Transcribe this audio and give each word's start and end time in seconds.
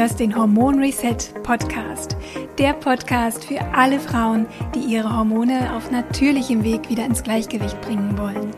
hörst 0.00 0.18
den 0.18 0.34
Hormon 0.34 0.78
Reset 0.78 1.18
Podcast. 1.42 2.16
Der 2.56 2.72
Podcast 2.72 3.44
für 3.44 3.60
alle 3.74 4.00
Frauen, 4.00 4.46
die 4.74 4.78
ihre 4.78 5.14
Hormone 5.14 5.74
auf 5.76 5.90
natürlichem 5.90 6.64
Weg 6.64 6.88
wieder 6.88 7.04
ins 7.04 7.22
Gleichgewicht 7.22 7.78
bringen 7.82 8.16
wollen. 8.16 8.50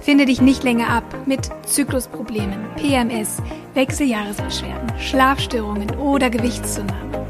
Finde 0.00 0.24
dich 0.24 0.40
nicht 0.40 0.62
länger 0.62 0.88
ab 0.88 1.02
mit 1.26 1.50
Zyklusproblemen, 1.66 2.60
PMS, 2.76 3.38
Wechseljahresbeschwerden, 3.74 4.96
Schlafstörungen 5.00 5.90
oder 5.96 6.30
Gewichtszunahme. 6.30 7.26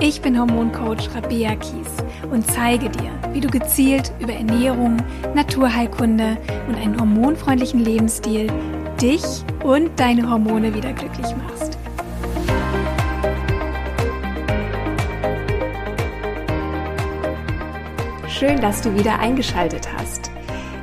Ich 0.00 0.22
bin 0.22 0.40
Hormoncoach 0.40 1.14
Rabea 1.14 1.56
Kies 1.56 1.92
und 2.32 2.50
zeige 2.50 2.88
dir, 2.88 3.10
wie 3.34 3.40
du 3.40 3.48
gezielt 3.48 4.12
über 4.18 4.32
Ernährung, 4.32 4.96
Naturheilkunde 5.34 6.38
und 6.66 6.76
einen 6.76 6.98
hormonfreundlichen 6.98 7.84
Lebensstil 7.84 8.50
dich 8.98 9.24
und 9.62 9.90
deine 10.00 10.30
Hormone 10.30 10.74
wieder 10.74 10.94
glücklich 10.94 11.36
machst. 11.36 11.77
Schön, 18.38 18.60
dass 18.60 18.82
du 18.82 18.94
wieder 18.94 19.18
eingeschaltet 19.18 19.92
hast. 19.92 20.30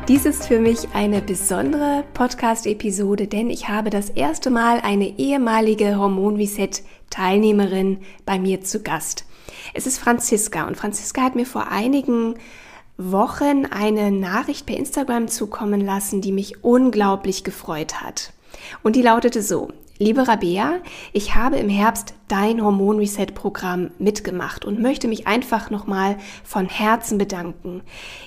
Dies 0.10 0.26
ist 0.26 0.46
für 0.46 0.60
mich 0.60 0.90
eine 0.94 1.22
besondere 1.22 2.04
Podcast-Episode, 2.14 3.28
denn 3.28 3.50
ich 3.50 3.70
habe 3.70 3.90
das 3.90 4.10
erste 4.10 4.50
Mal 4.50 4.82
eine 4.82 5.18
ehemalige 5.18 5.98
Hormon 5.98 6.36
Reset-Teilnehmerin 6.36 8.00
bei 8.26 8.40
mir 8.40 8.60
zu 8.60 8.84
Gast. 8.84 9.24
Es 9.74 9.88
ist 9.88 10.00
Franziska 10.00 10.68
und 10.68 10.76
Franziska 10.76 11.22
hat 11.22 11.36
mir 11.36 11.46
vor 11.46 11.70
einigen 11.70 12.36
Wochen 12.98 13.66
eine 13.68 14.12
Nachricht 14.12 14.66
per 14.66 14.76
Instagram 14.76 15.30
zukommen 15.30 15.80
lassen, 15.80 16.20
die 16.20 16.34
mich 16.34 16.62
unglaublich 16.62 17.46
gefreut 17.46 18.02
hat. 18.02 18.34
Und 18.84 18.98
die 18.98 19.02
lautete 19.02 19.42
so, 19.42 19.70
Liebe 19.98 20.28
Rabea, 20.28 20.82
ich 21.14 21.36
habe 21.36 21.56
im 21.56 21.70
Herbst 21.70 22.16
dein 22.28 22.62
Hormon 22.62 22.98
Reset 22.98 23.28
Programm 23.34 23.92
mitgemacht 23.98 24.66
und 24.66 24.82
möchte 24.82 25.08
mich 25.08 25.26
einfach 25.26 25.70
nochmal 25.70 26.18
von 26.44 26.68
Herzen 26.68 27.18
bedanken. 27.18 27.82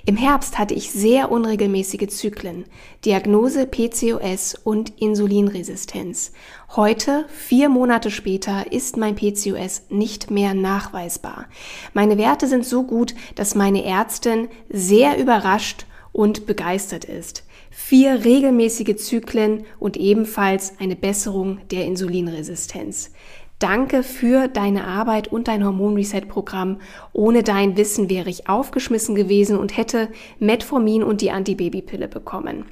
Im 0.07 0.17
Herbst 0.17 0.59
hatte 0.59 0.73
ich 0.73 0.91
sehr 0.91 1.31
unregelmäßige 1.31 2.09
Zyklen, 2.09 2.65
Diagnose 3.05 3.67
PCOS 3.67 4.55
und 4.55 4.99
Insulinresistenz. 4.99 6.33
Heute, 6.75 7.27
vier 7.29 7.69
Monate 7.69 8.11
später, 8.11 8.73
ist 8.73 8.97
mein 8.97 9.15
PCOS 9.15 9.91
nicht 9.91 10.31
mehr 10.31 10.55
nachweisbar. 10.55 11.49
Meine 11.93 12.17
Werte 12.17 12.47
sind 12.47 12.65
so 12.65 12.85
gut, 12.85 13.15
dass 13.35 13.55
meine 13.55 13.85
Ärztin 13.85 14.49
sehr 14.71 15.19
überrascht 15.19 15.85
und 16.13 16.47
begeistert 16.47 17.05
ist 17.05 17.45
vier 17.81 18.25
regelmäßige 18.25 18.97
Zyklen 18.97 19.65
und 19.79 19.97
ebenfalls 19.97 20.75
eine 20.81 20.97
Besserung 20.97 21.61
der 21.71 21.87
Insulinresistenz. 21.87 23.13
Danke 23.61 24.03
für 24.03 24.49
deine 24.49 24.85
Arbeit 24.85 25.29
und 25.29 25.47
dein 25.47 25.65
Hormon-Reset-Programm. 25.65 26.81
Ohne 27.13 27.45
dein 27.45 27.77
Wissen 27.77 28.11
wäre 28.11 28.29
ich 28.29 28.49
aufgeschmissen 28.49 29.15
gewesen 29.15 29.57
und 29.57 29.77
hätte 29.77 30.09
Metformin 30.41 31.05
und 31.05 31.21
die 31.21 31.31
Antibabypille 31.31 32.09
bekommen. 32.09 32.67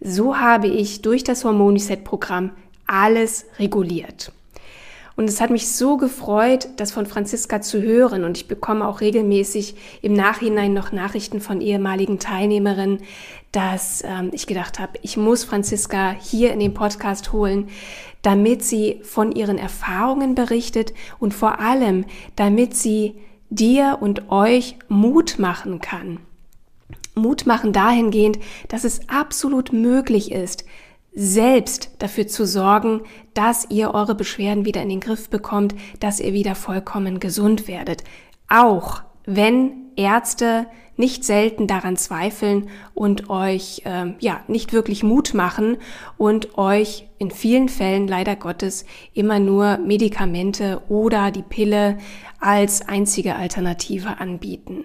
So 0.00 0.38
habe 0.38 0.68
ich 0.68 1.02
durch 1.02 1.24
das 1.24 1.44
Hormon-Reset-Programm 1.44 2.52
alles 2.86 3.46
reguliert. 3.58 4.32
Und 5.16 5.28
es 5.28 5.40
hat 5.40 5.50
mich 5.50 5.70
so 5.70 5.96
gefreut, 5.96 6.68
das 6.76 6.92
von 6.92 7.06
Franziska 7.06 7.60
zu 7.60 7.82
hören. 7.82 8.24
Und 8.24 8.36
ich 8.36 8.48
bekomme 8.48 8.86
auch 8.86 9.00
regelmäßig 9.00 9.74
im 10.00 10.14
Nachhinein 10.14 10.72
noch 10.72 10.92
Nachrichten 10.92 11.40
von 11.40 11.60
ehemaligen 11.60 12.18
Teilnehmerinnen, 12.18 13.00
dass 13.52 14.02
ähm, 14.04 14.30
ich 14.32 14.46
gedacht 14.46 14.78
habe, 14.78 14.98
ich 15.02 15.16
muss 15.16 15.44
Franziska 15.44 16.16
hier 16.18 16.52
in 16.52 16.60
den 16.60 16.74
Podcast 16.74 17.32
holen, 17.32 17.68
damit 18.22 18.64
sie 18.64 19.00
von 19.02 19.32
ihren 19.32 19.58
Erfahrungen 19.58 20.34
berichtet 20.34 20.94
und 21.18 21.34
vor 21.34 21.60
allem, 21.60 22.06
damit 22.36 22.74
sie 22.74 23.16
dir 23.50 23.98
und 24.00 24.30
euch 24.30 24.76
Mut 24.88 25.38
machen 25.38 25.80
kann. 25.80 26.20
Mut 27.14 27.46
machen 27.46 27.74
dahingehend, 27.74 28.38
dass 28.68 28.84
es 28.84 29.08
absolut 29.08 29.72
möglich 29.72 30.32
ist, 30.32 30.64
selbst 31.14 31.90
dafür 31.98 32.26
zu 32.26 32.46
sorgen, 32.46 33.02
dass 33.34 33.66
ihr 33.70 33.94
eure 33.94 34.14
Beschwerden 34.14 34.64
wieder 34.64 34.82
in 34.82 34.88
den 34.88 35.00
Griff 35.00 35.28
bekommt, 35.28 35.74
dass 36.00 36.20
ihr 36.20 36.32
wieder 36.32 36.54
vollkommen 36.54 37.20
gesund 37.20 37.68
werdet. 37.68 38.04
Auch 38.48 39.02
wenn 39.24 39.72
Ärzte 39.96 40.66
nicht 40.96 41.24
selten 41.24 41.66
daran 41.66 41.96
zweifeln 41.96 42.68
und 42.94 43.30
euch 43.30 43.82
äh, 43.84 44.12
ja 44.20 44.42
nicht 44.46 44.72
wirklich 44.72 45.02
Mut 45.02 45.32
machen 45.34 45.78
und 46.18 46.58
euch 46.58 47.08
in 47.18 47.30
vielen 47.30 47.68
Fällen 47.68 48.06
leider 48.06 48.36
Gottes 48.36 48.84
immer 49.14 49.38
nur 49.38 49.78
Medikamente 49.78 50.82
oder 50.88 51.30
die 51.30 51.42
Pille 51.42 51.98
als 52.40 52.86
einzige 52.88 53.36
Alternative 53.36 54.18
anbieten. 54.18 54.84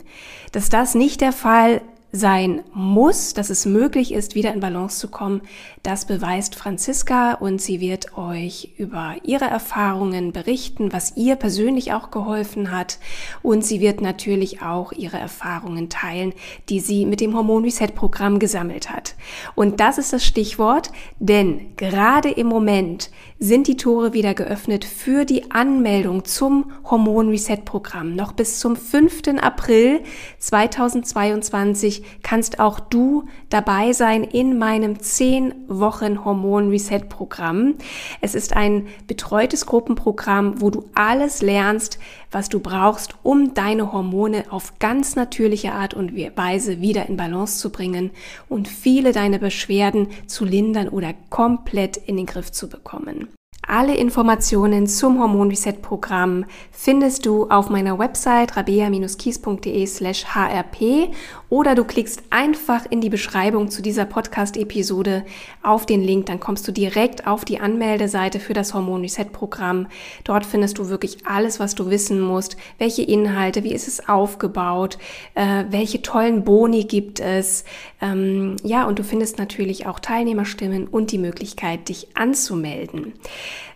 Dass 0.51 0.69
das 0.69 0.95
nicht 0.95 1.19
der 1.21 1.33
Fall 1.33 1.81
sein 2.11 2.63
muss, 2.73 3.33
dass 3.33 3.49
es 3.49 3.65
möglich 3.65 4.13
ist, 4.13 4.33
wieder 4.33 4.53
in 4.53 4.61
Balance 4.61 4.99
zu 4.99 5.09
kommen, 5.09 5.41
das 5.83 6.05
beweist 6.05 6.55
Franziska 6.55 7.33
und 7.33 7.61
sie 7.61 7.79
wird 7.79 8.17
euch 8.17 8.73
über 8.77 9.15
ihre 9.23 9.45
Erfahrungen 9.45 10.31
berichten, 10.31 10.91
was 10.91 11.15
ihr 11.15 11.35
persönlich 11.35 11.93
auch 11.93 12.11
geholfen 12.11 12.71
hat 12.71 12.99
und 13.41 13.63
sie 13.63 13.79
wird 13.79 14.01
natürlich 14.01 14.61
auch 14.61 14.91
ihre 14.91 15.17
Erfahrungen 15.17 15.89
teilen, 15.89 16.33
die 16.69 16.79
sie 16.79 17.05
mit 17.05 17.21
dem 17.21 17.35
Hormon 17.35 17.63
Reset 17.63 17.89
Programm 17.95 18.39
gesammelt 18.39 18.89
hat. 18.89 19.15
Und 19.55 19.79
das 19.79 19.97
ist 19.97 20.13
das 20.13 20.25
Stichwort, 20.25 20.91
denn 21.19 21.75
gerade 21.77 22.29
im 22.29 22.47
Moment 22.47 23.09
sind 23.39 23.67
die 23.67 23.77
Tore 23.77 24.13
wieder 24.13 24.33
geöffnet 24.33 24.83
für 24.83 25.23
die 25.23 25.51
Anmeldung 25.51 26.25
zum 26.25 26.71
Hormon 26.83 27.29
Reset 27.29 27.59
Programm. 27.65 28.15
Noch 28.15 28.31
bis 28.31 28.59
zum 28.59 28.75
5. 28.75 29.39
April 29.41 30.01
2022 30.39 32.03
kannst 32.23 32.59
auch 32.59 32.79
du 32.79 33.25
dabei 33.49 33.93
sein 33.93 34.23
in 34.23 34.57
meinem 34.57 34.99
10 34.99 35.53
Wochen 35.79 36.23
Hormon 36.23 36.69
Reset 36.69 37.01
Programm. 37.09 37.75
Es 38.21 38.35
ist 38.35 38.55
ein 38.55 38.87
betreutes 39.07 39.65
Gruppenprogramm, 39.65 40.61
wo 40.61 40.69
du 40.69 40.85
alles 40.95 41.41
lernst, 41.41 41.99
was 42.31 42.49
du 42.49 42.59
brauchst, 42.59 43.15
um 43.23 43.53
deine 43.53 43.91
Hormone 43.91 44.45
auf 44.49 44.79
ganz 44.79 45.15
natürliche 45.15 45.73
Art 45.73 45.93
und 45.93 46.15
Weise 46.15 46.81
wieder 46.81 47.07
in 47.07 47.17
Balance 47.17 47.59
zu 47.59 47.71
bringen 47.71 48.11
und 48.49 48.67
viele 48.67 49.11
deine 49.11 49.39
Beschwerden 49.39 50.07
zu 50.27 50.45
lindern 50.45 50.89
oder 50.89 51.13
komplett 51.29 51.97
in 51.97 52.17
den 52.17 52.25
Griff 52.25 52.51
zu 52.51 52.69
bekommen. 52.69 53.29
Alle 53.69 53.97
Informationen 53.97 54.87
zum 54.87 55.19
Hormon 55.19 55.49
Reset 55.49 55.73
Programm 55.81 56.45
findest 56.71 57.25
du 57.25 57.49
auf 57.49 57.69
meiner 57.69 57.99
Website 57.99 58.55
rabea-kies.de 58.55 59.85
slash 59.85 60.23
hrp 60.23 61.09
oder 61.49 61.75
du 61.75 61.83
klickst 61.83 62.23
einfach 62.29 62.85
in 62.89 63.01
die 63.01 63.09
Beschreibung 63.09 63.69
zu 63.69 63.81
dieser 63.81 64.05
Podcast-Episode 64.05 65.25
auf 65.63 65.85
den 65.85 66.03
Link, 66.03 66.25
dann 66.25 66.39
kommst 66.39 66.67
du 66.67 66.71
direkt 66.71 67.25
auf 67.25 67.45
die 67.45 67.59
Anmeldeseite 67.59 68.39
für 68.39 68.53
das 68.53 68.73
Hormon 68.73 69.01
Reset 69.01 69.25
Programm. 69.31 69.87
Dort 70.23 70.45
findest 70.45 70.77
du 70.77 70.89
wirklich 70.89 71.25
alles, 71.25 71.59
was 71.59 71.75
du 71.75 71.89
wissen 71.89 72.19
musst, 72.19 72.57
welche 72.77 73.03
Inhalte, 73.03 73.63
wie 73.63 73.73
ist 73.73 73.87
es 73.87 74.09
aufgebaut, 74.09 74.97
äh, 75.35 75.65
welche 75.69 76.01
tollen 76.01 76.43
Boni 76.43 76.83
gibt 76.83 77.19
es, 77.19 77.63
ähm, 78.01 78.57
ja, 78.63 78.85
und 78.85 78.99
du 78.99 79.03
findest 79.03 79.37
natürlich 79.37 79.87
auch 79.87 79.99
Teilnehmerstimmen 79.99 80.87
und 80.87 81.11
die 81.11 81.17
Möglichkeit, 81.17 81.89
dich 81.89 82.09
anzumelden. 82.15 83.13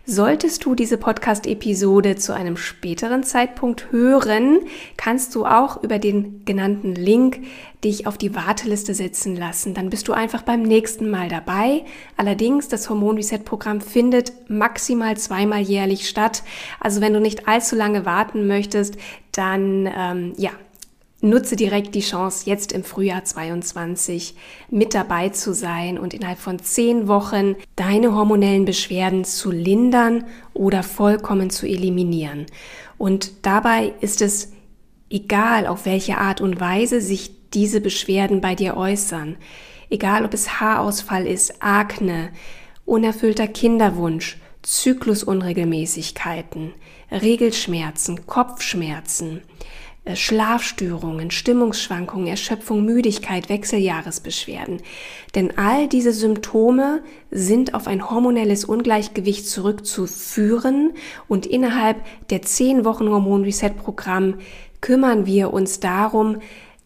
Solltest 0.04 0.64
du 0.64 0.74
diese 0.74 0.98
Podcast-Episode 0.98 2.16
zu 2.16 2.34
einem 2.34 2.56
späteren 2.56 3.22
Zeitpunkt 3.22 3.92
hören, 3.92 4.58
kannst 4.96 5.32
du 5.36 5.46
auch 5.46 5.80
über 5.84 6.00
den 6.00 6.44
genannten 6.44 6.96
Link 6.96 7.38
dich 7.84 8.08
auf 8.08 8.18
die 8.18 8.34
Warteliste 8.34 8.94
setzen 8.94 9.36
lassen. 9.36 9.74
Dann 9.74 9.90
bist 9.90 10.08
du 10.08 10.12
einfach 10.12 10.42
beim 10.42 10.62
nächsten 10.62 11.08
Mal 11.08 11.28
dabei. 11.28 11.84
Allerdings, 12.16 12.66
das 12.66 12.90
Hormon 12.90 13.14
Reset 13.14 13.38
Programm 13.44 13.80
findet 13.80 14.32
maximal 14.50 15.16
zweimal 15.16 15.60
jährlich 15.60 16.08
statt. 16.08 16.42
Also 16.80 17.00
wenn 17.00 17.12
du 17.12 17.20
nicht 17.20 17.46
allzu 17.46 17.76
lange 17.76 18.04
warten 18.04 18.48
möchtest, 18.48 18.96
dann 19.30 19.88
ähm, 19.96 20.32
ja, 20.36 20.50
nutze 21.22 21.56
direkt 21.56 21.94
die 21.94 22.00
Chance, 22.00 22.50
jetzt 22.50 22.72
im 22.72 22.84
Frühjahr 22.84 23.24
22 23.24 24.34
mit 24.70 24.92
dabei 24.92 25.30
zu 25.30 25.54
sein 25.54 25.98
und 25.98 26.12
innerhalb 26.12 26.38
von 26.38 26.58
zehn 26.58 27.08
Wochen 27.08 27.54
deine 27.76 28.14
hormonellen 28.14 28.64
Beschwerden 28.64 29.24
zu 29.24 29.50
lindern 29.50 30.24
oder 30.52 30.82
vollkommen 30.82 31.48
zu 31.48 31.66
eliminieren. 31.66 32.46
Und 32.98 33.46
dabei 33.46 33.92
ist 34.00 34.20
es 34.20 34.52
egal, 35.08 35.66
auf 35.66 35.86
welche 35.86 36.18
Art 36.18 36.40
und 36.40 36.60
Weise 36.60 37.00
sich 37.00 37.30
diese 37.54 37.80
Beschwerden 37.80 38.40
bei 38.40 38.54
dir 38.54 38.76
äußern. 38.76 39.36
Egal, 39.90 40.24
ob 40.24 40.34
es 40.34 40.60
Haarausfall 40.60 41.26
ist, 41.26 41.62
Akne, 41.62 42.30
unerfüllter 42.84 43.46
Kinderwunsch, 43.46 44.38
Zyklusunregelmäßigkeiten, 44.62 46.72
Regelschmerzen, 47.10 48.26
Kopfschmerzen, 48.26 49.42
Schlafstörungen, 50.14 51.30
Stimmungsschwankungen, 51.30 52.26
Erschöpfung, 52.26 52.84
Müdigkeit, 52.84 53.48
Wechseljahresbeschwerden. 53.48 54.82
Denn 55.36 55.56
all 55.56 55.86
diese 55.86 56.12
Symptome 56.12 57.02
sind 57.30 57.74
auf 57.74 57.86
ein 57.86 58.10
hormonelles 58.10 58.64
Ungleichgewicht 58.64 59.48
zurückzuführen 59.48 60.94
und 61.28 61.46
innerhalb 61.46 61.98
der 62.30 62.42
10 62.42 62.84
Wochen 62.84 63.08
Hormon 63.08 63.44
Reset 63.44 63.70
Programm 63.70 64.38
kümmern 64.80 65.24
wir 65.24 65.52
uns 65.52 65.78
darum, 65.78 66.38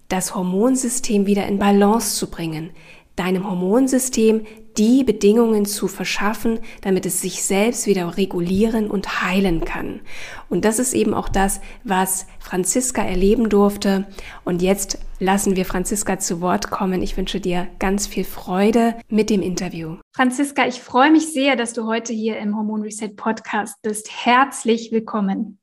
das 0.08 0.34
Hormonsystem 0.34 1.26
wieder 1.26 1.46
in 1.46 1.58
Balance 1.58 2.16
zu 2.16 2.30
bringen, 2.30 2.70
deinem 3.16 3.48
Hormonsystem 3.48 4.46
die 4.78 5.04
Bedingungen 5.04 5.64
zu 5.64 5.88
verschaffen, 5.88 6.60
damit 6.82 7.06
es 7.06 7.20
sich 7.20 7.42
selbst 7.42 7.86
wieder 7.86 8.16
regulieren 8.16 8.90
und 8.90 9.22
heilen 9.22 9.64
kann. 9.64 10.00
Und 10.48 10.64
das 10.64 10.78
ist 10.78 10.92
eben 10.94 11.14
auch 11.14 11.28
das, 11.28 11.60
was 11.84 12.26
Franziska 12.38 13.02
erleben 13.02 13.48
durfte. 13.48 14.06
Und 14.44 14.62
jetzt 14.62 14.98
lassen 15.18 15.56
wir 15.56 15.64
Franziska 15.64 16.18
zu 16.18 16.40
Wort 16.40 16.70
kommen. 16.70 17.02
Ich 17.02 17.16
wünsche 17.16 17.40
dir 17.40 17.68
ganz 17.78 18.06
viel 18.06 18.24
Freude 18.24 18.94
mit 19.08 19.30
dem 19.30 19.42
Interview. 19.42 19.96
Franziska, 20.14 20.66
ich 20.66 20.80
freue 20.80 21.10
mich 21.10 21.32
sehr, 21.32 21.56
dass 21.56 21.72
du 21.72 21.86
heute 21.86 22.12
hier 22.12 22.38
im 22.38 22.56
Hormon 22.56 22.82
Reset 22.82 23.10
Podcast 23.16 23.80
bist. 23.82 24.08
Herzlich 24.24 24.92
willkommen. 24.92 25.58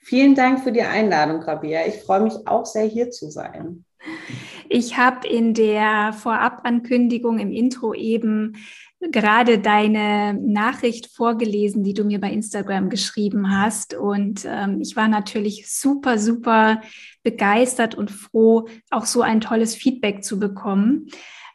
Vielen 0.00 0.34
Dank 0.34 0.62
für 0.62 0.72
die 0.72 0.82
Einladung, 0.82 1.42
Rabia. 1.42 1.86
Ich 1.86 2.02
freue 2.02 2.20
mich 2.20 2.34
auch 2.46 2.66
sehr, 2.66 2.84
hier 2.84 3.10
zu 3.10 3.30
sein. 3.30 3.84
Ich 4.68 4.96
habe 4.96 5.26
in 5.26 5.54
der 5.54 6.12
Vorabankündigung 6.12 7.38
im 7.38 7.52
Intro 7.52 7.94
eben 7.94 8.56
gerade 9.10 9.58
deine 9.58 10.34
Nachricht 10.34 11.08
vorgelesen, 11.14 11.84
die 11.84 11.94
du 11.94 12.04
mir 12.04 12.20
bei 12.20 12.30
Instagram 12.30 12.88
geschrieben 12.88 13.50
hast. 13.50 13.94
Und 13.94 14.46
ähm, 14.46 14.80
ich 14.80 14.96
war 14.96 15.08
natürlich 15.08 15.70
super, 15.70 16.18
super 16.18 16.80
begeistert 17.22 17.94
und 17.94 18.10
froh, 18.10 18.68
auch 18.90 19.04
so 19.04 19.22
ein 19.22 19.40
tolles 19.40 19.74
Feedback 19.74 20.24
zu 20.24 20.38
bekommen. 20.38 21.08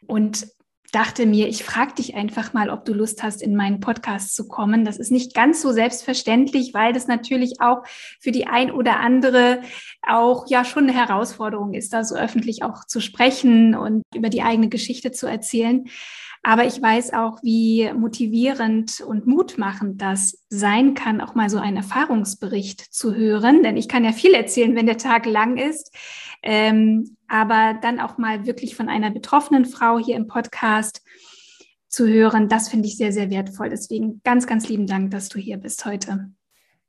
Und 0.06 0.46
dachte 0.90 1.26
mir, 1.26 1.48
ich 1.48 1.64
frage 1.64 1.94
dich 1.94 2.14
einfach 2.14 2.52
mal, 2.52 2.70
ob 2.70 2.84
du 2.84 2.92
Lust 2.92 3.22
hast, 3.22 3.42
in 3.42 3.56
meinen 3.56 3.80
Podcast 3.80 4.34
zu 4.34 4.48
kommen. 4.48 4.84
Das 4.84 4.98
ist 4.98 5.10
nicht 5.10 5.34
ganz 5.34 5.62
so 5.62 5.72
selbstverständlich, 5.72 6.74
weil 6.74 6.92
das 6.92 7.06
natürlich 7.06 7.60
auch 7.60 7.84
für 8.20 8.32
die 8.32 8.46
ein 8.46 8.70
oder 8.70 9.00
andere 9.00 9.62
auch 10.06 10.48
ja 10.48 10.64
schon 10.64 10.84
eine 10.84 10.94
Herausforderung 10.94 11.74
ist, 11.74 11.92
da 11.92 12.04
so 12.04 12.16
öffentlich 12.16 12.62
auch 12.62 12.84
zu 12.86 13.00
sprechen 13.00 13.74
und 13.74 14.02
über 14.14 14.28
die 14.28 14.42
eigene 14.42 14.68
Geschichte 14.68 15.12
zu 15.12 15.26
erzählen. 15.26 15.84
Aber 16.42 16.64
ich 16.64 16.80
weiß 16.80 17.12
auch, 17.12 17.42
wie 17.42 17.92
motivierend 17.92 19.02
und 19.02 19.26
mutmachend 19.26 20.00
das 20.00 20.42
sein 20.48 20.94
kann, 20.94 21.20
auch 21.20 21.34
mal 21.34 21.50
so 21.50 21.58
einen 21.58 21.76
Erfahrungsbericht 21.76 22.80
zu 22.80 23.14
hören. 23.14 23.62
Denn 23.62 23.76
ich 23.76 23.88
kann 23.88 24.04
ja 24.04 24.12
viel 24.12 24.32
erzählen, 24.32 24.74
wenn 24.74 24.86
der 24.86 24.96
Tag 24.96 25.26
lang 25.26 25.58
ist. 25.58 25.94
Ähm, 26.42 27.16
aber 27.30 27.78
dann 27.80 28.00
auch 28.00 28.18
mal 28.18 28.44
wirklich 28.44 28.74
von 28.74 28.88
einer 28.88 29.10
betroffenen 29.10 29.64
Frau 29.64 29.98
hier 29.98 30.16
im 30.16 30.26
Podcast 30.26 31.02
zu 31.88 32.06
hören, 32.06 32.48
das 32.48 32.68
finde 32.68 32.88
ich 32.88 32.96
sehr, 32.96 33.12
sehr 33.12 33.30
wertvoll. 33.30 33.68
Deswegen 33.68 34.20
ganz, 34.24 34.46
ganz 34.46 34.68
lieben 34.68 34.86
Dank, 34.86 35.10
dass 35.12 35.28
du 35.28 35.38
hier 35.38 35.56
bist 35.56 35.84
heute. 35.84 36.30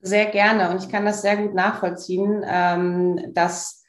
Sehr 0.02 0.26
gerne 0.26 0.72
und 0.72 0.84
ich 0.84 0.90
kann 0.90 1.06
das 1.06 1.22
sehr 1.22 1.38
gut 1.38 1.54
nachvollziehen, 1.54 2.44
ähm, 2.46 3.34
dass 3.34 3.81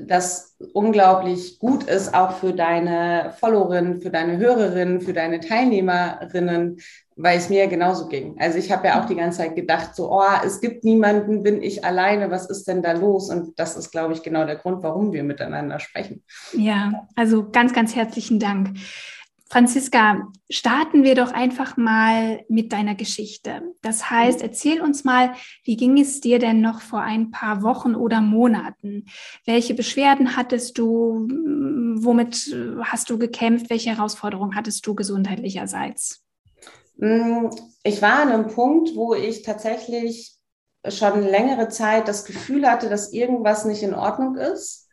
das 0.00 0.56
unglaublich 0.72 1.58
gut 1.58 1.84
ist, 1.84 2.14
auch 2.14 2.32
für 2.38 2.52
deine 2.52 3.32
Followerinnen, 3.38 4.00
für 4.00 4.10
deine 4.10 4.38
Hörerinnen, 4.38 5.00
für 5.00 5.12
deine 5.12 5.40
Teilnehmerinnen, 5.40 6.78
weil 7.16 7.38
es 7.38 7.48
mir 7.48 7.68
genauso 7.68 8.08
ging. 8.08 8.36
Also 8.40 8.58
ich 8.58 8.72
habe 8.72 8.88
ja 8.88 9.00
auch 9.00 9.06
die 9.06 9.14
ganze 9.14 9.38
Zeit 9.38 9.54
gedacht, 9.54 9.94
so, 9.94 10.10
oh, 10.10 10.22
es 10.44 10.60
gibt 10.60 10.82
niemanden, 10.82 11.44
bin 11.44 11.62
ich 11.62 11.84
alleine, 11.84 12.30
was 12.30 12.50
ist 12.50 12.66
denn 12.66 12.82
da 12.82 12.92
los? 12.92 13.30
Und 13.30 13.58
das 13.58 13.76
ist, 13.76 13.92
glaube 13.92 14.14
ich, 14.14 14.22
genau 14.22 14.44
der 14.44 14.56
Grund, 14.56 14.82
warum 14.82 15.12
wir 15.12 15.22
miteinander 15.22 15.78
sprechen. 15.78 16.24
Ja, 16.52 17.06
also 17.14 17.48
ganz, 17.50 17.72
ganz 17.72 17.94
herzlichen 17.94 18.40
Dank. 18.40 18.70
Franziska, 19.54 20.32
starten 20.50 21.04
wir 21.04 21.14
doch 21.14 21.30
einfach 21.30 21.76
mal 21.76 22.44
mit 22.48 22.72
deiner 22.72 22.96
Geschichte. 22.96 23.62
Das 23.82 24.10
heißt, 24.10 24.42
erzähl 24.42 24.80
uns 24.80 25.04
mal, 25.04 25.34
wie 25.62 25.76
ging 25.76 25.96
es 25.96 26.20
dir 26.20 26.40
denn 26.40 26.60
noch 26.60 26.80
vor 26.80 27.02
ein 27.02 27.30
paar 27.30 27.62
Wochen 27.62 27.94
oder 27.94 28.20
Monaten? 28.20 29.06
Welche 29.46 29.74
Beschwerden 29.74 30.36
hattest 30.36 30.76
du? 30.76 31.28
Womit 31.98 32.52
hast 32.82 33.10
du 33.10 33.16
gekämpft? 33.16 33.70
Welche 33.70 33.90
Herausforderungen 33.90 34.56
hattest 34.56 34.84
du 34.88 34.96
gesundheitlicherseits? 34.96 36.24
Mm, 36.96 37.46
ich 37.84 38.02
war 38.02 38.22
an 38.22 38.32
einem 38.32 38.48
Punkt, 38.48 38.96
wo 38.96 39.14
ich 39.14 39.42
tatsächlich 39.42 40.34
schon 40.88 41.22
längere 41.22 41.68
Zeit 41.68 42.08
das 42.08 42.24
Gefühl 42.24 42.68
hatte, 42.68 42.88
dass 42.88 43.12
irgendwas 43.12 43.64
nicht 43.64 43.84
in 43.84 43.94
Ordnung 43.94 44.34
ist 44.34 44.83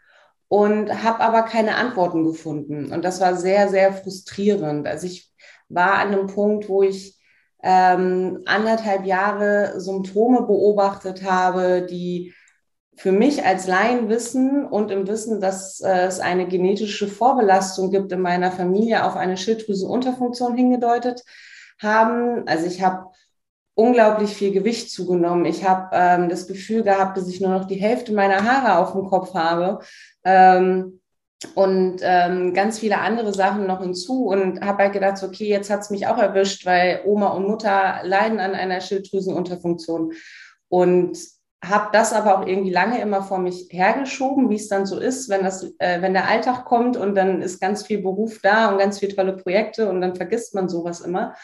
und 0.52 1.02
habe 1.02 1.22
aber 1.22 1.44
keine 1.44 1.76
Antworten 1.76 2.26
gefunden. 2.26 2.92
Und 2.92 3.06
das 3.06 3.22
war 3.22 3.38
sehr, 3.38 3.70
sehr 3.70 3.94
frustrierend. 3.94 4.86
Also 4.86 5.08
ich 5.08 5.32
war 5.70 5.94
an 5.94 6.10
einem 6.10 6.28
Punkt, 6.28 6.68
wo 6.68 6.84
ich 6.84 7.18
ähm, 7.64 8.42
anderthalb 8.46 9.06
Jahre 9.06 9.80
Symptome 9.80 10.42
beobachtet 10.42 11.24
habe, 11.24 11.88
die 11.90 12.34
für 12.98 13.14
mich 13.14 13.46
als 13.46 13.66
Laien 13.66 14.10
wissen 14.10 14.66
und 14.66 14.92
im 14.92 15.08
Wissen, 15.08 15.40
dass 15.40 15.80
äh, 15.80 16.08
es 16.08 16.20
eine 16.20 16.46
genetische 16.50 17.08
Vorbelastung 17.08 17.90
gibt 17.90 18.12
in 18.12 18.20
meiner 18.20 18.52
Familie 18.52 19.06
auf 19.06 19.16
eine 19.16 19.38
Schilddrüsenunterfunktion 19.38 20.58
hingedeutet 20.58 21.24
haben. 21.82 22.46
Also 22.46 22.66
ich 22.66 22.82
habe 22.84 23.11
unglaublich 23.76 24.32
viel 24.32 24.52
Gewicht 24.52 24.92
zugenommen. 24.92 25.46
Ich 25.46 25.68
habe 25.68 25.90
ähm, 25.94 26.30
das 26.30 26.48
Gefühl 26.48 26.84
gehabt, 26.84 27.18
dass 27.18 27.28
ich 27.28 27.42
nur 27.42 27.52
noch 27.52 27.66
die 27.66 27.76
Hälfte 27.76 28.14
meiner 28.14 28.44
Haare 28.44 28.80
auf 28.80 28.92
dem 28.92 29.06
Kopf 29.06 29.34
habe. 29.34 29.80
Ähm, 30.24 31.00
und 31.56 31.98
ähm, 32.04 32.54
ganz 32.54 32.78
viele 32.78 33.00
andere 33.00 33.34
Sachen 33.34 33.66
noch 33.66 33.82
hinzu 33.82 34.26
und 34.26 34.62
habe 34.62 34.84
halt 34.84 34.94
gedacht, 34.94 35.24
okay, 35.24 35.48
jetzt 35.48 35.72
hat 35.72 35.80
es 35.80 35.90
mich 35.90 36.06
auch 36.06 36.20
erwischt, 36.20 36.68
weil 36.68 37.02
Oma 37.06 37.30
und 37.30 37.48
Mutter 37.48 38.02
leiden 38.04 38.40
an 38.40 38.54
einer 38.54 38.80
Schilddrüsenunterfunktion. 38.80 40.14
Und 40.70 41.18
habe 41.64 41.90
das 41.94 42.14
aber 42.14 42.38
auch 42.40 42.48
irgendwie 42.48 42.72
lange 42.72 43.02
immer 43.02 43.22
vor 43.22 43.38
mich 43.38 43.68
hergeschoben, 43.70 44.50
wie 44.50 44.56
es 44.56 44.68
dann 44.68 44.86
so 44.86 45.00
ist, 45.00 45.30
wenn 45.30 45.44
das, 45.44 45.64
äh, 45.78 46.02
wenn 46.02 46.14
der 46.14 46.28
Alltag 46.28 46.66
kommt 46.66 46.98
und 46.98 47.16
dann 47.16 47.42
ist 47.42 47.60
ganz 47.60 47.86
viel 47.86 48.02
Beruf 48.02 48.40
da 48.42 48.70
und 48.70 48.80
ganz 48.80 49.00
viele 49.00 49.16
tolle 49.16 49.38
Projekte 49.38 49.88
und 49.90 50.02
dann 50.02 50.16
vergisst 50.16 50.56
man 50.56 50.70
sowas 50.70 51.02
immer 51.02 51.36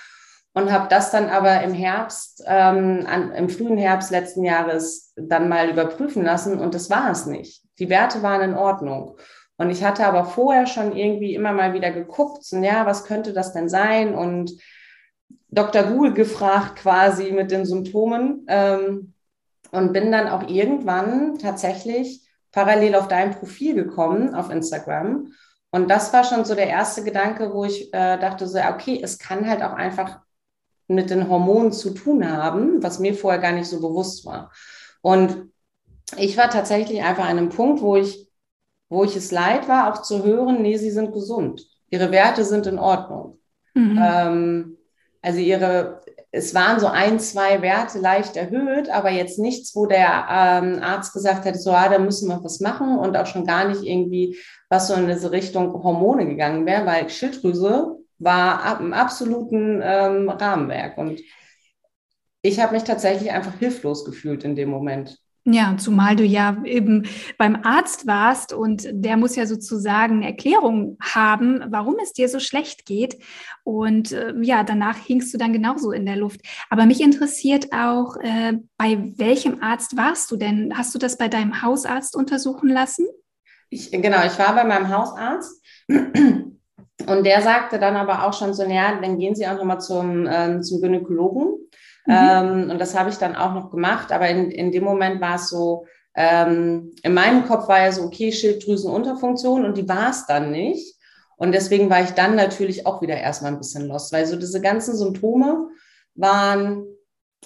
und 0.57 0.71
habe 0.71 0.87
das 0.89 1.11
dann 1.11 1.29
aber 1.29 1.61
im 1.61 1.71
Herbst, 1.71 2.43
ähm, 2.47 3.05
an, 3.07 3.31
im 3.33 3.47
frühen 3.47 3.77
Herbst 3.77 4.09
letzten 4.09 4.43
Jahres 4.43 5.13
dann 5.15 5.49
mal 5.49 5.69
überprüfen 5.69 6.23
lassen 6.23 6.57
und 6.59 6.73
das 6.73 6.89
war 6.89 7.11
es 7.11 7.27
nicht. 7.27 7.63
Die 7.77 7.89
Werte 7.89 8.23
waren 8.23 8.41
in 8.41 8.55
Ordnung. 8.55 9.19
Und 9.57 9.69
ich 9.69 9.83
hatte 9.83 10.07
aber 10.07 10.25
vorher 10.25 10.65
schon 10.65 10.97
irgendwie 10.97 11.35
immer 11.35 11.51
mal 11.51 11.75
wieder 11.75 11.91
geguckt, 11.91 12.43
so, 12.43 12.57
ja, 12.57 12.87
was 12.87 13.03
könnte 13.03 13.33
das 13.33 13.53
denn 13.53 13.69
sein? 13.69 14.15
Und 14.15 14.51
Dr. 15.49 15.83
Google 15.83 16.13
gefragt 16.13 16.77
quasi 16.77 17.31
mit 17.31 17.51
den 17.51 17.67
Symptomen 17.67 18.43
ähm, 18.47 19.13
und 19.69 19.93
bin 19.93 20.11
dann 20.11 20.27
auch 20.27 20.49
irgendwann 20.49 21.37
tatsächlich 21.37 22.27
parallel 22.51 22.95
auf 22.95 23.07
dein 23.07 23.29
Profil 23.29 23.75
gekommen 23.75 24.33
auf 24.33 24.49
Instagram. 24.49 25.33
Und 25.69 25.87
das 25.87 26.11
war 26.13 26.23
schon 26.23 26.45
so 26.45 26.55
der 26.55 26.67
erste 26.67 27.03
Gedanke, 27.03 27.53
wo 27.53 27.63
ich 27.63 27.93
äh, 27.93 28.17
dachte 28.17 28.47
so, 28.47 28.57
okay, 28.57 28.99
es 29.03 29.19
kann 29.19 29.47
halt 29.47 29.61
auch 29.61 29.73
einfach 29.73 30.21
mit 30.87 31.09
den 31.09 31.29
Hormonen 31.29 31.71
zu 31.71 31.91
tun 31.91 32.29
haben, 32.29 32.81
was 32.81 32.99
mir 32.99 33.13
vorher 33.13 33.41
gar 33.41 33.51
nicht 33.51 33.67
so 33.67 33.79
bewusst 33.81 34.25
war. 34.25 34.51
Und 35.01 35.51
ich 36.17 36.37
war 36.37 36.49
tatsächlich 36.49 37.03
einfach 37.03 37.25
an 37.25 37.37
einem 37.37 37.49
Punkt, 37.49 37.81
wo 37.81 37.97
ich, 37.97 38.29
wo 38.89 39.03
ich 39.03 39.15
es 39.15 39.31
leid 39.31 39.67
war, 39.67 39.91
auch 39.91 40.01
zu 40.01 40.23
hören, 40.23 40.61
nee, 40.61 40.77
sie 40.77 40.91
sind 40.91 41.11
gesund. 41.11 41.67
Ihre 41.89 42.11
Werte 42.11 42.45
sind 42.45 42.67
in 42.67 42.79
Ordnung. 42.79 43.39
Mhm. 43.73 43.99
Ähm, 44.01 44.77
also 45.21 45.39
ihre, 45.39 46.01
es 46.31 46.53
waren 46.53 46.79
so 46.79 46.87
ein, 46.87 47.19
zwei 47.19 47.61
Werte 47.61 47.99
leicht 47.99 48.37
erhöht, 48.37 48.89
aber 48.89 49.09
jetzt 49.09 49.39
nichts, 49.39 49.75
wo 49.75 49.85
der 49.85 50.25
ähm, 50.29 50.81
Arzt 50.81 51.13
gesagt 51.13 51.45
hätte, 51.45 51.59
so, 51.59 51.71
ah, 51.71 51.89
da 51.89 51.99
müssen 51.99 52.29
wir 52.29 52.43
was 52.43 52.59
machen 52.59 52.97
und 52.97 53.17
auch 53.17 53.25
schon 53.25 53.45
gar 53.45 53.67
nicht 53.67 53.83
irgendwie, 53.83 54.37
was 54.69 54.87
so 54.87 54.93
in 54.93 55.07
diese 55.07 55.31
Richtung 55.31 55.73
Hormone 55.83 56.25
gegangen 56.27 56.65
wäre, 56.65 56.85
weil 56.85 57.09
Schilddrüse 57.09 57.97
war 58.19 58.79
im 58.79 58.93
absoluten 58.93 59.81
ähm, 59.83 60.29
Rahmenwerk. 60.29 60.97
Und 60.97 61.21
ich 62.41 62.59
habe 62.59 62.73
mich 62.73 62.83
tatsächlich 62.83 63.31
einfach 63.31 63.57
hilflos 63.59 64.05
gefühlt 64.05 64.43
in 64.43 64.55
dem 64.55 64.69
Moment. 64.69 65.17
Ja, 65.49 65.77
zumal 65.77 66.17
du 66.17 66.25
ja 66.25 66.57
eben 66.65 67.07
beim 67.37 67.55
Arzt 67.63 68.05
warst 68.05 68.51
und 68.51 68.85
der 68.91 69.15
muss 69.15 69.37
ja 69.37 69.45
sozusagen 69.45 70.17
eine 70.17 70.25
Erklärung 70.25 70.97
haben, 71.01 71.63
warum 71.69 71.95
es 72.03 72.11
dir 72.11 72.27
so 72.27 72.41
schlecht 72.41 72.85
geht. 72.85 73.17
Und 73.63 74.11
äh, 74.11 74.33
ja, 74.41 74.65
danach 74.65 74.97
hingst 74.97 75.33
du 75.33 75.37
dann 75.37 75.53
genauso 75.53 75.93
in 75.93 76.05
der 76.05 76.17
Luft. 76.17 76.41
Aber 76.69 76.85
mich 76.85 76.99
interessiert 76.99 77.71
auch, 77.71 78.17
äh, 78.17 78.57
bei 78.77 78.97
welchem 79.15 79.63
Arzt 79.63 79.95
warst 79.95 80.29
du 80.31 80.35
denn? 80.35 80.77
Hast 80.77 80.93
du 80.93 80.99
das 80.99 81.17
bei 81.17 81.29
deinem 81.29 81.61
Hausarzt 81.61 82.17
untersuchen 82.17 82.67
lassen? 82.67 83.07
Ich, 83.69 83.89
genau, 83.89 84.25
ich 84.25 84.37
war 84.37 84.53
bei 84.53 84.65
meinem 84.65 84.89
Hausarzt. 84.89 85.63
Und 87.05 87.25
der 87.25 87.41
sagte 87.41 87.79
dann 87.79 87.95
aber 87.95 88.25
auch 88.25 88.33
schon 88.33 88.53
so, 88.53 88.63
naja, 88.63 88.99
dann 88.99 89.19
gehen 89.19 89.35
Sie 89.35 89.47
auch 89.47 89.57
nochmal 89.57 89.79
zum, 89.79 90.27
ähm, 90.29 90.63
zum 90.63 90.81
Gynäkologen. 90.81 91.69
Mhm. 92.05 92.13
Ähm, 92.13 92.69
und 92.71 92.79
das 92.79 92.97
habe 92.97 93.09
ich 93.09 93.17
dann 93.17 93.35
auch 93.35 93.53
noch 93.53 93.69
gemacht. 93.69 94.11
Aber 94.11 94.27
in, 94.27 94.49
in 94.49 94.71
dem 94.71 94.83
Moment 94.83 95.21
war 95.21 95.35
es 95.35 95.49
so, 95.49 95.85
ähm, 96.15 96.95
in 97.03 97.13
meinem 97.13 97.45
Kopf 97.45 97.67
war 97.67 97.79
ja 97.81 97.91
so, 97.91 98.03
okay, 98.03 98.31
Schilddrüsenunterfunktion 98.31 99.65
und 99.65 99.77
die 99.77 99.87
war 99.87 100.09
es 100.09 100.25
dann 100.25 100.51
nicht. 100.51 100.95
Und 101.37 101.51
deswegen 101.51 101.91
war 101.91 102.01
ich 102.01 102.11
dann 102.11 102.35
natürlich 102.35 102.87
auch 102.87 103.01
wieder 103.01 103.15
erstmal 103.15 103.51
ein 103.51 103.59
bisschen 103.59 103.87
lost, 103.87 104.11
weil 104.11 104.25
so 104.25 104.35
diese 104.35 104.59
ganzen 104.59 104.97
Symptome 104.97 105.67
waren, 106.15 106.87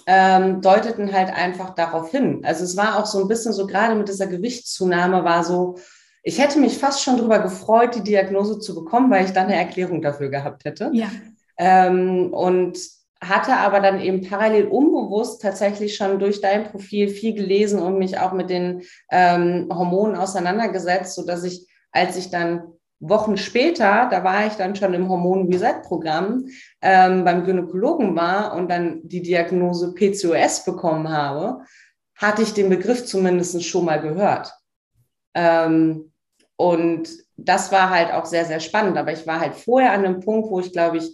ähm, 0.06 0.62
deuteten 0.62 1.12
halt 1.12 1.28
einfach 1.28 1.74
darauf 1.74 2.10
hin. 2.10 2.40
Also 2.44 2.64
es 2.64 2.76
war 2.78 2.98
auch 2.98 3.04
so 3.04 3.20
ein 3.20 3.28
bisschen 3.28 3.52
so, 3.52 3.66
gerade 3.66 3.94
mit 3.94 4.08
dieser 4.08 4.26
Gewichtszunahme 4.26 5.22
war 5.22 5.44
so, 5.44 5.76
ich 6.22 6.38
hätte 6.38 6.58
mich 6.58 6.78
fast 6.78 7.02
schon 7.02 7.16
darüber 7.16 7.40
gefreut, 7.40 7.96
die 7.96 8.02
Diagnose 8.02 8.58
zu 8.60 8.74
bekommen, 8.74 9.10
weil 9.10 9.24
ich 9.24 9.32
dann 9.32 9.46
eine 9.46 9.56
Erklärung 9.56 10.02
dafür 10.02 10.28
gehabt 10.28 10.64
hätte. 10.64 10.90
Ja. 10.92 11.08
Ähm, 11.58 12.32
und 12.32 12.78
hatte 13.20 13.56
aber 13.56 13.80
dann 13.80 14.00
eben 14.00 14.22
parallel 14.28 14.66
unbewusst 14.66 15.42
tatsächlich 15.42 15.96
schon 15.96 16.18
durch 16.18 16.40
dein 16.40 16.64
Profil 16.64 17.08
viel 17.08 17.34
gelesen 17.34 17.80
und 17.80 17.98
mich 17.98 18.18
auch 18.18 18.32
mit 18.32 18.50
den 18.50 18.82
ähm, 19.10 19.68
Hormonen 19.72 20.16
auseinandergesetzt, 20.16 21.14
so 21.14 21.24
dass 21.24 21.44
ich, 21.44 21.66
als 21.92 22.16
ich 22.16 22.30
dann 22.30 22.64
Wochen 22.98 23.36
später, 23.36 24.08
da 24.10 24.22
war 24.22 24.46
ich 24.46 24.54
dann 24.54 24.76
schon 24.76 24.94
im 24.94 25.08
Hormon-Reset-Programm 25.08 26.46
ähm, 26.80 27.24
beim 27.24 27.44
Gynäkologen 27.44 28.14
war 28.14 28.54
und 28.54 28.70
dann 28.70 29.00
die 29.02 29.22
Diagnose 29.22 29.92
PCOS 29.92 30.64
bekommen 30.64 31.08
habe, 31.08 31.62
hatte 32.16 32.42
ich 32.42 32.54
den 32.54 32.68
Begriff 32.68 33.04
zumindest 33.04 33.64
schon 33.64 33.84
mal 33.84 34.00
gehört. 34.00 34.52
Ähm, 35.34 36.11
und 36.62 37.08
das 37.36 37.72
war 37.72 37.90
halt 37.90 38.12
auch 38.12 38.24
sehr, 38.24 38.44
sehr 38.44 38.60
spannend. 38.60 38.96
Aber 38.96 39.12
ich 39.12 39.26
war 39.26 39.40
halt 39.40 39.56
vorher 39.56 39.90
an 39.92 40.04
einem 40.04 40.20
Punkt, 40.20 40.48
wo 40.48 40.60
ich, 40.60 40.72
glaube 40.72 40.98
ich, 40.98 41.10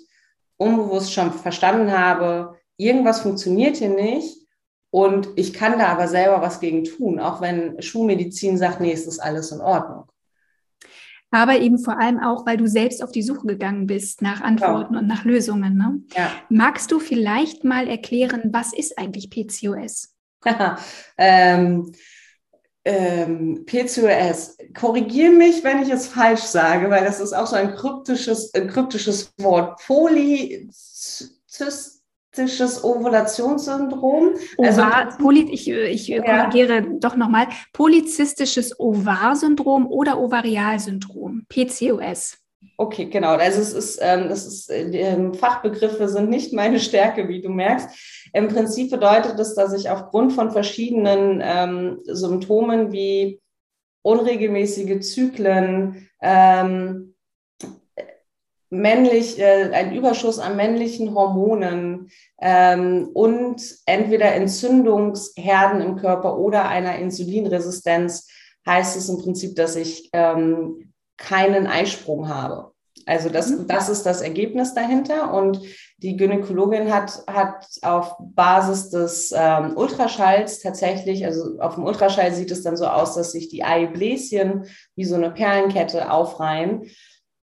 unbewusst 0.59 1.11
schon 1.11 1.33
verstanden 1.33 1.91
habe, 1.91 2.59
irgendwas 2.77 3.21
funktioniert 3.21 3.79
hier 3.79 3.89
nicht 3.89 4.47
und 4.91 5.31
ich 5.37 5.55
kann 5.55 5.79
da 5.79 5.87
aber 5.87 6.07
selber 6.07 6.43
was 6.43 6.61
gegen 6.61 6.85
tun, 6.85 7.19
auch 7.19 7.41
wenn 7.41 7.81
Schulmedizin 7.81 8.59
sagt, 8.59 8.81
nee, 8.83 8.93
es 8.93 9.07
ist 9.07 9.21
alles 9.21 9.51
in 9.51 9.63
Ordnung. 9.63 10.05
Aber 11.31 11.59
eben 11.59 11.79
vor 11.79 11.99
allem 11.99 12.21
auch, 12.21 12.45
weil 12.45 12.59
du 12.59 12.67
selbst 12.67 13.03
auf 13.03 13.13
die 13.13 13.23
Suche 13.23 13.47
gegangen 13.47 13.87
bist 13.87 14.21
nach 14.21 14.43
Antworten 14.43 14.95
ja. 14.95 15.01
und 15.01 15.07
nach 15.07 15.25
Lösungen. 15.25 15.79
Ne? 15.79 16.03
Ja. 16.15 16.31
Magst 16.51 16.91
du 16.91 16.99
vielleicht 17.01 17.65
mal 17.65 17.89
erklären, 17.89 18.51
was 18.53 18.75
ist 18.75 18.99
eigentlich 18.99 19.31
PCOS? 19.31 20.15
ähm, 21.17 21.93
ähm, 22.85 23.65
PCOS. 23.67 24.57
Korrigiere 24.79 25.33
mich, 25.33 25.65
wenn 25.65 25.83
ich 25.83 25.91
es 25.91 26.07
falsch 26.09 26.43
sage, 26.43 26.91
weil 26.91 27.05
das 27.05 27.21
ist 27.21 27.33
auch 27.33 27.47
so 27.47 27.57
ein 27.57 27.75
kryptisches, 27.75 28.53
ein 28.55 28.69
kryptisches 28.69 29.33
Wort. 29.39 29.81
Polyzystisches 29.87 31.99
Ovulationssyndrom. 32.83 34.35
Also, 34.59 34.83
Poly, 35.19 35.51
ich, 35.51 35.69
ich 35.69 36.09
ja. 36.09 36.23
korrigiere 36.23 36.83
doch 36.99 37.17
nochmal. 37.17 37.49
Polyzystisches 37.73 38.79
Ovarsyndrom 38.79 39.87
oder 39.87 40.19
Ovarialsyndrom. 40.19 41.47
PCOS. 41.49 42.39
Okay, 42.77 43.07
genau. 43.07 43.33
Also 43.33 43.61
es 43.61 43.73
ist, 43.73 43.99
ähm, 44.01 44.29
das 44.29 44.47
ist, 44.47 44.71
äh, 44.71 45.33
Fachbegriffe 45.35 46.09
sind 46.09 46.31
nicht 46.31 46.53
meine 46.53 46.79
Stärke, 46.79 47.29
wie 47.29 47.41
du 47.41 47.49
merkst. 47.49 48.18
Im 48.39 48.47
Prinzip 48.47 48.93
bedeutet 48.93 49.37
es, 49.41 49.57
dass 49.57 49.73
ich 49.73 49.91
aufgrund 49.91 50.33
von 50.33 50.53
verschiedenen 50.53 51.43
ähm, 51.45 51.99
Symptomen 52.05 52.93
wie 52.93 53.41
unregelmäßige 54.03 55.01
Zyklen, 55.01 56.09
ähm, 56.23 57.17
männlich, 58.71 59.41
äh, 59.41 59.73
ein 59.73 59.93
Überschuss 59.93 60.39
an 60.39 60.55
männlichen 60.55 61.17
Hormonen 61.17 62.13
ähm, 62.41 63.09
und 63.13 63.61
entweder 63.87 64.33
Entzündungsherden 64.33 65.81
im 65.81 65.97
Körper 65.97 66.39
oder 66.39 66.69
einer 66.69 66.97
Insulinresistenz 66.97 68.31
heißt 68.69 68.97
es 68.97 69.09
im 69.09 69.19
Prinzip, 69.19 69.57
dass 69.57 69.75
ich 69.75 70.11
ähm, 70.13 70.93
keinen 71.17 71.67
Eisprung 71.67 72.29
habe. 72.29 72.71
Also 73.09 73.31
das, 73.31 73.51
mhm. 73.51 73.67
das 73.67 73.89
ist 73.89 74.05
das 74.05 74.21
Ergebnis 74.21 74.75
dahinter. 74.75 75.33
Und 75.33 75.61
die 75.99 76.17
Gynäkologin 76.17 76.93
hat, 76.93 77.23
hat 77.27 77.67
auf 77.83 78.17
Basis 78.21 78.91
des 78.91 79.35
ähm, 79.37 79.77
Ultraschalls 79.77 80.61
tatsächlich, 80.61 81.25
also 81.25 81.59
auf 81.59 81.77
dem 81.77 81.85
Ultraschall 81.85 82.33
sieht 82.33 82.51
es 82.51 82.63
dann 82.63 82.77
so 82.77 82.87
aus, 82.87 83.15
dass 83.15 83.33
sich 83.33 83.49
die 83.49 83.65
Eibläschen 83.65 84.67
wie 84.95 85.05
so 85.05 85.15
eine 85.15 85.31
Perlenkette 85.31 86.11
aufreihen 86.11 86.83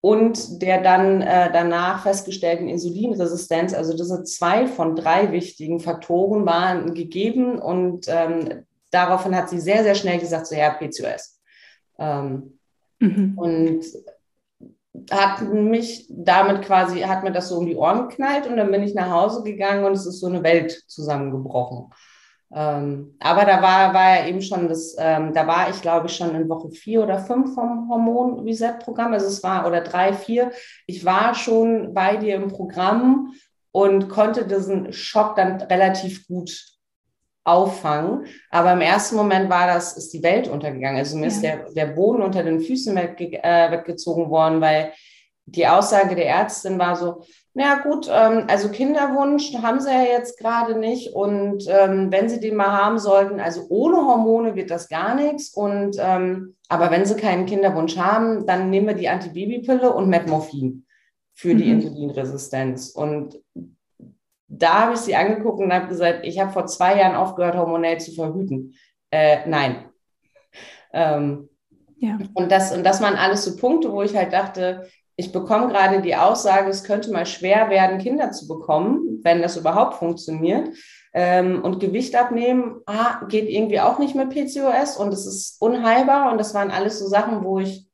und 0.01 0.62
der 0.62 0.81
dann 0.81 1.22
äh, 1.22 1.50
danach 1.53 2.03
festgestellten 2.03 2.67
Insulinresistenz, 2.67 3.74
also 3.74 3.95
diese 3.95 4.24
zwei 4.24 4.67
von 4.67 4.95
drei 4.98 5.31
wichtigen 5.31 5.79
Faktoren 5.79 6.45
waren 6.45 6.93
gegeben 6.93 7.60
und 7.60 8.07
ähm, 8.10 8.65
daraufhin 8.91 9.36
hat 9.36 9.50
sie 9.50 9.60
sehr, 9.60 9.83
sehr 9.83 9.95
schnell 9.95 10.19
gesagt, 10.19 10.48
so 10.48 10.55
ja, 10.55 10.72
PCOS. 10.72 11.39
Ähm, 11.98 12.60
mhm. 13.00 13.38
Und 13.38 13.86
hat 15.12 15.42
mich 15.42 16.06
damit 16.10 16.62
quasi, 16.62 17.02
hat 17.02 17.24
mir 17.24 17.32
das 17.32 17.50
so 17.50 17.58
um 17.58 17.66
die 17.66 17.76
Ohren 17.76 18.10
geknallt 18.10 18.48
und 18.48 18.58
dann 18.58 18.72
bin 18.72 18.84
ich 18.84 18.94
nach 18.94 19.10
Hause 19.10 19.44
gegangen 19.44 19.86
und 19.86 19.94
es 19.94 20.06
ist 20.06 20.20
so 20.20 20.28
eine 20.28 20.44
Welt 20.44 20.84
zusammengebrochen. 20.88 21.92
Ähm, 22.56 23.16
aber 23.20 23.46
da 23.46 23.62
war, 23.64 23.94
war 23.96 24.18
ja 24.18 24.28
eben 24.28 24.42
schon 24.42 24.68
das, 24.68 24.96
ähm, 25.00 25.34
da 25.34 25.48
war 25.48 25.70
ich 25.72 25.82
glaube 25.82 26.06
ich 26.06 26.16
schon 26.16 26.36
in 26.36 26.48
Woche 26.48 26.70
vier 26.70 27.02
oder 27.02 27.18
fünf 27.18 27.56
vom 27.56 27.90
Hormon-Reset-Programm, 27.90 29.14
also 29.14 29.26
es 29.26 29.42
war, 29.42 29.66
oder 29.66 29.82
drei, 29.82 30.14
vier. 30.14 30.52
Ich 30.86 31.04
war 31.04 31.34
schon 31.34 31.96
bei 31.96 32.18
dir 32.18 32.36
im 32.36 32.50
Programm 32.50 33.34
und 33.72 34.08
konnte 34.08 34.46
diesen 34.48 34.94
Schock 34.94 35.36
dann 35.36 35.62
relativ 35.62 36.28
gut 36.28 36.73
auffangen. 37.44 38.26
Aber 38.50 38.74
im 38.74 38.82
ersten 38.82 39.16
Moment 39.16 39.50
war 39.50 39.68
das, 39.68 39.98
ist 39.98 40.14
die 40.14 40.24
Welt 40.24 40.48
untergegangen. 40.48 40.98
Also 40.98 41.18
mir 41.18 41.24
ja. 41.24 41.28
ist 41.28 41.42
der, 41.42 41.72
der 41.72 41.88
Boden 41.88 42.22
unter 42.22 42.44
den 42.44 42.62
Füßen 42.62 42.96
wegge 42.96 43.44
äh, 43.44 43.72
weggezogen 43.72 44.30
worden, 44.30 44.62
weil 44.62 44.94
die 45.46 45.68
Aussage 45.68 46.16
der 46.16 46.28
Ärztin 46.28 46.80
war 46.80 46.96
so, 46.96 47.24
na 47.54 47.80
gut, 47.82 48.10
ähm, 48.12 48.46
also 48.48 48.70
Kinderwunsch 48.70 49.54
haben 49.62 49.80
sie 49.80 49.92
ja 49.92 50.04
jetzt 50.04 50.40
gerade 50.40 50.78
nicht 50.78 51.14
und 51.14 51.66
ähm, 51.68 52.12
wenn 52.12 52.30
sie 52.30 52.40
den 52.40 52.56
mal 52.56 52.72
haben 52.72 52.98
sollten, 52.98 53.40
also 53.40 53.66
ohne 53.70 53.98
Hormone 53.98 54.56
wird 54.56 54.72
das 54.72 54.90
gar 54.90 55.16
nichts 55.16 55.50
und 55.50 55.98
ähm, 56.00 56.56
aber 56.70 56.90
wenn 56.90 57.06
sie 57.06 57.16
keinen 57.16 57.46
Kinderwunsch 57.46 57.98
haben, 57.98 58.48
dann 58.48 58.70
nehmen 58.70 58.88
wir 58.88 58.96
die 58.96 59.10
Antibabypille 59.10 59.94
und 59.94 60.10
Metmorphin 60.10 60.86
für 61.34 61.54
die 61.54 61.66
mhm. 61.66 61.82
Insulinresistenz 61.82 62.90
und 62.90 63.40
da 64.57 64.81
habe 64.81 64.93
ich 64.93 65.00
sie 65.00 65.15
angeguckt 65.15 65.60
und 65.60 65.74
habe 65.74 65.88
gesagt, 65.88 66.19
ich 66.24 66.39
habe 66.39 66.51
vor 66.51 66.67
zwei 66.67 66.98
Jahren 66.98 67.15
aufgehört, 67.15 67.55
hormonell 67.55 68.00
zu 68.00 68.13
verhüten. 68.13 68.75
Äh, 69.10 69.48
nein. 69.48 69.86
Ähm, 70.93 71.50
ja. 71.98 72.19
und, 72.33 72.51
das, 72.51 72.72
und 72.72 72.83
das 72.83 73.01
waren 73.01 73.15
alles 73.15 73.43
so 73.45 73.55
Punkte, 73.55 73.91
wo 73.91 74.03
ich 74.03 74.15
halt 74.15 74.31
dachte, 74.31 74.88
ich 75.15 75.31
bekomme 75.31 75.67
gerade 75.67 76.01
die 76.01 76.15
Aussage, 76.15 76.69
es 76.69 76.83
könnte 76.83 77.12
mal 77.12 77.25
schwer 77.25 77.69
werden, 77.69 78.00
Kinder 78.00 78.31
zu 78.31 78.48
bekommen, 78.48 79.19
wenn 79.24 79.41
das 79.41 79.57
überhaupt 79.57 79.95
funktioniert. 79.95 80.69
Ähm, 81.13 81.63
und 81.63 81.79
Gewicht 81.79 82.15
abnehmen 82.15 82.81
ah, 82.88 83.25
geht 83.27 83.48
irgendwie 83.48 83.79
auch 83.79 84.00
nicht 84.00 84.15
mit 84.15 84.29
PCOS 84.29 84.98
und 84.98 85.13
es 85.13 85.25
ist 85.27 85.62
unheilbar. 85.62 86.31
Und 86.31 86.39
das 86.39 86.53
waren 86.53 86.72
alles 86.72 87.00
so 87.00 87.07
Sachen, 87.07 87.43
wo 87.43 87.60
ich 87.60 87.88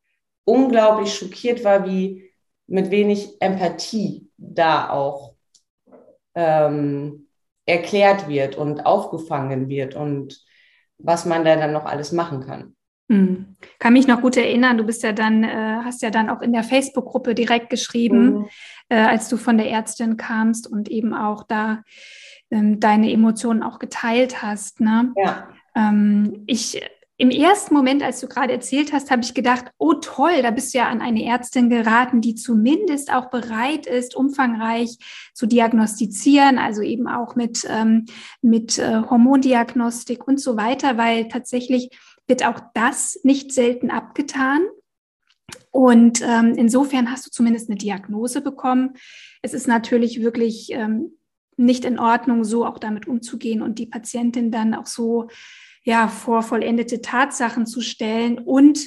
unglaublich 0.45 1.13
schockiert 1.13 1.63
war, 1.63 1.85
wie 1.85 2.31
mit 2.67 2.91
wenig 2.91 3.41
Empathie 3.41 4.29
da 4.37 4.89
auch 4.89 5.35
ähm, 6.39 7.27
erklärt 7.65 8.27
wird 8.27 8.55
und 8.55 8.85
aufgefangen 8.85 9.69
wird 9.69 9.95
und 9.95 10.41
was 10.97 11.25
man 11.25 11.45
da 11.45 11.55
dann 11.55 11.73
noch 11.73 11.85
alles 11.85 12.11
machen 12.11 12.41
kann. 12.41 12.75
Hm. 13.11 13.55
Kann 13.79 13.93
mich 13.93 14.07
noch 14.07 14.21
gut 14.21 14.37
erinnern, 14.37 14.77
du 14.77 14.83
bist 14.83 15.03
ja 15.03 15.11
dann, 15.11 15.43
äh, 15.43 15.79
hast 15.83 16.01
ja 16.01 16.11
dann 16.11 16.29
auch 16.29 16.41
in 16.41 16.53
der 16.53 16.63
Facebook-Gruppe 16.63 17.33
direkt 17.33 17.69
geschrieben, 17.69 18.25
mhm. 18.25 18.49
äh, 18.89 18.97
als 18.97 19.29
du 19.29 19.37
von 19.37 19.57
der 19.57 19.69
Ärztin 19.69 20.15
kamst 20.15 20.71
und 20.71 20.89
eben 20.89 21.13
auch 21.13 21.43
da 21.43 21.81
ähm, 22.51 22.79
deine 22.79 23.11
Emotionen 23.11 23.63
auch 23.63 23.79
geteilt 23.79 24.43
hast. 24.43 24.79
Ne? 24.79 25.11
Ja. 25.15 25.49
Ähm, 25.75 26.43
ich 26.45 26.81
im 27.21 27.31
ersten 27.31 27.73
Moment, 27.73 28.01
als 28.01 28.21
du 28.21 28.27
gerade 28.27 28.53
erzählt 28.53 28.93
hast, 28.93 29.11
habe 29.11 29.23
ich 29.23 29.33
gedacht, 29.33 29.65
oh 29.77 29.95
toll, 29.95 30.41
da 30.41 30.51
bist 30.51 30.73
du 30.73 30.77
ja 30.77 30.87
an 30.87 31.01
eine 31.01 31.25
Ärztin 31.25 31.69
geraten, 31.69 32.21
die 32.21 32.33
zumindest 32.33 33.11
auch 33.11 33.29
bereit 33.29 33.87
ist, 33.87 34.15
umfangreich 34.15 34.97
zu 35.33 35.45
diagnostizieren, 35.45 36.57
also 36.57 36.81
eben 36.81 37.09
auch 37.09 37.35
mit, 37.35 37.67
ähm, 37.69 38.05
mit 38.41 38.79
äh, 38.79 39.01
Hormondiagnostik 39.01 40.25
und 40.29 40.39
so 40.39 40.55
weiter, 40.55 40.97
weil 40.97 41.27
tatsächlich 41.27 41.89
wird 42.25 42.45
auch 42.45 42.61
das 42.73 43.19
nicht 43.23 43.51
selten 43.51 43.91
abgetan. 43.91 44.61
Und 45.71 46.21
ähm, 46.21 46.53
insofern 46.55 47.11
hast 47.11 47.25
du 47.25 47.31
zumindest 47.31 47.69
eine 47.69 47.77
Diagnose 47.77 48.39
bekommen. 48.39 48.93
Es 49.41 49.53
ist 49.53 49.67
natürlich 49.67 50.21
wirklich 50.21 50.69
ähm, 50.71 51.17
nicht 51.57 51.83
in 51.83 51.99
Ordnung, 51.99 52.45
so 52.45 52.65
auch 52.65 52.79
damit 52.79 53.09
umzugehen 53.09 53.61
und 53.61 53.77
die 53.77 53.87
Patientin 53.87 54.51
dann 54.51 54.73
auch 54.73 54.85
so 54.85 55.27
ja, 55.89 56.07
vor 56.07 56.43
vollendete 56.43 57.01
Tatsachen 57.01 57.65
zu 57.65 57.81
stellen 57.81 58.37
und 58.37 58.79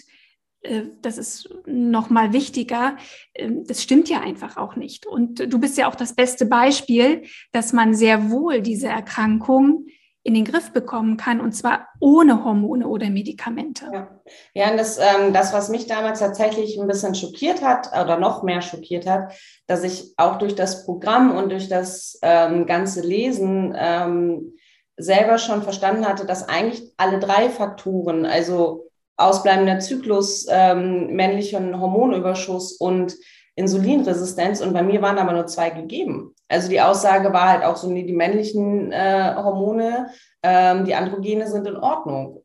äh, 0.63 0.83
das 1.03 1.19
ist 1.19 1.49
noch 1.67 2.11
mal 2.11 2.33
wichtiger. 2.33 2.97
Ähm, 3.35 3.65
das 3.67 3.83
stimmt 3.83 4.09
ja 4.09 4.21
einfach 4.21 4.57
auch 4.57 4.77
nicht. 4.77 5.05
Und 5.05 5.53
du 5.53 5.59
bist 5.59 5.77
ja 5.77 5.89
auch 5.89 5.97
das 5.97 6.15
beste 6.15 6.47
Beispiel, 6.47 7.25
dass 7.51 7.73
man 7.73 7.97
sehr 7.97 8.31
wohl 8.31 8.61
diese 8.61 8.87
Erkrankung 8.87 9.87
in 10.23 10.35
den 10.35 10.45
Griff 10.45 10.73
bekommen 10.73 11.17
kann 11.17 11.41
und 11.41 11.51
zwar 11.51 11.89
ohne 11.99 12.45
Hormone 12.45 12.87
oder 12.87 13.11
Medikamente. 13.11 13.87
Ja, 13.93 14.21
ja 14.55 14.71
und 14.71 14.77
das, 14.77 14.99
ähm, 14.99 15.33
das, 15.33 15.53
was 15.53 15.71
mich 15.71 15.89
damals 15.89 16.21
tatsächlich 16.21 16.79
ein 16.79 16.87
bisschen 16.87 17.17
schockiert 17.17 17.63
hat 17.63 17.89
oder 17.89 18.17
noch 18.17 18.45
mehr 18.45 18.63
schockiert 18.63 19.09
hat, 19.09 19.33
dass 19.67 19.83
ich 19.83 20.15
auch 20.19 20.39
durch 20.39 20.55
das 20.55 20.85
Programm 20.85 21.37
und 21.37 21.51
durch 21.51 21.69
das 21.69 22.21
ähm, 22.23 22.67
ganze 22.67 23.01
Lesen 23.01 23.75
ähm, 23.77 24.53
selber 24.97 25.39
schon 25.39 25.63
verstanden 25.63 26.07
hatte, 26.07 26.27
dass 26.27 26.49
eigentlich 26.49 26.93
alle 26.97 27.19
drei 27.19 27.49
Faktoren, 27.49 28.27
also 28.27 28.89
ausbleibender 29.17 29.79
Zyklus, 29.79 30.47
ähm, 30.49 31.15
männlichen 31.15 31.81
Hormonüberschuss 31.81 32.73
und 32.73 33.15
Insulinresistenz 33.55 34.61
und 34.61 34.73
bei 34.73 34.83
mir 34.83 35.03
waren 35.03 35.19
aber 35.19 35.33
nur 35.33 35.47
zwei 35.47 35.71
gegeben. 35.71 36.35
Also 36.49 36.69
die 36.69 36.81
Aussage 36.81 37.33
war 37.33 37.49
halt 37.49 37.65
auch 37.65 37.77
so, 37.77 37.91
nee, 37.91 38.05
die 38.05 38.15
männlichen 38.15 38.93
äh, 38.93 39.35
Hormone, 39.37 40.11
ähm, 40.43 40.85
die 40.85 40.95
Androgene 40.95 41.47
sind 41.47 41.67
in 41.67 41.77
Ordnung. 41.77 42.43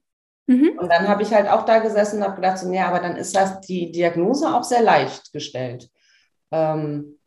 Mhm. 0.48 0.78
Und 0.78 0.90
dann 0.92 1.08
habe 1.08 1.24
ich 1.24 1.34
halt 1.34 1.50
auch 1.50 1.64
da 1.64 1.80
gesessen 1.80 2.18
und 2.18 2.24
habe 2.24 2.36
gedacht, 2.36 2.58
so, 2.58 2.70
nee, 2.70 2.80
aber 2.80 3.00
dann 3.00 3.16
ist 3.16 3.36
das 3.36 3.62
die 3.62 3.92
Diagnose 3.92 4.54
auch 4.54 4.64
sehr 4.64 4.82
leicht 4.82 5.32
gestellt. 5.34 5.90
Ähm, 6.52 7.18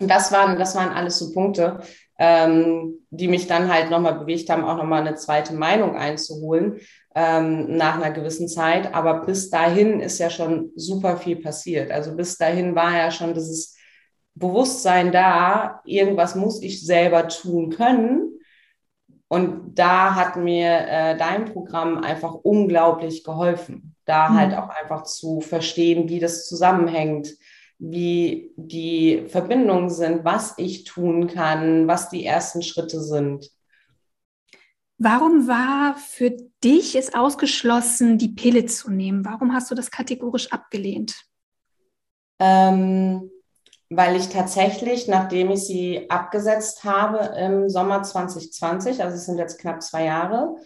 und 0.00 0.10
das 0.10 0.30
waren, 0.30 0.58
das 0.58 0.74
waren 0.74 0.90
alles 0.90 1.18
so 1.18 1.32
Punkte, 1.32 1.80
ähm, 2.18 2.94
die 3.10 3.28
mich 3.28 3.46
dann 3.46 3.72
halt 3.72 3.90
nochmal 3.90 4.18
bewegt 4.18 4.48
haben, 4.50 4.64
auch 4.64 4.76
nochmal 4.76 5.00
eine 5.00 5.16
zweite 5.16 5.54
Meinung 5.54 5.96
einzuholen 5.96 6.80
ähm, 7.14 7.76
nach 7.76 7.96
einer 7.96 8.10
gewissen 8.10 8.48
Zeit. 8.48 8.94
Aber 8.94 9.26
bis 9.26 9.50
dahin 9.50 10.00
ist 10.00 10.18
ja 10.18 10.30
schon 10.30 10.70
super 10.76 11.16
viel 11.16 11.36
passiert. 11.36 11.90
Also 11.90 12.14
bis 12.16 12.36
dahin 12.38 12.74
war 12.74 12.96
ja 12.96 13.10
schon 13.10 13.34
dieses 13.34 13.76
Bewusstsein 14.34 15.12
da, 15.12 15.80
irgendwas 15.84 16.34
muss 16.34 16.62
ich 16.62 16.84
selber 16.84 17.28
tun 17.28 17.70
können. 17.70 18.38
Und 19.28 19.74
da 19.74 20.14
hat 20.14 20.36
mir 20.36 20.86
äh, 20.88 21.16
dein 21.16 21.46
Programm 21.46 21.98
einfach 21.98 22.32
unglaublich 22.32 23.24
geholfen, 23.24 23.96
da 24.04 24.28
mhm. 24.28 24.38
halt 24.38 24.54
auch 24.54 24.68
einfach 24.68 25.02
zu 25.02 25.40
verstehen, 25.40 26.08
wie 26.08 26.20
das 26.20 26.46
zusammenhängt, 26.46 27.28
wie 27.78 28.52
die 28.56 29.26
Verbindungen 29.28 29.90
sind, 29.90 30.24
was 30.24 30.54
ich 30.56 30.84
tun 30.84 31.26
kann, 31.28 31.86
was 31.86 32.08
die 32.08 32.24
ersten 32.24 32.62
Schritte 32.62 33.00
sind. 33.00 33.50
Warum 34.98 35.46
war 35.46 35.94
für 35.96 36.30
dich 36.64 36.96
es 36.96 37.14
ausgeschlossen, 37.14 38.16
die 38.16 38.30
Pille 38.30 38.64
zu 38.64 38.90
nehmen? 38.90 39.26
Warum 39.26 39.52
hast 39.52 39.70
du 39.70 39.74
das 39.74 39.90
kategorisch 39.90 40.52
abgelehnt? 40.52 41.26
Ähm, 42.38 43.30
weil 43.90 44.16
ich 44.16 44.30
tatsächlich, 44.30 45.06
nachdem 45.06 45.50
ich 45.50 45.66
sie 45.66 46.08
abgesetzt 46.08 46.84
habe 46.84 47.18
im 47.38 47.68
Sommer 47.68 48.02
2020, 48.02 49.02
also 49.02 49.16
es 49.16 49.26
sind 49.26 49.38
jetzt 49.38 49.60
knapp 49.60 49.82
zwei 49.82 50.04
Jahre, 50.04 50.56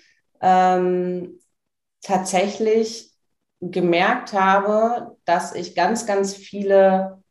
ähm, 0.40 1.40
tatsächlich 2.00 3.09
gemerkt 3.60 4.32
habe, 4.32 5.16
dass 5.24 5.54
ich 5.54 5.74
ganz, 5.74 6.06
ganz 6.06 6.34
viele 6.34 7.22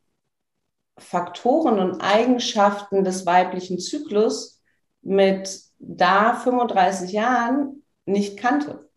Faktoren 0.98 1.79
und 1.79 2.01
Eigenschaften 2.01 3.03
des 3.03 3.25
weiblichen 3.25 3.79
Zyklus 3.79 4.62
mit 5.01 5.62
da 5.79 6.33
35 6.36 7.12
Jahren 7.12 7.83
nicht 8.05 8.38
kannte. 8.38 8.89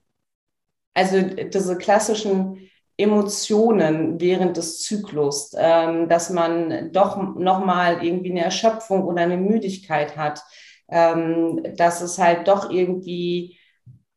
Also 0.94 1.20
diese 1.22 1.78
klassischen 1.78 2.70
Emotionen 2.98 4.20
während 4.20 4.56
des 4.56 4.82
Zyklus, 4.82 5.52
ähm, 5.56 6.08
dass 6.08 6.28
man 6.30 6.92
doch 6.92 7.16
nochmal 7.16 8.04
irgendwie 8.04 8.30
eine 8.32 8.44
Erschöpfung 8.44 9.04
oder 9.04 9.22
eine 9.22 9.38
Müdigkeit 9.38 10.16
hat, 10.16 10.42
ähm, 10.88 11.62
dass 11.76 12.02
es 12.02 12.18
halt 12.18 12.48
doch 12.48 12.70
irgendwie 12.70 13.58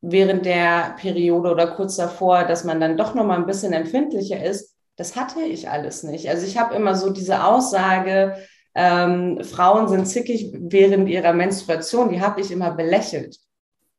während 0.07 0.45
der 0.45 0.95
Periode 0.99 1.49
oder 1.51 1.67
kurz 1.67 1.95
davor, 1.95 2.43
dass 2.43 2.63
man 2.63 2.79
dann 2.79 2.97
doch 2.97 3.15
nochmal 3.15 3.39
ein 3.39 3.47
bisschen 3.47 3.73
empfindlicher 3.73 4.43
ist, 4.43 4.75
das 4.97 5.15
hatte 5.15 5.41
ich 5.41 5.69
alles 5.69 6.03
nicht. 6.03 6.29
Also 6.29 6.45
ich 6.45 6.57
habe 6.57 6.75
immer 6.75 6.95
so 6.95 7.09
diese 7.09 7.43
Aussage, 7.43 8.35
ähm, 8.75 9.43
Frauen 9.43 9.87
sind 9.87 10.05
zickig 10.05 10.51
während 10.53 11.09
ihrer 11.09 11.33
Menstruation, 11.33 12.09
die 12.09 12.21
habe 12.21 12.41
ich 12.41 12.51
immer 12.51 12.71
belächelt, 12.71 13.37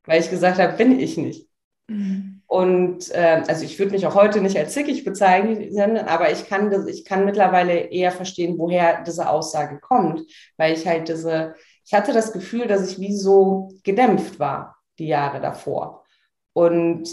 weil 0.05 0.21
ich 0.21 0.31
gesagt 0.31 0.59
habe, 0.59 0.77
bin 0.77 0.99
ich 0.99 1.17
nicht. 1.17 1.49
Mhm. 1.89 2.43
Und 2.47 3.11
äh, 3.11 3.43
also 3.49 3.65
ich 3.65 3.79
würde 3.79 3.93
mich 3.93 4.07
auch 4.07 4.15
heute 4.15 4.41
nicht 4.41 4.57
als 4.57 4.73
zickig 4.73 5.05
bezeichnen, 5.05 5.99
aber 5.99 6.31
ich 6.31 6.49
kann, 6.49 6.71
das, 6.71 6.87
ich 6.87 7.05
kann 7.05 7.25
mittlerweile 7.25 7.75
eher 7.75 8.13
verstehen, 8.13 8.57
woher 8.59 9.03
diese 9.03 9.29
Aussage 9.29 9.81
kommt, 9.81 10.23
weil 10.57 10.73
ich 10.73 10.87
halt 10.87 11.09
diese, 11.09 11.55
ich 11.85 11.93
hatte 11.93 12.13
das 12.13 12.33
Gefühl, 12.33 12.69
dass 12.69 12.89
ich 12.89 13.01
wie 13.01 13.15
so 13.15 13.71
gedämpft 13.83 14.39
war 14.39 14.76
die 14.99 15.07
Jahre 15.07 15.41
davor. 15.41 16.05
Und 16.53 17.09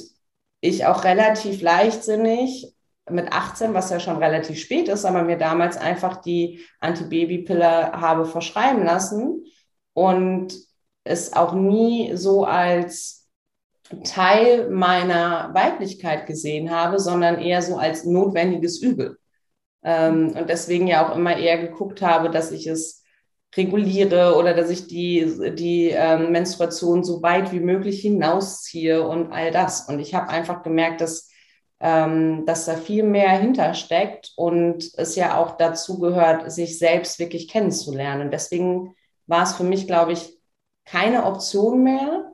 ich 0.61 0.85
auch 0.85 1.03
relativ 1.03 1.61
leichtsinnig 1.61 2.73
mit 3.09 3.33
18, 3.33 3.73
was 3.73 3.89
ja 3.89 3.99
schon 3.99 4.17
relativ 4.17 4.59
spät 4.59 4.87
ist, 4.87 5.05
aber 5.05 5.23
mir 5.23 5.37
damals 5.37 5.77
einfach 5.77 6.21
die 6.21 6.61
Antibabypille 6.79 7.91
habe 7.91 8.25
verschreiben 8.25 8.85
lassen 8.85 9.43
und 9.93 10.53
es 11.03 11.33
auch 11.33 11.53
nie 11.53 12.15
so 12.15 12.45
als 12.45 13.27
Teil 14.05 14.69
meiner 14.69 15.53
Weiblichkeit 15.53 16.25
gesehen 16.25 16.71
habe, 16.71 16.99
sondern 16.99 17.39
eher 17.39 17.61
so 17.61 17.77
als 17.77 18.05
notwendiges 18.05 18.81
Übel. 18.81 19.19
Ähm, 19.83 20.33
und 20.37 20.49
deswegen 20.49 20.87
ja 20.87 21.05
auch 21.05 21.15
immer 21.15 21.35
eher 21.35 21.57
geguckt 21.57 22.01
habe, 22.01 22.29
dass 22.29 22.51
ich 22.51 22.67
es 22.67 23.02
reguliere 23.55 24.35
oder 24.35 24.53
dass 24.53 24.69
ich 24.69 24.87
die, 24.87 25.53
die 25.55 25.89
ähm, 25.89 26.31
Menstruation 26.31 27.03
so 27.03 27.21
weit 27.21 27.51
wie 27.51 27.59
möglich 27.59 28.01
hinausziehe 28.01 29.07
und 29.07 29.31
all 29.31 29.51
das. 29.51 29.87
Und 29.87 29.99
ich 29.99 30.15
habe 30.15 30.29
einfach 30.29 30.63
gemerkt, 30.63 31.01
dass 31.01 31.29
ähm, 31.83 32.45
dass 32.45 32.65
da 32.65 32.77
viel 32.77 33.03
mehr 33.03 33.31
hintersteckt 33.31 34.31
und 34.37 34.89
es 34.95 35.17
ja 35.17 35.37
auch 35.37 35.57
dazu 35.57 35.99
gehört, 35.99 36.49
sich 36.49 36.79
selbst 36.79 37.19
wirklich 37.19 37.49
kennenzulernen. 37.49 38.31
deswegen 38.31 38.95
war 39.27 39.43
es 39.43 39.53
für 39.53 39.65
mich, 39.65 39.85
glaube 39.85 40.13
ich, 40.13 40.39
keine 40.85 41.25
Option 41.25 41.83
mehr. 41.83 42.31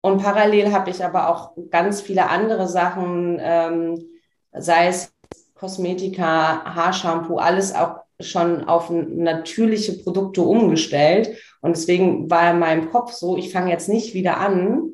Und 0.00 0.20
parallel 0.22 0.72
habe 0.72 0.90
ich 0.90 1.04
aber 1.04 1.28
auch 1.28 1.52
ganz 1.70 2.00
viele 2.00 2.28
andere 2.28 2.66
Sachen, 2.66 3.38
ähm, 3.40 4.06
sei 4.52 4.88
es 4.88 5.14
Kosmetika, 5.54 6.64
Haarshampoo, 6.74 7.36
alles 7.38 7.74
auch 7.74 8.03
schon 8.20 8.64
auf 8.64 8.90
natürliche 8.90 9.94
Produkte 9.94 10.42
umgestellt. 10.42 11.36
Und 11.60 11.76
deswegen 11.76 12.30
war 12.30 12.52
in 12.52 12.58
meinem 12.58 12.90
Kopf 12.90 13.12
so, 13.12 13.36
ich 13.36 13.52
fange 13.52 13.70
jetzt 13.70 13.88
nicht 13.88 14.14
wieder 14.14 14.38
an, 14.38 14.90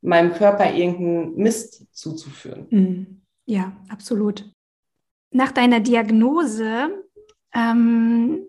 meinem 0.00 0.32
Körper 0.34 0.72
irgendeinen 0.72 1.36
Mist 1.36 1.86
zuzuführen. 1.92 2.66
Mhm. 2.70 3.22
Ja, 3.46 3.72
absolut. 3.88 4.50
Nach 5.30 5.52
deiner 5.52 5.80
Diagnose 5.80 7.04
ähm, 7.54 8.46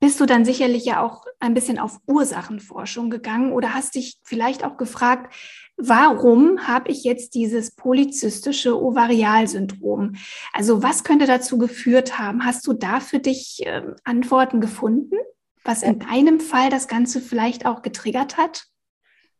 bist 0.00 0.20
du 0.20 0.26
dann 0.26 0.44
sicherlich 0.44 0.84
ja 0.84 1.02
auch 1.02 1.24
ein 1.40 1.54
bisschen 1.54 1.78
auf 1.78 2.00
Ursachenforschung 2.06 3.10
gegangen 3.10 3.52
oder 3.52 3.74
hast 3.74 3.94
dich 3.94 4.18
vielleicht 4.22 4.64
auch 4.64 4.76
gefragt, 4.76 5.34
warum 5.76 6.66
habe 6.66 6.90
ich 6.90 7.04
jetzt 7.04 7.34
dieses 7.34 7.70
polyzystische 7.70 8.80
Ovarialsyndrom? 8.80 10.16
Also 10.52 10.82
was 10.82 11.04
könnte 11.04 11.26
dazu 11.26 11.58
geführt 11.58 12.18
haben? 12.18 12.44
Hast 12.44 12.66
du 12.66 12.72
da 12.72 13.00
für 13.00 13.18
dich 13.18 13.64
äh, 13.66 13.82
Antworten 14.04 14.60
gefunden, 14.60 15.16
was 15.64 15.82
in 15.82 15.98
deinem 15.98 16.40
Fall 16.40 16.70
das 16.70 16.88
Ganze 16.88 17.20
vielleicht 17.20 17.66
auch 17.66 17.82
getriggert 17.82 18.36
hat? 18.36 18.64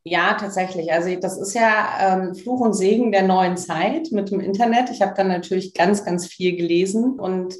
Ja, 0.08 0.34
tatsächlich. 0.34 0.92
Also 0.92 1.18
das 1.18 1.36
ist 1.36 1.54
ja 1.54 1.88
ähm, 2.00 2.34
Fluch 2.36 2.60
und 2.60 2.74
Segen 2.74 3.10
der 3.10 3.24
neuen 3.26 3.56
Zeit 3.56 4.12
mit 4.12 4.30
dem 4.30 4.38
Internet. 4.38 4.90
Ich 4.90 5.02
habe 5.02 5.14
dann 5.16 5.28
natürlich 5.28 5.74
ganz, 5.74 6.04
ganz 6.04 6.26
viel 6.26 6.56
gelesen 6.56 7.18
und 7.18 7.54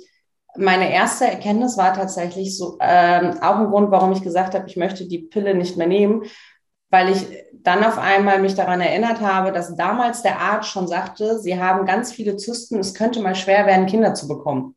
meine 0.58 0.92
erste 0.92 1.26
Erkenntnis 1.26 1.76
war 1.76 1.92
tatsächlich 1.92 2.56
so 2.56 2.78
ähm, 2.80 3.38
auch 3.42 3.56
ein 3.56 3.66
Grund, 3.66 3.90
warum 3.90 4.12
ich 4.12 4.22
gesagt 4.22 4.54
habe, 4.54 4.68
ich 4.68 4.76
möchte 4.76 5.06
die 5.06 5.18
Pille 5.18 5.54
nicht 5.54 5.76
mehr 5.76 5.86
nehmen, 5.86 6.22
weil 6.90 7.11
ich 7.11 7.27
dann 7.53 7.85
auf 7.85 7.99
einmal 7.99 8.40
mich 8.40 8.55
daran 8.55 8.81
erinnert 8.81 9.20
habe, 9.20 9.53
dass 9.53 9.75
damals 9.77 10.22
der 10.22 10.38
Arzt 10.38 10.68
schon 10.68 10.87
sagte, 10.87 11.38
sie 11.38 11.61
haben 11.61 11.85
ganz 11.85 12.12
viele 12.12 12.37
Zysten, 12.37 12.79
es 12.79 12.94
könnte 12.94 13.20
mal 13.20 13.35
schwer 13.35 13.66
werden, 13.66 13.87
Kinder 13.87 14.14
zu 14.14 14.29
bekommen. 14.29 14.77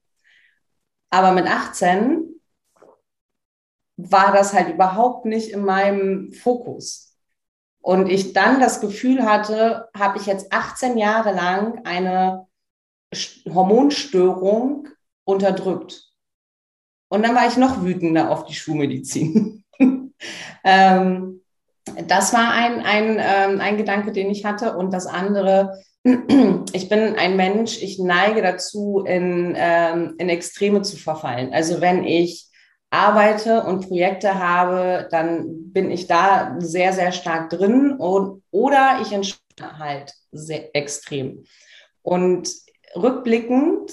Aber 1.12 1.32
mit 1.32 1.48
18 1.48 2.30
war 3.98 4.32
das 4.32 4.54
halt 4.54 4.74
überhaupt 4.74 5.26
nicht 5.26 5.52
in 5.52 5.63
meinem 5.63 6.32
Fokus. 6.32 7.17
Und 7.82 8.10
ich 8.10 8.34
dann 8.34 8.60
das 8.60 8.82
Gefühl 8.82 9.24
hatte, 9.24 9.89
habe 9.95 10.17
ich 10.17 10.26
jetzt 10.26 10.52
18 10.52 10.98
Jahre 10.98 11.34
lang 11.34 11.86
eine 11.86 12.48
Hormonstörung 13.48 14.88
unterdrückt. 15.24 16.10
Und 17.10 17.24
dann 17.24 17.36
war 17.36 17.48
ich 17.48 17.58
noch 17.58 17.84
wütender 17.84 18.30
auf 18.30 18.45
die 18.45 18.54
Schulmedizin. 18.54 19.63
ähm, 20.63 21.38
das 22.08 22.34
war 22.34 22.52
ein, 22.52 22.82
ein, 22.82 23.17
ähm, 23.19 23.62
ein 23.62 23.78
Gedanke, 23.78 24.12
den 24.12 24.30
ich 24.30 24.45
hatte. 24.45 24.75
Und 24.78 24.93
das 24.93 25.08
andere, 25.08 25.80
ich 26.73 26.89
bin 26.89 27.15
ein 27.15 27.36
Mensch, 27.36 27.82
ich 27.82 27.99
neige 27.99 28.41
dazu, 28.41 29.04
in, 29.06 29.56
ähm, 29.58 30.15
in 30.17 30.30
Extreme 30.30 30.82
zu 30.82 30.97
verfallen. 30.97 31.54
Also 31.54 31.82
wenn 31.82 32.04
ich 32.04 32.49
arbeite 32.91 33.63
und 33.63 33.88
Projekte 33.88 34.39
habe, 34.39 35.08
dann 35.12 35.71
bin 35.71 35.91
ich 35.91 36.08
da 36.08 36.56
sehr, 36.60 36.93
sehr 36.93 37.12
stark 37.12 37.49
drin 37.49 37.91
und, 37.91 38.41
oder 38.52 38.99
ich 39.02 39.12
entspanne 39.12 39.78
halt 39.78 40.13
sehr 40.32 40.75
extrem. 40.75 41.43
Und 42.02 42.49
rückblickend 42.95 43.91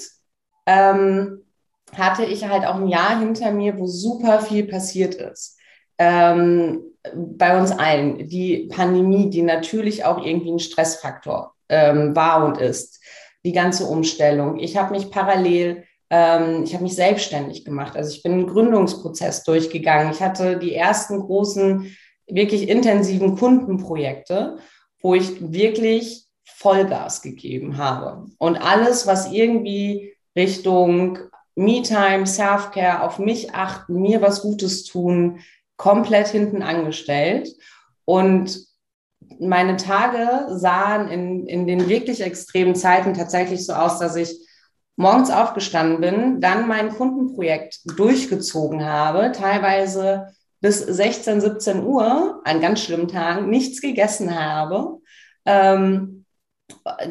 ähm, 0.65 1.43
hatte 1.95 2.25
ich 2.25 2.47
halt 2.47 2.65
auch 2.65 2.75
ein 2.75 2.87
Jahr 2.87 3.19
hinter 3.19 3.51
mir, 3.51 3.77
wo 3.77 3.85
super 3.85 4.39
viel 4.39 4.67
passiert 4.67 5.15
ist. 5.15 5.56
Ähm, 5.97 6.81
bei 7.13 7.57
uns 7.57 7.71
allen. 7.71 8.27
Die 8.27 8.69
Pandemie, 8.71 9.29
die 9.29 9.41
natürlich 9.41 10.03
auch 10.03 10.23
irgendwie 10.23 10.51
ein 10.51 10.59
Stressfaktor 10.59 11.53
ähm, 11.69 12.15
war 12.15 12.45
und 12.45 12.57
ist. 12.57 13.01
Die 13.45 13.53
ganze 13.53 13.85
Umstellung. 13.85 14.59
Ich 14.59 14.75
habe 14.75 14.91
mich 14.91 15.09
parallel 15.09 15.85
ähm, 16.09 16.63
ich 16.63 16.73
habe 16.73 16.83
mich 16.83 16.95
selbstständig 16.95 17.65
gemacht. 17.65 17.95
Also 17.95 18.11
ich 18.11 18.23
bin 18.23 18.33
einen 18.33 18.47
Gründungsprozess 18.47 19.43
durchgegangen. 19.43 20.11
Ich 20.11 20.21
hatte 20.21 20.57
die 20.57 20.73
ersten 20.73 21.19
großen, 21.19 21.95
wirklich 22.27 22.69
intensiven 22.69 23.35
Kundenprojekte, 23.37 24.57
wo 25.01 25.15
ich 25.15 25.51
wirklich 25.53 26.25
Vollgas 26.45 27.21
gegeben 27.21 27.77
habe. 27.77 28.25
Und 28.37 28.57
alles, 28.57 29.05
was 29.05 29.31
irgendwie 29.31 30.13
Richtung 30.35 31.19
Me-Time, 31.55 32.25
Self-Care, 32.25 33.01
auf 33.03 33.19
mich 33.19 33.53
achten, 33.53 34.01
mir 34.01 34.21
was 34.21 34.41
Gutes 34.41 34.83
tun, 34.85 35.39
komplett 35.77 36.27
hinten 36.27 36.61
angestellt. 36.61 37.49
Und 38.05 38.59
meine 39.39 39.77
Tage 39.77 40.57
sahen 40.57 41.07
in, 41.09 41.47
in 41.47 41.67
den 41.67 41.87
wirklich 41.87 42.21
extremen 42.21 42.75
Zeiten 42.75 43.13
tatsächlich 43.13 43.65
so 43.65 43.73
aus, 43.73 43.99
dass 43.99 44.15
ich 44.15 44.35
morgens 44.95 45.29
aufgestanden 45.29 46.01
bin, 46.01 46.41
dann 46.41 46.67
mein 46.67 46.89
Kundenprojekt 46.89 47.79
durchgezogen 47.97 48.83
habe, 48.83 49.31
teilweise 49.31 50.27
bis 50.59 50.79
16, 50.79 51.39
17 51.39 51.83
Uhr, 51.83 52.41
an 52.43 52.61
ganz 52.61 52.81
schlimmen 52.81 53.07
Tagen, 53.07 53.49
nichts 53.49 53.79
gegessen 53.79 54.37
habe, 54.37 54.97
ähm, 55.45 56.25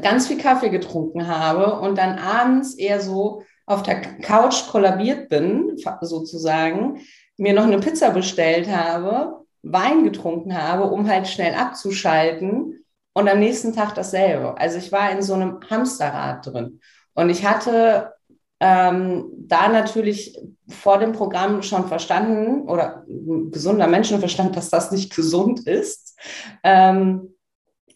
ganz 0.03 0.27
viel 0.27 0.39
Kaffee 0.39 0.71
getrunken 0.71 1.29
habe 1.29 1.81
und 1.81 1.97
dann 1.97 2.19
abends 2.19 2.75
eher 2.75 3.01
so 3.01 3.43
auf 3.67 3.83
der 3.83 4.01
Couch 4.01 4.69
kollabiert 4.69 5.29
bin, 5.29 5.77
sozusagen, 6.01 7.01
mir 7.37 7.53
noch 7.53 7.65
eine 7.65 7.79
Pizza 7.79 8.11
bestellt 8.11 8.69
habe, 8.69 9.45
Wein 9.63 10.05
getrunken 10.05 10.57
habe, 10.57 10.85
um 10.85 11.09
halt 11.09 11.29
schnell 11.29 11.55
abzuschalten 11.55 12.85
und 13.15 13.29
am 13.29 13.39
nächsten 13.39 13.73
Tag 13.73 13.95
dasselbe. 13.95 14.57
Also 14.59 14.79
ich 14.79 14.93
war 14.93 15.11
in 15.11 15.23
so 15.23 15.35
einem 15.35 15.61
Hamsterrad 15.69 16.47
drin. 16.47 16.81
Und 17.15 17.31
ich 17.31 17.45
hatte 17.45 18.13
ähm, 18.61 19.31
da 19.39 19.69
natürlich 19.69 20.39
vor 20.69 20.99
dem 20.99 21.13
Programm 21.13 21.63
schon 21.63 21.89
verstanden 21.89 22.69
oder 22.69 23.05
gesunder 23.07 23.87
Menschenverstand, 23.87 24.57
dass 24.57 24.71
das 24.71 24.93
nicht 24.93 25.15
gesund 25.15 25.67
ist. 25.67 26.19
Ähm, 26.63 27.35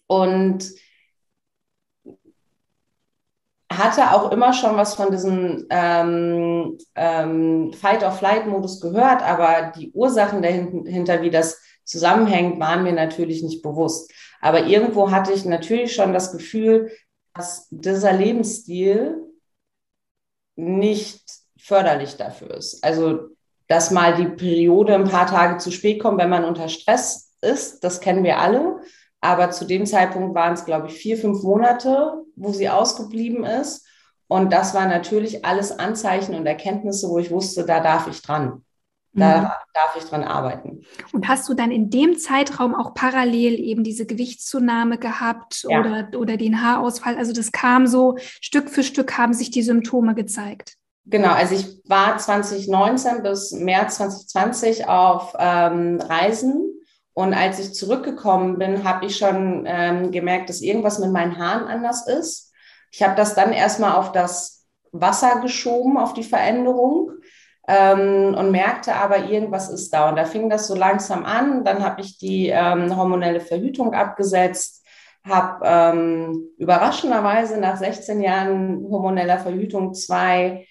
und 0.07 0.71
hatte 3.77 4.11
auch 4.11 4.31
immer 4.31 4.53
schon 4.53 4.75
was 4.77 4.95
von 4.95 5.11
diesem 5.11 5.65
ähm, 5.69 6.77
ähm, 6.95 7.73
Fight-or-Flight-Modus 7.73 8.81
gehört, 8.81 9.23
aber 9.23 9.71
die 9.75 9.91
Ursachen 9.91 10.41
dahinter, 10.41 11.21
wie 11.21 11.29
das 11.29 11.61
zusammenhängt, 11.83 12.59
waren 12.59 12.83
mir 12.83 12.93
natürlich 12.93 13.43
nicht 13.43 13.61
bewusst. 13.61 14.11
Aber 14.39 14.65
irgendwo 14.65 15.11
hatte 15.11 15.33
ich 15.33 15.45
natürlich 15.45 15.93
schon 15.93 16.13
das 16.13 16.31
Gefühl, 16.31 16.91
dass 17.33 17.67
dieser 17.69 18.13
Lebensstil 18.13 19.17
nicht 20.55 21.23
förderlich 21.57 22.17
dafür 22.17 22.55
ist. 22.55 22.83
Also, 22.83 23.29
dass 23.67 23.91
mal 23.91 24.15
die 24.15 24.27
Periode 24.27 24.95
ein 24.95 25.05
paar 25.05 25.27
Tage 25.27 25.57
zu 25.57 25.71
spät 25.71 26.01
kommt, 26.01 26.19
wenn 26.19 26.29
man 26.29 26.43
unter 26.43 26.67
Stress 26.67 27.33
ist, 27.41 27.83
das 27.83 28.01
kennen 28.01 28.23
wir 28.23 28.39
alle. 28.39 28.81
Aber 29.21 29.51
zu 29.51 29.65
dem 29.65 29.85
Zeitpunkt 29.85 30.35
waren 30.35 30.53
es, 30.53 30.65
glaube 30.65 30.87
ich, 30.87 30.93
vier, 30.93 31.17
fünf 31.17 31.43
Monate, 31.43 32.23
wo 32.35 32.51
sie 32.51 32.69
ausgeblieben 32.69 33.45
ist. 33.45 33.87
Und 34.27 34.51
das 34.51 34.73
war 34.73 34.87
natürlich 34.87 35.45
alles 35.45 35.77
Anzeichen 35.77 36.35
und 36.35 36.45
Erkenntnisse, 36.45 37.07
wo 37.07 37.19
ich 37.19 37.29
wusste, 37.31 37.65
da 37.65 37.79
darf 37.79 38.07
ich 38.07 38.21
dran. 38.21 38.63
Da 39.13 39.41
mhm. 39.41 39.47
darf 39.73 39.95
ich 39.97 40.05
dran 40.05 40.23
arbeiten. 40.23 40.85
Und 41.11 41.27
hast 41.27 41.49
du 41.49 41.53
dann 41.53 41.69
in 41.69 41.89
dem 41.89 42.17
Zeitraum 42.17 42.73
auch 42.73 42.93
parallel 42.93 43.59
eben 43.59 43.83
diese 43.83 44.05
Gewichtszunahme 44.05 44.97
gehabt 44.97 45.65
ja. 45.69 45.79
oder, 45.81 46.07
oder 46.17 46.37
den 46.37 46.63
Haarausfall? 46.63 47.17
Also 47.17 47.33
das 47.33 47.51
kam 47.51 47.87
so, 47.87 48.15
Stück 48.39 48.69
für 48.69 48.83
Stück 48.83 49.17
haben 49.17 49.33
sich 49.33 49.51
die 49.51 49.63
Symptome 49.63 50.15
gezeigt. 50.15 50.77
Genau, 51.05 51.33
also 51.33 51.55
ich 51.55 51.81
war 51.85 52.17
2019 52.17 53.21
bis 53.21 53.51
März 53.51 53.97
2020 53.97 54.87
auf 54.87 55.35
ähm, 55.37 55.99
Reisen 55.99 56.71
und 57.13 57.33
als 57.33 57.59
ich 57.59 57.73
zurückgekommen 57.73 58.57
bin, 58.57 58.83
habe 58.83 59.05
ich 59.05 59.17
schon 59.17 59.65
ähm, 59.67 60.11
gemerkt, 60.11 60.49
dass 60.49 60.61
irgendwas 60.61 60.99
mit 60.99 61.11
meinen 61.11 61.37
Haaren 61.37 61.67
anders 61.67 62.07
ist. 62.07 62.53
Ich 62.91 63.03
habe 63.03 63.15
das 63.15 63.35
dann 63.35 63.51
erstmal 63.51 63.93
auf 63.95 64.11
das 64.11 64.65
Wasser 64.91 65.41
geschoben, 65.41 65.97
auf 65.97 66.13
die 66.13 66.23
Veränderung 66.23 67.11
ähm, 67.67 68.35
und 68.37 68.51
merkte 68.51 68.95
aber, 68.95 69.25
irgendwas 69.25 69.69
ist 69.69 69.93
da. 69.93 70.09
Und 70.09 70.15
da 70.15 70.25
fing 70.25 70.49
das 70.49 70.67
so 70.67 70.75
langsam 70.75 71.25
an. 71.25 71.63
Dann 71.63 71.83
habe 71.83 72.01
ich 72.01 72.17
die 72.17 72.47
ähm, 72.47 72.95
hormonelle 72.95 73.41
Verhütung 73.41 73.93
abgesetzt, 73.93 74.85
habe 75.25 75.65
ähm, 75.65 76.47
überraschenderweise 76.57 77.59
nach 77.59 77.77
16 77.77 78.21
Jahren 78.21 78.87
hormoneller 78.89 79.37
Verhütung 79.37 79.93
zwei 79.93 80.65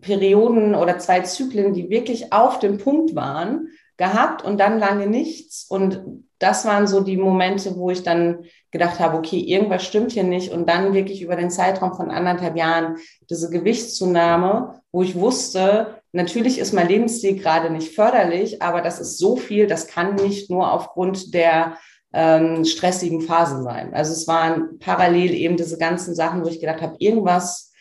Perioden 0.00 0.74
oder 0.74 0.98
zwei 0.98 1.20
Zyklen, 1.20 1.74
die 1.74 1.90
wirklich 1.90 2.32
auf 2.32 2.58
dem 2.58 2.78
Punkt 2.78 3.14
waren, 3.14 3.68
gehabt 4.00 4.42
und 4.42 4.58
dann 4.58 4.80
lange 4.80 5.06
nichts. 5.06 5.66
Und 5.68 6.02
das 6.40 6.64
waren 6.64 6.88
so 6.88 7.02
die 7.02 7.18
Momente, 7.18 7.76
wo 7.76 7.90
ich 7.90 8.02
dann 8.02 8.44
gedacht 8.72 8.98
habe, 8.98 9.18
okay, 9.18 9.38
irgendwas 9.38 9.84
stimmt 9.84 10.10
hier 10.12 10.24
nicht. 10.24 10.50
Und 10.50 10.68
dann 10.68 10.94
wirklich 10.94 11.22
über 11.22 11.36
den 11.36 11.50
Zeitraum 11.50 11.94
von 11.94 12.10
anderthalb 12.10 12.56
Jahren 12.56 12.96
diese 13.28 13.50
Gewichtszunahme, 13.50 14.80
wo 14.90 15.02
ich 15.02 15.14
wusste, 15.14 16.00
Natürlich 16.12 16.58
ist 16.58 16.72
mein 16.72 16.88
Lebensstil 16.88 17.36
gerade 17.36 17.70
nicht 17.70 17.94
förderlich, 17.94 18.62
aber 18.62 18.80
das 18.80 19.00
ist 19.00 19.18
so 19.18 19.36
viel, 19.36 19.68
das 19.68 19.86
kann 19.86 20.16
nicht 20.16 20.50
nur 20.50 20.72
aufgrund 20.72 21.34
der 21.34 21.76
ähm, 22.12 22.64
stressigen 22.64 23.20
Phase 23.20 23.62
sein. 23.62 23.94
Also 23.94 24.12
es 24.12 24.26
waren 24.26 24.80
parallel 24.80 25.30
eben 25.30 25.56
diese 25.56 25.78
ganzen 25.78 26.16
Sachen, 26.16 26.44
wo 26.44 26.48
ich 26.48 26.58
gedacht 26.58 26.82
habe, 26.82 26.96
irgendwas, 26.98 27.72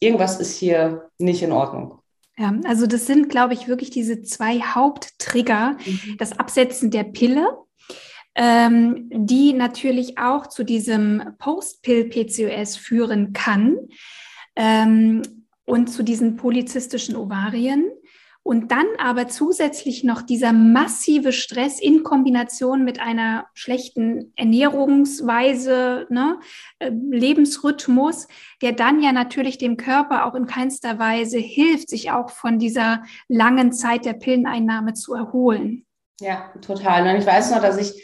irgendwas 0.00 0.40
ist 0.40 0.56
hier 0.56 1.10
nicht 1.18 1.42
in 1.42 1.52
Ordnung. 1.52 2.00
Ja, 2.36 2.52
also 2.64 2.86
das 2.86 3.06
sind, 3.06 3.28
glaube 3.28 3.54
ich, 3.54 3.68
wirklich 3.68 3.90
diese 3.90 4.22
zwei 4.22 4.60
Haupttrigger. 4.60 5.76
Mhm. 5.84 6.16
Das 6.18 6.38
Absetzen 6.38 6.90
der 6.90 7.04
Pille, 7.04 7.46
ähm, 8.34 9.08
die 9.12 9.52
natürlich 9.52 10.18
auch 10.18 10.48
zu 10.48 10.64
diesem 10.64 11.22
Post-Pill-PCOS 11.38 12.76
führen 12.76 13.32
kann. 13.32 13.76
Ähm, 14.56 15.22
und 15.66 15.88
zu 15.88 16.02
diesen 16.02 16.36
polyzystischen 16.36 17.16
Ovarien. 17.16 17.90
Und 18.46 18.70
dann 18.70 18.84
aber 18.98 19.26
zusätzlich 19.28 20.04
noch 20.04 20.20
dieser 20.20 20.52
massive 20.52 21.32
Stress 21.32 21.80
in 21.80 22.02
Kombination 22.02 22.84
mit 22.84 23.00
einer 23.00 23.46
schlechten 23.54 24.34
Ernährungsweise, 24.36 26.06
ne, 26.10 26.38
äh, 26.78 26.90
Lebensrhythmus, 26.90 28.28
der 28.60 28.72
dann 28.72 29.02
ja 29.02 29.12
natürlich 29.12 29.56
dem 29.56 29.78
Körper 29.78 30.26
auch 30.26 30.34
in 30.34 30.44
keinster 30.44 30.98
Weise 30.98 31.38
hilft, 31.38 31.88
sich 31.88 32.10
auch 32.10 32.28
von 32.28 32.58
dieser 32.58 33.02
langen 33.28 33.72
Zeit 33.72 34.04
der 34.04 34.12
Pilleneinnahme 34.12 34.92
zu 34.92 35.14
erholen. 35.14 35.86
Ja, 36.20 36.52
total. 36.60 37.08
Und 37.08 37.20
ich 37.22 37.26
weiß 37.26 37.50
noch, 37.50 37.62
dass 37.62 37.78
ich 37.78 38.02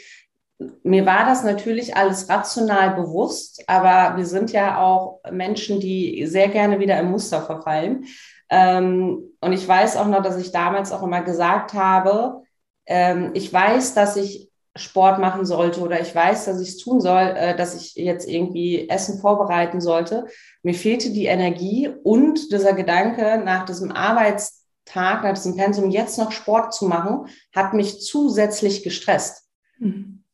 mir 0.83 1.07
war 1.07 1.25
das 1.25 1.43
natürlich 1.45 1.97
alles 1.97 2.29
rational 2.29 2.95
bewusst, 2.95 3.65
aber 3.67 4.17
wir 4.17 4.27
sind 4.27 4.53
ja 4.53 4.79
auch 4.79 5.21
Menschen, 5.31 5.81
die 5.81 6.27
sehr 6.27 6.49
gerne 6.49 6.79
wieder 6.81 6.99
im 6.99 7.11
Muster 7.11 7.43
verfallen. 7.43 8.05
Ähm, 8.51 9.23
und 9.41 9.53
ich 9.53 9.67
weiß 9.67 9.97
auch 9.97 10.09
noch, 10.09 10.23
dass 10.23 10.37
ich 10.37 10.53
damals 10.53 10.93
auch 10.93 11.03
immer 11.03 11.23
gesagt 11.23 11.73
habe, 11.73 12.43
ähm, 12.87 13.31
ich 13.35 13.53
weiß, 13.53 13.95
dass 13.95 14.17
ich 14.17 14.51
Sport 14.77 15.19
machen 15.19 15.45
sollte 15.45 15.81
oder 15.81 16.01
ich 16.01 16.15
weiß, 16.15 16.45
dass 16.45 16.61
ich 16.61 16.71
es 16.71 16.77
tun 16.79 17.01
soll, 17.01 17.23
äh, 17.23 17.57
dass 17.57 17.75
ich 17.75 17.95
jetzt 17.95 18.29
irgendwie 18.29 18.89
Essen 18.89 19.21
vorbereiten 19.21 19.81
sollte. 19.81 20.27
Mir 20.63 20.75
fehlte 20.75 21.11
die 21.11 21.27
Energie 21.27 21.89
und 22.03 22.53
dieser 22.53 22.73
Gedanke 22.73 23.43
nach 23.45 23.65
diesem 23.65 23.93
Arbeitstag, 23.93 25.23
nach 25.23 25.35
diesem 25.35 25.57
Pensum 25.57 25.91
jetzt 25.91 26.19
noch 26.19 26.33
Sport 26.33 26.75
zu 26.75 26.87
machen, 26.87 27.27
hat 27.55 27.75
mich 27.75 28.01
zusätzlich 28.01 28.83
gestresst. 28.83 29.49
Mhm. 29.79 30.25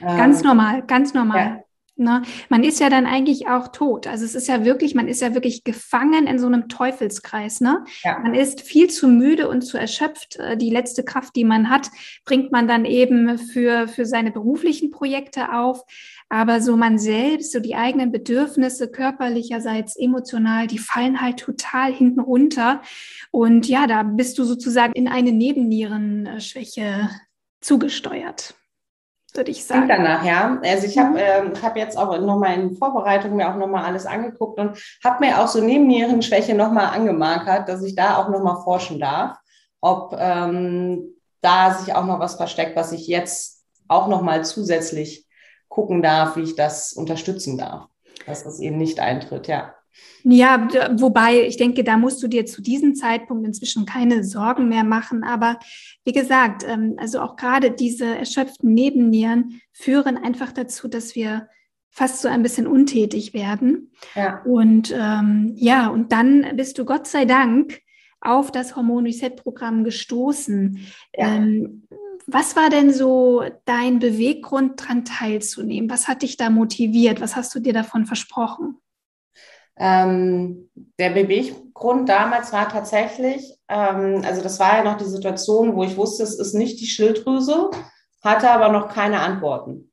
Ganz 0.00 0.40
ähm, 0.40 0.46
normal, 0.46 0.82
ganz 0.86 1.14
normal. 1.14 1.63
Ne? 1.96 2.22
Man 2.48 2.64
ist 2.64 2.80
ja 2.80 2.90
dann 2.90 3.06
eigentlich 3.06 3.46
auch 3.46 3.68
tot. 3.68 4.08
Also 4.08 4.24
es 4.24 4.34
ist 4.34 4.48
ja 4.48 4.64
wirklich, 4.64 4.96
man 4.96 5.06
ist 5.06 5.22
ja 5.22 5.32
wirklich 5.32 5.62
gefangen 5.62 6.26
in 6.26 6.40
so 6.40 6.46
einem 6.46 6.68
Teufelskreis. 6.68 7.60
Ne? 7.60 7.84
Ja. 8.02 8.18
Man 8.18 8.34
ist 8.34 8.62
viel 8.62 8.90
zu 8.90 9.06
müde 9.06 9.48
und 9.48 9.62
zu 9.62 9.78
erschöpft. 9.78 10.36
Äh, 10.36 10.56
die 10.56 10.70
letzte 10.70 11.04
Kraft, 11.04 11.36
die 11.36 11.44
man 11.44 11.70
hat, 11.70 11.90
bringt 12.24 12.50
man 12.50 12.66
dann 12.66 12.84
eben 12.84 13.38
für, 13.38 13.86
für 13.86 14.06
seine 14.06 14.32
beruflichen 14.32 14.90
Projekte 14.90 15.52
auf. 15.54 15.84
Aber 16.28 16.60
so 16.60 16.76
man 16.76 16.98
selbst, 16.98 17.52
so 17.52 17.60
die 17.60 17.76
eigenen 17.76 18.10
Bedürfnisse 18.10 18.90
körperlicherseits, 18.90 19.94
emotional, 19.94 20.66
die 20.66 20.78
fallen 20.78 21.20
halt 21.20 21.38
total 21.38 21.92
hinten 21.92 22.18
runter. 22.18 22.82
Und 23.30 23.68
ja, 23.68 23.86
da 23.86 24.02
bist 24.02 24.36
du 24.38 24.44
sozusagen 24.44 24.94
in 24.94 25.06
eine 25.06 25.30
Nebennierenschwäche 25.30 27.08
zugesteuert 27.60 28.56
würde 29.34 29.50
ich 29.50 29.64
sagen. 29.64 29.86
Klingt 29.86 29.98
danach, 29.98 30.24
ja. 30.24 30.58
Also 30.62 30.86
ich 30.86 30.98
habe 30.98 31.10
mhm. 31.10 31.18
ähm, 31.18 31.62
hab 31.62 31.76
jetzt 31.76 31.98
auch 31.98 32.18
nochmal 32.20 32.54
in 32.54 32.76
Vorbereitung 32.76 33.36
mir 33.36 33.50
auch 33.50 33.56
nochmal 33.56 33.84
alles 33.84 34.06
angeguckt 34.06 34.58
und 34.58 34.78
habe 35.02 35.24
mir 35.24 35.40
auch 35.40 35.48
so 35.48 35.60
Nebennierenschwäche 35.60 36.54
nochmal 36.54 36.86
angemarkert, 36.86 37.68
dass 37.68 37.82
ich 37.82 37.94
da 37.94 38.18
auch 38.18 38.28
nochmal 38.28 38.62
forschen 38.62 39.00
darf, 39.00 39.36
ob 39.80 40.16
ähm, 40.18 41.14
da 41.40 41.74
sich 41.74 41.94
auch 41.94 42.04
noch 42.04 42.20
was 42.20 42.36
versteckt, 42.36 42.76
was 42.76 42.92
ich 42.92 43.06
jetzt 43.06 43.64
auch 43.88 44.08
nochmal 44.08 44.44
zusätzlich 44.44 45.26
gucken 45.68 46.02
darf, 46.02 46.36
wie 46.36 46.42
ich 46.42 46.56
das 46.56 46.92
unterstützen 46.92 47.58
darf, 47.58 47.86
dass 48.26 48.44
das 48.44 48.60
eben 48.60 48.78
nicht 48.78 49.00
eintritt, 49.00 49.48
ja. 49.48 49.74
Ja, 50.24 50.68
wobei 50.98 51.46
ich 51.46 51.56
denke, 51.56 51.84
da 51.84 51.96
musst 51.96 52.22
du 52.22 52.28
dir 52.28 52.46
zu 52.46 52.62
diesem 52.62 52.94
Zeitpunkt 52.94 53.46
inzwischen 53.46 53.84
keine 53.84 54.24
Sorgen 54.24 54.68
mehr 54.68 54.84
machen. 54.84 55.22
Aber 55.22 55.58
wie 56.04 56.12
gesagt, 56.12 56.64
ähm, 56.66 56.94
also 56.96 57.20
auch 57.20 57.36
gerade 57.36 57.70
diese 57.70 58.06
erschöpften 58.06 58.72
Nebennieren 58.72 59.60
führen 59.72 60.16
einfach 60.16 60.52
dazu, 60.52 60.88
dass 60.88 61.14
wir 61.14 61.48
fast 61.90 62.22
so 62.22 62.28
ein 62.28 62.42
bisschen 62.42 62.66
untätig 62.66 63.34
werden. 63.34 63.92
Ja. 64.14 64.42
Und 64.42 64.92
ähm, 64.98 65.52
ja, 65.56 65.88
und 65.88 66.10
dann 66.10 66.56
bist 66.56 66.78
du 66.78 66.84
Gott 66.84 67.06
sei 67.06 67.24
Dank 67.24 67.80
auf 68.20 68.50
das 68.50 68.74
Hormon 68.74 69.04
Reset 69.04 69.30
Programm 69.30 69.84
gestoßen. 69.84 70.80
Ja. 71.16 71.36
Ähm, 71.36 71.86
was 72.26 72.56
war 72.56 72.70
denn 72.70 72.92
so 72.92 73.44
dein 73.66 73.98
Beweggrund, 73.98 74.80
daran 74.80 75.04
teilzunehmen? 75.04 75.90
Was 75.90 76.08
hat 76.08 76.22
dich 76.22 76.36
da 76.36 76.48
motiviert? 76.50 77.20
Was 77.20 77.36
hast 77.36 77.54
du 77.54 77.60
dir 77.60 77.74
davon 77.74 78.06
versprochen? 78.06 78.78
Ähm, 79.76 80.70
der 80.98 81.10
Beweggrund 81.10 82.08
damals 82.08 82.52
war 82.52 82.68
tatsächlich, 82.68 83.56
ähm, 83.68 84.22
also 84.24 84.42
das 84.42 84.60
war 84.60 84.76
ja 84.76 84.84
noch 84.84 84.96
die 84.96 85.04
Situation, 85.04 85.74
wo 85.74 85.82
ich 85.82 85.96
wusste, 85.96 86.22
es 86.22 86.38
ist 86.38 86.54
nicht 86.54 86.80
die 86.80 86.86
Schilddrüse, 86.86 87.70
hatte 88.22 88.50
aber 88.50 88.68
noch 88.68 88.88
keine 88.88 89.20
Antworten. 89.20 89.90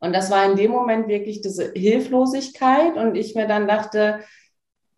Und 0.00 0.12
das 0.14 0.30
war 0.30 0.44
in 0.46 0.56
dem 0.56 0.70
Moment 0.70 1.08
wirklich 1.08 1.40
diese 1.40 1.72
Hilflosigkeit 1.72 2.96
und 2.96 3.16
ich 3.16 3.34
mir 3.34 3.46
dann 3.46 3.66
dachte, 3.66 4.20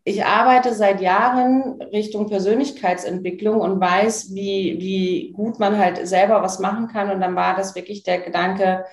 ich 0.05 0.25
arbeite 0.25 0.75
seit 0.75 1.01
Jahren 1.01 1.81
Richtung 1.83 2.29
Persönlichkeitsentwicklung 2.29 3.61
und 3.61 3.81
weiß, 3.81 4.35
wie, 4.35 4.79
wie 4.81 5.33
gut 5.33 5.59
man 5.59 5.79
halt 5.79 6.07
selber 6.07 6.43
was 6.43 6.59
machen 6.59 6.89
kann. 6.89 7.11
Und 7.11 7.21
dann 7.21 7.37
war 7.37 7.55
das 7.55 7.75
wirklich 7.75 8.03
der 8.03 8.21
Gedanke, 8.21 8.85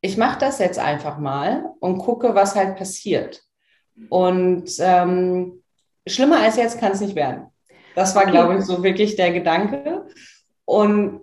ich 0.00 0.16
mache 0.16 0.38
das 0.38 0.58
jetzt 0.58 0.78
einfach 0.78 1.18
mal 1.18 1.66
und 1.78 1.98
gucke, 1.98 2.34
was 2.34 2.56
halt 2.56 2.76
passiert. 2.76 3.42
Und 4.08 4.70
ähm, 4.78 5.62
schlimmer 6.06 6.40
als 6.40 6.56
jetzt 6.56 6.78
kann 6.78 6.92
es 6.92 7.00
nicht 7.00 7.14
werden. 7.14 7.46
Das 7.94 8.14
war, 8.14 8.26
glaube 8.26 8.56
ich, 8.56 8.64
so 8.64 8.82
wirklich 8.82 9.16
der 9.16 9.32
Gedanke. 9.32 10.06
Und 10.64 11.22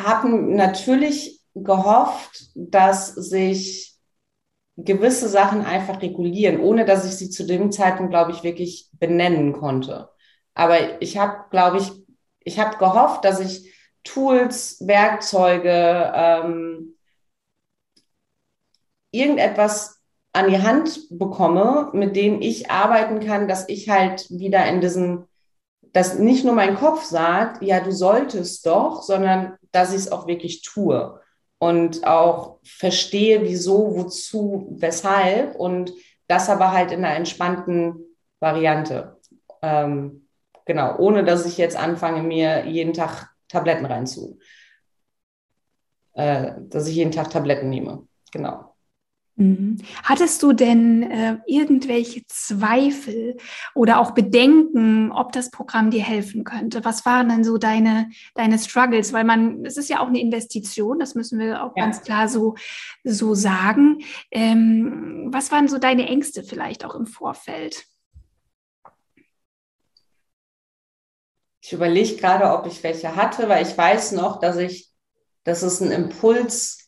haben 0.00 0.54
natürlich 0.54 1.40
gehofft, 1.54 2.50
dass 2.54 3.08
sich 3.14 3.96
gewisse 4.76 5.28
Sachen 5.28 5.64
einfach 5.64 6.02
regulieren, 6.02 6.60
ohne 6.60 6.84
dass 6.84 7.04
ich 7.04 7.12
sie 7.12 7.30
zu 7.30 7.46
dem 7.46 7.70
Zeitpunkt, 7.70 8.10
glaube 8.10 8.32
ich, 8.32 8.42
wirklich 8.42 8.90
benennen 8.92 9.52
konnte. 9.52 10.10
Aber 10.54 11.00
ich 11.00 11.16
habe, 11.16 11.48
glaube 11.50 11.78
ich, 11.78 11.92
ich 12.40 12.58
habe 12.58 12.76
gehofft, 12.76 13.24
dass 13.24 13.40
ich 13.40 13.72
Tools, 14.02 14.86
Werkzeuge, 14.86 16.12
ähm, 16.14 16.96
irgendetwas 19.10 19.93
an 20.34 20.50
die 20.50 20.60
Hand 20.60 21.06
bekomme, 21.10 21.90
mit 21.92 22.16
denen 22.16 22.42
ich 22.42 22.70
arbeiten 22.70 23.20
kann, 23.20 23.46
dass 23.46 23.68
ich 23.68 23.88
halt 23.88 24.28
wieder 24.30 24.66
in 24.66 24.80
diesen, 24.80 25.28
dass 25.92 26.18
nicht 26.18 26.44
nur 26.44 26.54
mein 26.54 26.74
Kopf 26.74 27.04
sagt, 27.04 27.62
ja, 27.62 27.78
du 27.78 27.92
solltest 27.92 28.66
doch, 28.66 29.02
sondern 29.02 29.56
dass 29.70 29.90
ich 29.90 29.98
es 29.98 30.12
auch 30.12 30.26
wirklich 30.26 30.62
tue 30.62 31.20
und 31.58 32.04
auch 32.04 32.58
verstehe, 32.64 33.42
wieso, 33.42 33.96
wozu, 33.96 34.66
weshalb 34.72 35.54
und 35.54 35.92
das 36.26 36.50
aber 36.50 36.72
halt 36.72 36.90
in 36.90 37.04
einer 37.04 37.14
entspannten 37.14 38.04
Variante. 38.40 39.20
Ähm, 39.62 40.26
genau, 40.64 40.98
ohne 40.98 41.24
dass 41.24 41.46
ich 41.46 41.58
jetzt 41.58 41.76
anfange, 41.76 42.24
mir 42.24 42.66
jeden 42.66 42.92
Tag 42.92 43.28
Tabletten 43.48 43.86
reinzu, 43.86 44.40
äh, 46.14 46.54
dass 46.58 46.88
ich 46.88 46.96
jeden 46.96 47.12
Tag 47.12 47.30
Tabletten 47.30 47.70
nehme. 47.70 48.08
Genau. 48.32 48.73
Mhm. 49.36 49.78
Hattest 50.04 50.42
du 50.44 50.52
denn 50.52 51.02
äh, 51.10 51.38
irgendwelche 51.46 52.24
Zweifel 52.28 53.36
oder 53.74 53.98
auch 53.98 54.12
Bedenken, 54.12 55.10
ob 55.10 55.32
das 55.32 55.50
Programm 55.50 55.90
dir 55.90 56.04
helfen 56.04 56.44
könnte? 56.44 56.84
Was 56.84 57.04
waren 57.04 57.28
denn 57.28 57.42
so 57.42 57.58
deine, 57.58 58.10
deine 58.36 58.58
Struggles? 58.58 59.12
Weil 59.12 59.24
man, 59.24 59.64
es 59.64 59.76
ist 59.76 59.90
ja 59.90 60.00
auch 60.00 60.06
eine 60.06 60.20
Investition, 60.20 61.00
das 61.00 61.16
müssen 61.16 61.40
wir 61.40 61.64
auch 61.64 61.72
ja. 61.76 61.84
ganz 61.84 62.02
klar 62.02 62.28
so, 62.28 62.54
so 63.02 63.34
sagen. 63.34 64.04
Ähm, 64.30 65.28
was 65.32 65.50
waren 65.50 65.66
so 65.66 65.78
deine 65.78 66.06
Ängste 66.06 66.44
vielleicht 66.44 66.84
auch 66.84 66.94
im 66.94 67.06
Vorfeld? 67.06 67.84
Ich 71.60 71.72
überlege 71.72 72.16
gerade, 72.16 72.56
ob 72.56 72.66
ich 72.66 72.84
welche 72.84 73.16
hatte, 73.16 73.48
weil 73.48 73.66
ich 73.66 73.76
weiß 73.76 74.12
noch, 74.12 74.38
dass 74.38 74.58
ich, 74.58 74.92
dass 75.42 75.62
es 75.62 75.80
ein 75.80 75.90
Impuls 75.90 76.83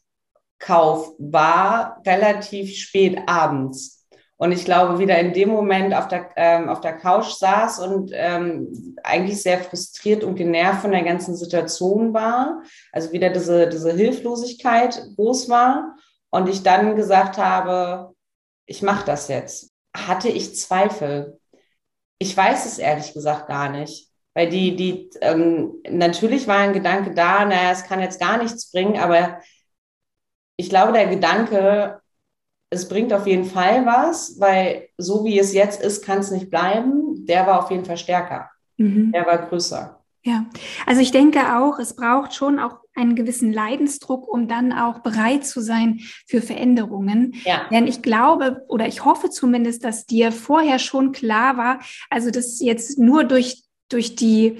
Kauf 0.59 1.15
war 1.19 2.01
relativ 2.07 2.77
spät 2.77 3.19
abends. 3.27 3.97
Und 4.39 4.53
ich 4.53 4.67
glaube, 4.67 4.99
wieder 4.99 5.19
in 5.19 5.33
dem 5.33 5.49
Moment 5.49 5.95
auf 5.95 6.09
der, 6.09 6.29
ähm, 6.37 6.69
auf 6.69 6.83
der 6.83 6.99
Couch 6.99 7.31
saß 7.31 7.79
und 7.81 8.11
ähm, 8.13 8.97
eigentlich 9.03 9.41
sehr 9.43 9.59
frustriert 9.59 10.25
und 10.25 10.35
genervt 10.35 10.83
von 10.83 10.91
der 10.93 11.05
ganzen 11.05 11.35
Situation 11.35 12.13
war. 12.13 12.63
Also 12.93 13.13
wieder 13.13 13.31
diese, 13.31 13.69
diese 13.69 13.93
Hilflosigkeit 13.93 15.01
groß 15.17 15.49
war. 15.49 15.97
Und 16.31 16.49
ich 16.49 16.63
dann 16.63 16.97
gesagt 16.97 17.39
habe, 17.39 18.15
ich 18.67 18.83
mache 18.83 19.07
das 19.07 19.29
jetzt. 19.29 19.73
Hatte 19.97 20.29
ich 20.29 20.55
Zweifel? 20.57 21.41
Ich 22.19 22.37
weiß 22.37 22.67
es 22.67 22.79
ehrlich 22.79 23.15
gesagt 23.15 23.49
gar 23.49 23.71
nicht. 23.71 24.11
Weil 24.35 24.51
die, 24.51 24.77
die, 24.77 25.11
ähm, 25.23 25.77
natürlich 25.89 26.47
war 26.47 26.59
ein 26.59 26.75
Gedanke 26.75 27.15
da, 27.15 27.47
naja, 27.47 27.71
es 27.71 27.85
kann 27.85 28.01
jetzt 28.01 28.21
gar 28.21 28.37
nichts 28.37 28.71
bringen, 28.71 28.99
aber 28.99 29.41
ich 30.57 30.69
glaube, 30.69 30.93
der 30.93 31.07
Gedanke, 31.07 32.01
es 32.71 32.89
bringt 32.89 33.13
auf 33.13 33.27
jeden 33.27 33.45
Fall 33.45 33.87
was, 33.87 34.41
weil 34.41 34.89
so 34.99 35.25
wie 35.25 35.39
es 35.39 35.53
jetzt 35.53 35.83
ist, 35.83 36.05
kann 36.05 36.19
es 36.19 36.31
nicht 36.31 36.51
bleiben, 36.51 37.25
der 37.27 37.47
war 37.47 37.63
auf 37.63 37.71
jeden 37.71 37.85
Fall 37.85 37.97
stärker. 37.97 38.51
Mhm. 38.77 39.13
Der 39.13 39.27
war 39.27 39.39
größer. 39.39 40.03
Ja, 40.27 40.45
also 40.87 41.01
ich 41.01 41.13
denke 41.13 41.39
auch, 41.57 41.79
es 41.79 41.95
braucht 41.95 42.35
schon 42.35 42.59
auch 42.59 42.81
einen 42.97 43.15
gewissen 43.15 43.53
Leidensdruck, 43.53 44.27
um 44.27 44.49
dann 44.49 44.73
auch 44.73 44.99
bereit 44.99 45.47
zu 45.47 45.61
sein 45.61 46.01
für 46.27 46.43
Veränderungen. 46.43 47.37
Ja. 47.45 47.69
Denn 47.71 47.87
ich 47.87 48.03
glaube 48.03 48.65
oder 48.67 48.89
ich 48.89 49.05
hoffe 49.05 49.31
zumindest, 49.31 49.85
dass 49.85 50.05
dir 50.05 50.33
vorher 50.33 50.81
schon 50.81 51.13
klar 51.13 51.57
war, 51.57 51.79
also 52.11 52.33
dass 52.33 52.59
jetzt 52.61 52.99
nur 52.99 53.23
durch, 53.23 53.63
durch 53.89 54.17
die 54.17 54.59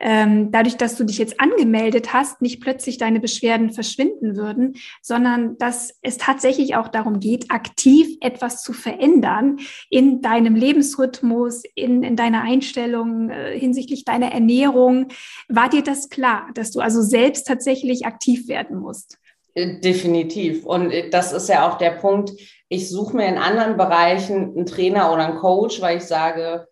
ähm, 0.00 0.50
dadurch, 0.52 0.76
dass 0.76 0.96
du 0.96 1.04
dich 1.04 1.18
jetzt 1.18 1.40
angemeldet 1.40 2.12
hast, 2.12 2.40
nicht 2.40 2.60
plötzlich 2.60 2.98
deine 2.98 3.20
Beschwerden 3.20 3.70
verschwinden 3.70 4.36
würden, 4.36 4.76
sondern 5.02 5.58
dass 5.58 5.98
es 6.02 6.18
tatsächlich 6.18 6.76
auch 6.76 6.88
darum 6.88 7.20
geht, 7.20 7.50
aktiv 7.50 8.16
etwas 8.20 8.62
zu 8.62 8.72
verändern 8.72 9.58
in 9.90 10.22
deinem 10.22 10.54
Lebensrhythmus, 10.54 11.62
in, 11.74 12.02
in 12.02 12.16
deiner 12.16 12.42
Einstellung 12.42 13.30
äh, 13.30 13.58
hinsichtlich 13.58 14.04
deiner 14.04 14.32
Ernährung. 14.32 15.08
War 15.48 15.68
dir 15.68 15.82
das 15.82 16.08
klar, 16.08 16.48
dass 16.54 16.70
du 16.70 16.80
also 16.80 17.02
selbst 17.02 17.46
tatsächlich 17.46 18.06
aktiv 18.06 18.48
werden 18.48 18.78
musst? 18.78 19.18
Äh, 19.54 19.80
definitiv. 19.80 20.64
Und 20.64 20.92
äh, 20.92 21.10
das 21.10 21.32
ist 21.32 21.48
ja 21.48 21.68
auch 21.68 21.78
der 21.78 21.90
Punkt. 21.90 22.32
Ich 22.68 22.88
suche 22.88 23.16
mir 23.16 23.26
in 23.26 23.38
anderen 23.38 23.76
Bereichen 23.76 24.56
einen 24.56 24.66
Trainer 24.66 25.12
oder 25.12 25.26
einen 25.26 25.38
Coach, 25.38 25.80
weil 25.80 25.96
ich 25.96 26.04
sage, 26.04 26.68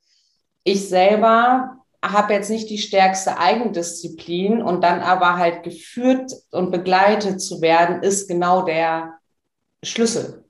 ich 0.63 0.89
selber 0.89 1.79
habe 2.03 2.33
jetzt 2.35 2.51
nicht 2.51 2.71
die 2.71 2.79
stärkste 2.79 3.39
Eigendisziplin 3.39 4.63
und 4.63 4.83
dann 4.83 5.01
aber 5.01 5.37
halt 5.37 5.63
geführt 5.63 6.33
und 6.51 6.71
begleitet 6.71 7.41
zu 7.41 7.61
werden, 7.61 8.03
ist 8.03 8.29
genau 8.29 8.63
der 8.63 9.19
Schlüssel. 9.83 10.45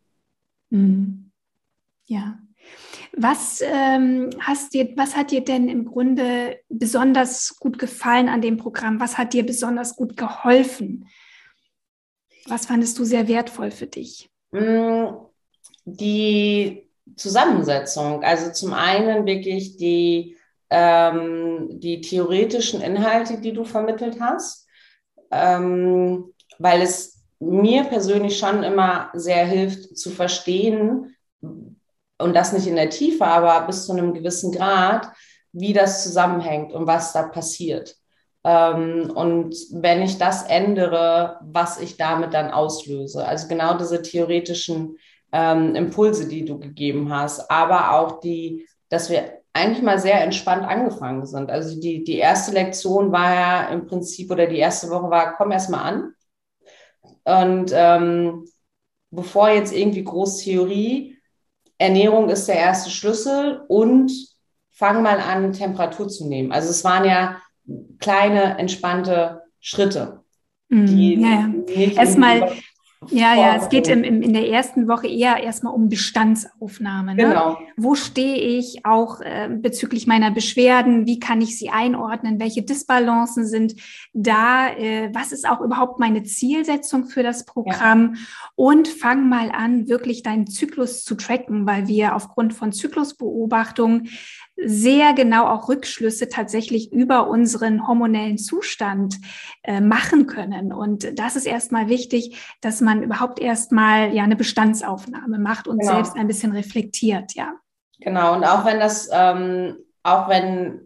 Mhm. 0.71 1.31
Ja. 2.07 2.39
Was 3.13 3.63
ähm, 3.63 4.31
hast 4.41 4.75
dir, 4.75 4.93
was 4.97 5.17
hat 5.17 5.31
dir 5.31 5.43
denn 5.43 5.69
im 5.69 5.87
Grunde 5.87 6.59
besonders 6.69 7.57
gut 7.59 7.79
gefallen 7.79 8.29
an 8.29 8.43
dem 8.43 8.59
Programm? 8.59 9.01
Was 9.01 9.17
hat 9.17 9.33
dir 9.33 9.45
besonders 9.45 9.97
gut 9.97 10.17
geholfen? 10.17 11.09
Was 12.47 12.67
fandest 12.67 12.99
du 12.99 13.05
sehr 13.05 13.27
wertvoll 13.27 13.71
für 13.71 13.87
dich? 13.87 14.31
Mm, 14.53 15.07
die 15.85 16.87
Zusammensetzung. 17.17 18.23
Also 18.23 18.53
zum 18.53 18.75
einen 18.75 19.27
wirklich 19.27 19.77
die, 19.77 20.36
ähm, 20.71 21.69
die 21.81 22.01
theoretischen 22.01 22.81
Inhalte, 22.81 23.41
die 23.41 23.53
du 23.53 23.65
vermittelt 23.65 24.19
hast, 24.21 24.67
ähm, 25.31 26.33
weil 26.59 26.83
es 26.83 27.25
mir 27.39 27.85
persönlich 27.85 28.39
schon 28.39 28.63
immer 28.63 29.11
sehr 29.15 29.45
hilft 29.47 29.97
zu 29.97 30.11
verstehen, 30.11 31.15
und 32.19 32.35
das 32.35 32.53
nicht 32.53 32.67
in 32.67 32.77
der 32.77 32.91
Tiefe, 32.91 33.27
aber 33.27 33.67
bis 33.67 33.87
zu 33.87 33.93
einem 33.93 34.15
gewissen 34.15 34.53
Grad, 34.53 35.09
wie 35.53 35.73
das 35.73 36.03
zusammenhängt 36.03 36.73
und 36.73 36.87
was 36.87 37.13
da 37.13 37.25
passiert. 37.25 37.97
Ähm, 38.45 39.11
und 39.15 39.55
wenn 39.73 40.03
ich 40.03 40.19
das 40.19 40.43
ändere, 40.45 41.39
was 41.43 41.81
ich 41.81 41.97
damit 41.97 42.35
dann 42.35 42.51
auslöse. 42.51 43.27
Also 43.27 43.49
genau 43.49 43.77
diese 43.77 44.03
theoretischen 44.03 44.97
ähm, 45.33 45.75
Impulse, 45.75 46.29
die 46.29 46.45
du 46.45 46.59
gegeben 46.59 47.13
hast, 47.13 47.51
aber 47.51 47.93
auch 47.93 48.21
die, 48.21 48.67
dass 48.89 49.11
wir 49.11 49.36
eigentlich 49.57 49.83
mal 49.83 49.99
sehr 49.99 50.23
entspannt 50.23 50.65
angefangen 50.65 51.27
sind. 51.27 51.51
Also 51.51 51.81
die, 51.81 52.05
die 52.05 52.19
erste 52.19 52.53
Lektion 52.53 53.13
war 53.13 53.35
ja 53.35 53.69
im 53.69 53.87
Prinzip, 53.87 54.31
oder 54.31 54.47
die 54.47 54.59
erste 54.59 54.91
Woche 54.91 55.11
war, 55.11 55.35
komm 55.37 55.51
erst 55.51 55.71
mal 55.71 55.83
an. 55.83 56.13
Und 57.25 57.73
ähm, 57.75 58.45
bevor 59.11 59.51
jetzt 59.51 59.75
irgendwie 59.75 60.05
groß 60.05 60.39
Theorie, 60.39 61.19
Ernährung 61.79 62.29
ist 62.29 62.47
der 62.47 62.57
erste 62.57 62.91
Schlüssel 62.91 63.63
und 63.69 64.13
fang 64.71 65.03
mal 65.03 65.21
an, 65.21 65.53
Temperatur 65.53 66.09
zu 66.09 66.27
nehmen. 66.29 66.53
Also 66.53 66.71
es 66.71 66.85
waren 66.85 67.05
ja 67.05 67.41
kleine, 67.99 68.59
entspannte 68.59 69.43
Schritte. 69.61 70.23
Mhm. 70.69 70.87
Die 70.87 71.15
ja, 71.21 71.49
ja. 71.69 71.93
Erstmal 71.93 72.53
ja, 73.11 73.35
ja, 73.35 73.57
es 73.57 73.69
geht 73.69 73.89
im, 73.89 74.03
im, 74.03 74.23
in 74.23 74.33
der 74.33 74.49
ersten 74.49 74.89
Woche 74.89 75.07
eher 75.07 75.43
erstmal 75.43 75.75
um 75.75 75.89
Bestandsaufnahme. 75.89 77.15
Ne? 77.15 77.25
Genau. 77.25 77.59
Wo 77.77 77.95
stehe 77.95 78.37
ich 78.37 78.85
auch 78.85 79.21
äh, 79.21 79.49
bezüglich 79.51 80.07
meiner 80.07 80.31
Beschwerden? 80.31 81.07
Wie 81.07 81.19
kann 81.19 81.41
ich 81.41 81.59
sie 81.59 81.69
einordnen? 81.69 82.41
Welche 82.41 82.63
Disbalancen 82.63 83.47
sind 83.47 83.75
da? 84.13 84.69
Äh, 84.69 85.11
was 85.15 85.33
ist 85.33 85.49
auch 85.49 85.61
überhaupt 85.61 86.01
meine 86.01 86.23
Zielsetzung 86.23 87.07
für 87.07 87.23
das 87.23 87.45
Programm? 87.45 88.15
Ja. 88.15 88.21
Und 88.55 88.89
fang 88.89 89.29
mal 89.29 89.51
an, 89.51 89.89
wirklich 89.89 90.23
deinen 90.23 90.47
Zyklus 90.47 91.05
zu 91.05 91.15
tracken, 91.17 91.67
weil 91.67 91.89
wir 91.89 92.17
aufgrund 92.17 92.55
von 92.55 92.73
Zyklusbeobachtung 92.73 94.09
sehr 94.57 95.13
genau 95.13 95.47
auch 95.47 95.69
Rückschlüsse 95.69 96.29
tatsächlich 96.29 96.93
über 96.93 97.29
unseren 97.29 97.87
hormonellen 97.87 98.39
Zustand 98.39 99.17
äh, 99.63 99.81
machen 99.81 100.27
können. 100.27 100.73
Und 100.73 101.19
das 101.19 101.37
ist 101.37 101.47
erstmal 101.47 101.89
wichtig, 101.89 102.57
dass 102.63 102.81
man 102.81 103.03
überhaupt 103.03 103.39
erstmal 103.39 104.15
ja 104.15 104.25
eine 104.25 104.37
Bestandsaufnahme 104.37 105.39
macht 105.39 105.69
und 105.69 105.81
genau. 105.81 105.93
selbst 105.93 106.17
ein 106.17 106.27
bisschen 106.27 106.53
reflektiert, 106.53 107.35
ja. 107.35 107.53
Genau, 108.01 108.35
und 108.35 108.45
auch 108.45 108.65
wenn 108.65 108.81
das, 108.81 109.09
ähm, 109.13 109.77
auch 110.03 110.29
wenn 110.29 110.81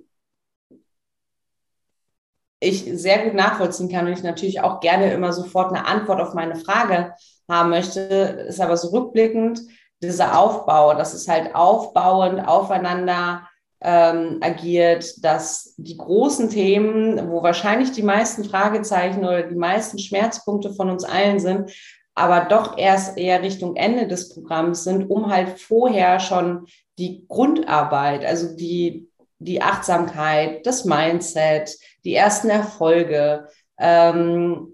ich 2.61 2.85
sehr 2.85 3.25
gut 3.25 3.35
nachvollziehen 3.35 3.91
kann 3.91 4.07
und 4.07 4.13
ich 4.13 4.23
natürlich 4.23 4.61
auch 4.61 4.81
gerne 4.81 5.13
immer 5.13 5.33
sofort 5.33 5.73
eine 5.73 5.87
Antwort 5.87 6.21
auf 6.21 6.35
meine 6.35 6.57
Frage 6.57 7.15
haben 7.49 7.71
möchte, 7.71 8.01
ist 8.01 8.61
aber 8.61 8.77
so 8.77 8.89
rückblickend 8.89 9.61
dieser 10.03 10.39
Aufbau, 10.39 10.95
das 10.95 11.15
ist 11.15 11.29
halt 11.29 11.55
aufbauend 11.55 12.47
aufeinander 12.47 13.47
ähm, 13.83 14.39
agiert, 14.43 15.25
dass 15.25 15.75
die 15.79 15.97
großen 15.97 16.51
Themen, 16.51 17.31
wo 17.31 17.43
wahrscheinlich 17.43 17.93
die 17.93 18.03
meisten 18.03 18.45
Fragezeichen 18.45 19.21
oder 19.21 19.43
die 19.43 19.57
meisten 19.57 19.99
Schmerzpunkte 19.99 20.75
von 20.75 20.91
uns 20.91 21.05
allen 21.05 21.41
sind, 21.41 21.73
aber 22.15 22.45
doch 22.45 22.77
erst 22.77 23.17
eher 23.17 23.43
Richtung 23.43 23.77
Ende 23.77 24.07
des 24.07 24.35
Programms 24.35 24.85
sind, 24.85 25.09
um 25.09 25.31
halt 25.31 25.59
vorher 25.59 26.21
schon 26.21 26.67
die 26.99 27.25
Grundarbeit, 27.29 28.25
also 28.27 28.55
die, 28.55 29.09
die 29.39 29.63
Achtsamkeit, 29.63 30.67
das 30.67 30.85
Mindset, 30.85 31.79
die 32.05 32.15
ersten 32.15 32.51
Erfolge, 32.51 33.49
ähm, 33.79 34.73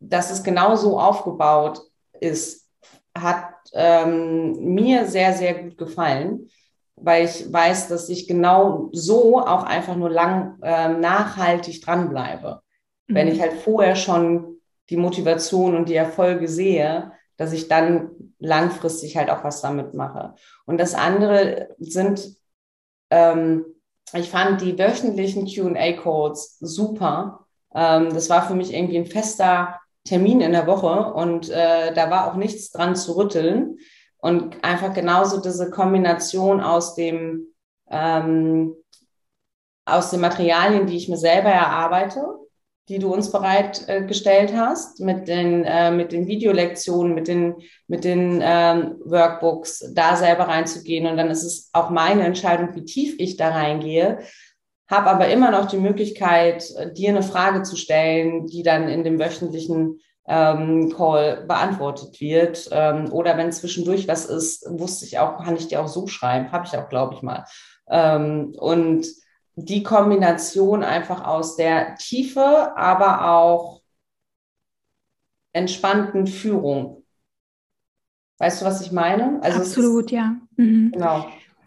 dass 0.00 0.32
es 0.32 0.42
genau 0.42 0.74
so 0.74 0.98
aufgebaut 0.98 1.80
ist, 2.20 2.68
hat 3.16 3.54
ähm, 3.72 4.74
mir 4.74 5.06
sehr, 5.06 5.32
sehr 5.32 5.54
gut 5.54 5.78
gefallen 5.78 6.48
weil 6.96 7.26
ich 7.26 7.52
weiß, 7.52 7.88
dass 7.88 8.08
ich 8.08 8.26
genau 8.26 8.88
so 8.92 9.40
auch 9.40 9.64
einfach 9.64 9.96
nur 9.96 10.10
lang 10.10 10.58
äh, 10.62 10.88
nachhaltig 10.88 11.82
dranbleibe. 11.82 12.62
Mhm. 13.06 13.14
Wenn 13.14 13.28
ich 13.28 13.40
halt 13.40 13.52
vorher 13.52 13.96
schon 13.96 14.58
die 14.90 14.96
Motivation 14.96 15.76
und 15.76 15.88
die 15.88 15.94
Erfolge 15.94 16.48
sehe, 16.48 17.12
dass 17.36 17.52
ich 17.52 17.68
dann 17.68 18.10
langfristig 18.38 19.16
halt 19.16 19.30
auch 19.30 19.44
was 19.44 19.60
damit 19.60 19.94
mache. 19.94 20.34
Und 20.64 20.78
das 20.78 20.94
andere 20.94 21.68
sind, 21.78 22.36
ähm, 23.10 23.64
ich 24.12 24.30
fand 24.30 24.60
die 24.60 24.78
wöchentlichen 24.78 25.46
QA-Codes 25.46 26.58
super. 26.60 27.46
Ähm, 27.74 28.12
das 28.14 28.30
war 28.30 28.46
für 28.46 28.54
mich 28.54 28.72
irgendwie 28.72 28.98
ein 28.98 29.06
fester 29.06 29.80
Termin 30.04 30.40
in 30.40 30.52
der 30.52 30.66
Woche 30.66 31.12
und 31.12 31.50
äh, 31.50 31.92
da 31.92 32.10
war 32.10 32.30
auch 32.30 32.36
nichts 32.36 32.70
dran 32.70 32.94
zu 32.94 33.16
rütteln. 33.16 33.78
Und 34.26 34.64
einfach 34.64 34.92
genauso 34.92 35.40
diese 35.40 35.70
Kombination 35.70 36.60
aus 36.60 36.96
dem, 36.96 37.46
ähm, 37.88 38.74
aus 39.84 40.10
den 40.10 40.20
Materialien, 40.20 40.88
die 40.88 40.96
ich 40.96 41.08
mir 41.08 41.16
selber 41.16 41.50
erarbeite, 41.50 42.24
die 42.88 42.98
du 42.98 43.14
uns 43.14 43.30
bereitgestellt 43.30 44.50
äh, 44.50 44.56
hast, 44.56 44.98
mit 44.98 45.28
den, 45.28 45.62
äh, 45.62 45.92
mit 45.92 46.10
den 46.10 46.26
Videolektionen, 46.26 47.14
mit 47.14 47.28
den, 47.28 47.54
mit 47.86 48.02
den 48.02 48.40
ähm, 48.42 48.96
Workbooks, 49.04 49.92
da 49.94 50.16
selber 50.16 50.48
reinzugehen. 50.48 51.06
Und 51.06 51.16
dann 51.18 51.30
ist 51.30 51.44
es 51.44 51.70
auch 51.72 51.90
meine 51.90 52.24
Entscheidung, 52.24 52.74
wie 52.74 52.84
tief 52.84 53.14
ich 53.18 53.36
da 53.36 53.50
reingehe, 53.50 54.18
habe 54.90 55.08
aber 55.08 55.28
immer 55.28 55.52
noch 55.52 55.66
die 55.66 55.78
Möglichkeit, 55.78 56.64
dir 56.96 57.10
eine 57.10 57.22
Frage 57.22 57.62
zu 57.62 57.76
stellen, 57.76 58.48
die 58.48 58.64
dann 58.64 58.88
in 58.88 59.04
dem 59.04 59.20
wöchentlichen 59.20 60.00
ähm, 60.28 60.92
Call 60.94 61.44
beantwortet 61.46 62.20
wird. 62.20 62.68
Ähm, 62.72 63.12
oder 63.12 63.36
wenn 63.36 63.52
zwischendurch 63.52 64.08
was 64.08 64.26
ist, 64.26 64.66
wusste 64.68 65.04
ich 65.06 65.18
auch, 65.18 65.42
kann 65.42 65.56
ich 65.56 65.68
dir 65.68 65.80
auch 65.80 65.88
so 65.88 66.06
schreiben, 66.06 66.52
habe 66.52 66.66
ich 66.66 66.76
auch, 66.76 66.88
glaube 66.88 67.14
ich 67.14 67.22
mal. 67.22 67.44
Ähm, 67.88 68.54
und 68.58 69.06
die 69.56 69.82
Kombination 69.82 70.82
einfach 70.82 71.24
aus 71.24 71.56
der 71.56 71.94
Tiefe, 71.96 72.76
aber 72.76 73.30
auch 73.30 73.80
entspannten 75.52 76.26
Führung. 76.26 77.04
Weißt 78.38 78.60
du, 78.60 78.66
was 78.66 78.82
ich 78.82 78.92
meine? 78.92 79.38
Also 79.42 79.60
Absolut, 79.60 80.06
ist, 80.06 80.10
ja. 80.10 80.36
Mhm. 80.56 80.90
Genau. 80.92 81.26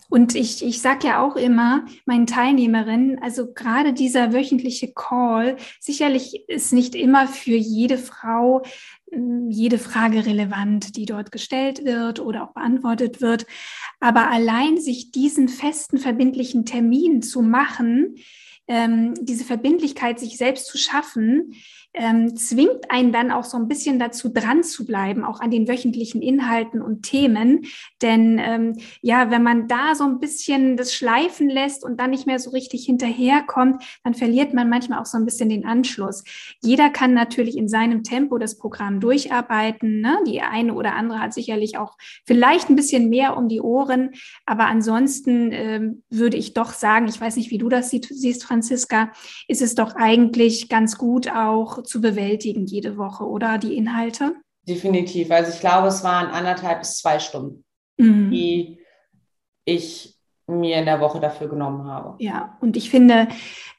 Und 0.10 0.36
ich, 0.36 0.66
ich 0.66 0.82
sage 0.82 1.08
ja 1.08 1.24
auch 1.24 1.36
immer 1.36 1.86
meinen 2.06 2.26
Teilnehmerinnen, 2.26 3.20
also 3.22 3.54
gerade 3.54 3.94
dieser 3.94 4.34
wöchentliche 4.34 4.92
Call, 4.92 5.56
sicherlich 5.80 6.50
ist 6.50 6.74
nicht 6.74 6.96
immer 6.96 7.28
für 7.28 7.56
jede 7.56 7.98
Frau 7.98 8.64
hm, 9.12 9.50
jede 9.50 9.78
Frage 9.78 10.26
relevant, 10.26 10.96
die 10.96 11.06
dort 11.06 11.32
gestellt 11.32 11.86
wird 11.86 12.20
oder 12.20 12.44
auch 12.44 12.54
beantwortet 12.54 13.22
wird. 13.22 13.46
Aber 14.00 14.30
allein 14.30 14.78
sich 14.78 15.12
diesen 15.12 15.48
festen, 15.48 15.98
verbindlichen 15.98 16.66
Termin 16.66 17.22
zu 17.22 17.42
machen, 17.42 18.16
ähm, 18.68 19.14
diese 19.22 19.46
Verbindlichkeit 19.46 20.20
sich 20.20 20.38
selbst 20.38 20.68
zu 20.68 20.78
schaffen, 20.78 21.54
ähm, 21.94 22.36
zwingt 22.36 22.92
einen 22.92 23.12
dann 23.12 23.32
auch 23.32 23.44
so 23.44 23.58
ein 23.58 23.68
bisschen 23.68 23.98
dazu, 23.98 24.30
dran 24.30 24.64
zu 24.64 24.86
bleiben, 24.86 25.24
auch 25.26 25.40
an 25.40 25.50
den 25.50 25.68
wöchentlichen 25.68 26.22
Inhalten 26.22 26.82
und 26.82 27.04
Themen. 27.04 27.66
Denn 28.02 28.40
ähm, 28.40 28.78
ja, 29.02 29.32
wenn 29.32 29.42
man 29.42 29.68
da 29.68 29.96
so 29.96 30.04
ein 30.04 30.20
bisschen 30.20 30.78
das 30.78 30.94
schleifen 30.94 31.50
lässt 31.50 31.84
und 31.84 32.00
dann 32.00 32.12
nicht 32.12 32.28
mehr 32.28 32.40
so 32.40 32.52
richtig 32.52 32.86
hinterherkommt, 32.86 33.84
dann 34.04 34.14
verliert 34.14 34.54
man 34.54 34.70
manchmal 34.70 35.00
auch 35.00 35.06
so 35.06 35.18
ein 35.18 35.26
bisschen 35.26 35.50
den 35.50 35.66
Anschluss. 35.66 36.24
Jeder 36.62 36.90
kann 36.90 37.14
natürlich 37.14 37.58
in 37.58 37.68
seinem 37.68 38.04
Tempo 38.04 38.38
das 38.38 38.58
Programm 38.58 39.00
durcharbeiten. 39.00 40.00
Ne? 40.02 40.20
Die 40.28 40.42
eine 40.42 40.76
oder 40.76 40.96
andere 40.96 41.20
hat 41.20 41.34
sicherlich 41.34 41.78
auch 41.78 41.98
vielleicht 42.26 42.70
ein 42.70 42.76
bisschen 42.76 43.10
mehr 43.10 43.36
um 43.36 43.50
die 43.50 43.62
Ohren, 43.62 44.12
aber 44.46 44.68
ansonsten 44.68 45.52
ähm, 45.52 46.04
würde 46.10 46.38
ich 46.38 46.54
doch 46.54 46.74
sagen, 46.74 47.08
ich 47.08 47.20
weiß 47.20 47.36
nicht, 47.36 47.50
wie 47.50 47.58
du 47.58 47.68
das 47.68 47.90
siehst, 47.90 48.44
Franziska, 48.44 49.12
ist 49.48 49.62
es 49.62 49.76
doch 49.76 49.96
eigentlich 49.96 50.70
ganz 50.70 50.98
gut 50.98 51.32
auch 51.32 51.79
zu 51.82 52.02
bewältigen 52.02 52.66
jede 52.66 52.98
Woche, 52.98 53.26
oder 53.26 53.58
die 53.58 53.76
Inhalte? 53.76 54.36
Definitiv. 54.68 55.32
Also 55.32 55.52
ich 55.52 55.60
glaube, 55.60 55.88
es 55.88 56.04
waren 56.04 56.28
anderthalb 56.28 56.80
bis 56.80 56.98
zwei 56.98 57.20
Stunden, 57.20 57.64
mhm. 57.98 58.32
die 58.32 58.80
ich 59.66 60.20
mir 60.48 60.78
in 60.78 60.86
der 60.86 61.00
Woche 61.00 61.20
dafür 61.20 61.48
genommen 61.48 61.86
habe. 61.86 62.16
Ja, 62.20 62.58
und 62.60 62.76
ich 62.76 62.90
finde, 62.90 63.28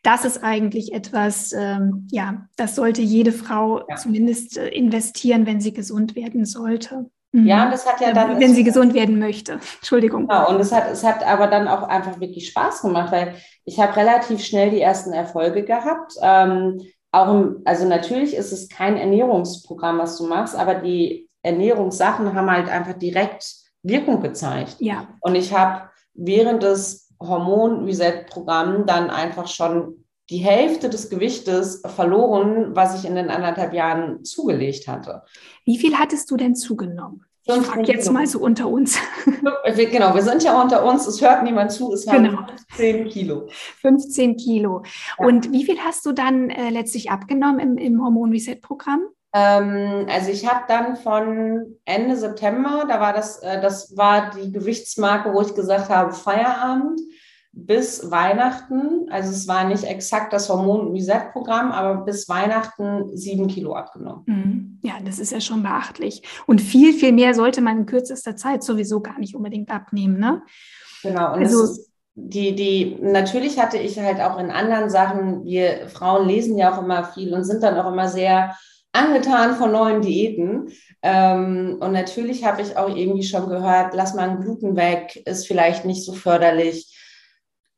das 0.03 0.25
ist 0.25 0.43
eigentlich 0.43 0.93
etwas, 0.93 1.53
ähm, 1.53 2.07
ja, 2.11 2.47
das 2.57 2.77
sollte 2.77 3.03
jede 3.03 3.33
Frau 3.33 3.85
ja. 3.89 3.97
zumindest 3.97 4.57
äh, 4.57 4.69
investieren, 4.69 5.47
wenn 5.47 5.61
sie 5.61 5.73
gesund 5.73 6.15
werden 6.15 6.45
sollte. 6.45 7.11
Mhm. 7.33 7.47
Ja, 7.47 7.65
und 7.65 7.73
das 7.73 7.87
hat 7.87 8.01
ja 8.01 8.13
dann. 8.13 8.41
Wenn 8.41 8.55
sie 8.55 8.65
gesund 8.65 8.95
werden 8.95 9.19
möchte. 9.19 9.53
Entschuldigung. 9.77 10.27
Genau, 10.27 10.49
und 10.49 10.61
es 10.61 10.73
hat, 10.73 10.91
es 10.91 11.05
hat 11.05 11.25
aber 11.25 11.47
dann 11.47 11.69
auch 11.69 11.83
einfach 11.83 12.21
wirklich 12.21 12.49
Spaß 12.49 12.83
gemacht, 12.83 13.13
weil 13.13 13.35
ich 13.65 13.79
habe 13.79 13.97
relativ 13.97 14.43
schnell 14.45 14.71
die 14.71 14.81
ersten 14.81 15.13
Erfolge 15.13 15.65
gehabt. 15.65 16.15
Ähm, 16.23 16.81
auch, 17.13 17.45
also 17.65 17.89
natürlich 17.89 18.35
ist 18.35 18.53
es 18.53 18.69
kein 18.69 18.97
Ernährungsprogramm, 18.97 19.99
was 19.99 20.17
du 20.17 20.27
machst, 20.27 20.55
aber 20.55 20.77
die 20.77 21.29
Ernährungssachen 21.43 22.35
haben 22.35 22.51
halt 22.51 22.69
einfach 22.69 22.95
direkt 22.95 23.55
Wirkung 23.83 24.21
gezeigt. 24.23 24.77
Ja. 24.79 25.09
Und 25.21 25.35
ich 25.35 25.53
habe 25.57 25.91
während 26.15 26.63
des 26.63 27.13
Hormon-Reset-Programms 27.21 28.85
dann 28.87 29.11
einfach 29.11 29.49
schon 29.49 30.05
die 30.31 30.39
Hälfte 30.39 30.89
des 30.89 31.11
Gewichtes 31.11 31.83
verloren, 31.85 32.77
was 32.77 32.99
ich 32.99 33.09
in 33.09 33.17
den 33.17 33.31
anderthalb 33.31 33.75
Jahren 33.75 34.25
zugelegt 34.25 34.87
hatte. 34.87 35.23
Wie 35.65 35.77
viel 35.77 35.99
hattest 35.99 36.31
du 36.31 36.37
denn 36.37 36.55
zugenommen? 36.55 37.25
Ich 37.45 37.67
frage 37.67 37.93
jetzt 37.93 38.11
mal 38.13 38.27
so 38.27 38.39
unter 38.41 38.69
uns. 38.69 38.99
Genau, 39.91 40.15
wir 40.15 40.23
sind 40.23 40.43
ja 40.43 40.61
unter 40.61 40.85
uns, 40.85 41.07
es 41.07 41.21
hört 41.21 41.43
niemand 41.43 41.73
zu, 41.73 41.93
es 41.93 42.07
haben 42.07 42.25
genau. 42.25 42.47
15 42.77 43.09
Kilo. 43.09 43.49
15 43.81 44.37
Kilo. 44.37 44.83
Ja. 45.19 45.27
Und 45.27 45.53
wie 45.53 45.65
viel 45.65 45.79
hast 45.79 46.05
du 46.07 46.13
dann 46.13 46.51
äh, 46.51 46.71
letztlich 46.71 47.11
abgenommen 47.11 47.61
im, 47.61 47.79
im 47.79 48.03
Hormon-Reset-Programm? 48.03 49.01
Ähm, 49.33 50.07
also 50.09 50.31
ich 50.31 50.47
habe 50.47 50.65
dann 50.69 50.97
von 50.97 51.77
Ende 51.85 52.17
September, 52.17 52.85
da 52.89 53.01
war 53.01 53.13
das, 53.13 53.39
äh, 53.43 53.61
das 53.61 53.97
war 53.97 54.31
die 54.31 54.53
Gewichtsmarke, 54.53 55.33
wo 55.33 55.41
ich 55.41 55.55
gesagt 55.55 55.89
habe, 55.89 56.13
Feierabend 56.13 57.01
bis 57.53 58.11
Weihnachten, 58.11 59.09
also 59.11 59.31
es 59.31 59.49
war 59.49 59.65
nicht 59.65 59.85
exakt 59.85 60.33
das 60.33 60.49
Hormon-Reset-Programm, 60.49 61.73
aber 61.73 62.05
bis 62.05 62.29
Weihnachten 62.29 63.17
sieben 63.17 63.49
Kilo 63.49 63.75
abgenommen. 63.75 64.23
Mhm. 64.27 64.79
Ja, 64.83 64.95
das 65.05 65.19
ist 65.19 65.33
ja 65.33 65.41
schon 65.41 65.63
beachtlich. 65.63 66.23
Und 66.47 66.61
viel, 66.61 66.93
viel 66.93 67.13
mehr 67.13 67.35
sollte 67.35 67.61
man 67.61 67.79
in 67.79 67.87
kürzester 67.87 68.37
Zeit 68.37 68.63
sowieso 68.63 69.01
gar 69.01 69.19
nicht 69.19 69.35
unbedingt 69.35 69.71
abnehmen, 69.71 70.19
ne? 70.19 70.43
Genau, 71.03 71.35
und 71.35 71.41
also, 71.41 71.77
die, 72.15 72.55
die, 72.55 72.99
natürlich 73.01 73.59
hatte 73.59 73.79
ich 73.79 73.99
halt 73.99 74.21
auch 74.21 74.39
in 74.39 74.51
anderen 74.51 74.91
Sachen, 74.91 75.45
wir 75.45 75.89
Frauen 75.89 76.29
lesen 76.29 76.57
ja 76.57 76.73
auch 76.73 76.83
immer 76.83 77.05
viel 77.05 77.35
und 77.35 77.45
sind 77.45 77.63
dann 77.63 77.79
auch 77.79 77.91
immer 77.91 78.09
sehr 78.09 78.55
angetan 78.93 79.57
von 79.57 79.73
neuen 79.73 80.03
Diäten. 80.03 80.71
Ähm, 81.03 81.79
und 81.81 81.93
natürlich 81.93 82.45
habe 82.45 82.63
ich 82.63 82.77
auch 82.77 82.95
irgendwie 82.95 83.23
schon 83.23 83.49
gehört, 83.49 83.95
lass 83.95 84.15
mal 84.15 84.29
ein 84.29 84.41
Gluten 84.41 84.77
weg, 84.77 85.23
ist 85.25 85.47
vielleicht 85.47 85.85
nicht 85.85 86.05
so 86.05 86.13
förderlich. 86.13 86.97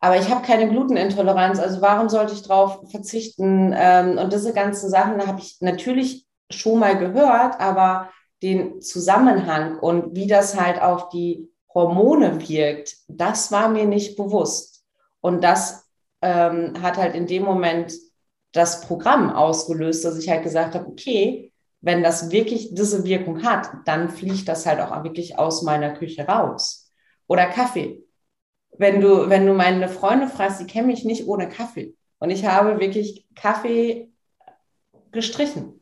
Aber 0.03 0.19
ich 0.19 0.29
habe 0.29 0.45
keine 0.45 0.69
Glutenintoleranz, 0.69 1.61
also 1.61 1.81
warum 1.81 2.09
sollte 2.09 2.33
ich 2.33 2.43
darauf 2.43 2.91
verzichten? 2.91 3.73
Ähm, 3.73 4.19
und 4.19 4.33
diese 4.33 4.53
ganzen 4.53 4.91
Sachen 4.91 5.25
habe 5.25 5.39
ich 5.39 5.59
natürlich 5.61 6.27
schon 6.51 6.81
mal 6.81 6.99
gehört, 6.99 7.61
aber 7.61 8.11
den 8.43 8.83
Zusammenhang 8.83 9.79
und 9.79 10.17
wie 10.17 10.27
das 10.27 10.61
halt 10.61 10.83
auf 10.83 11.09
die 11.11 11.49
Hormone 11.73 12.49
wirkt, 12.49 12.97
das 13.07 13.53
war 13.53 13.69
mir 13.69 13.85
nicht 13.85 14.17
bewusst. 14.17 14.85
Und 15.21 15.45
das 15.45 15.89
ähm, 16.21 16.83
hat 16.83 16.97
halt 16.97 17.15
in 17.15 17.29
dem 17.29 17.45
Moment 17.45 17.95
das 18.51 18.81
Programm 18.81 19.31
ausgelöst, 19.31 20.05
dass 20.05 20.19
ich 20.19 20.29
halt 20.29 20.43
gesagt 20.43 20.75
habe, 20.75 20.89
okay, 20.89 21.53
wenn 21.81 22.03
das 22.03 22.33
wirklich 22.33 22.75
diese 22.75 23.05
Wirkung 23.05 23.45
hat, 23.45 23.71
dann 23.85 24.09
fliegt 24.09 24.49
das 24.49 24.67
halt 24.67 24.81
auch 24.81 25.05
wirklich 25.05 25.39
aus 25.39 25.63
meiner 25.63 25.93
Küche 25.93 26.27
raus. 26.27 26.91
Oder 27.29 27.47
Kaffee 27.47 28.03
wenn 28.79 29.01
du, 29.01 29.29
wenn 29.29 29.47
du 29.47 29.55
meine 29.55 29.89
Freunde 29.89 30.29
fragst, 30.29 30.61
die 30.61 30.67
kennen 30.67 30.87
mich 30.87 31.05
nicht 31.05 31.27
ohne 31.27 31.49
Kaffee. 31.49 31.95
Und 32.19 32.31
ich 32.31 32.47
habe 32.47 32.81
wirklich 32.81 33.27
Kaffee 33.35 34.11
gestrichen. 35.11 35.81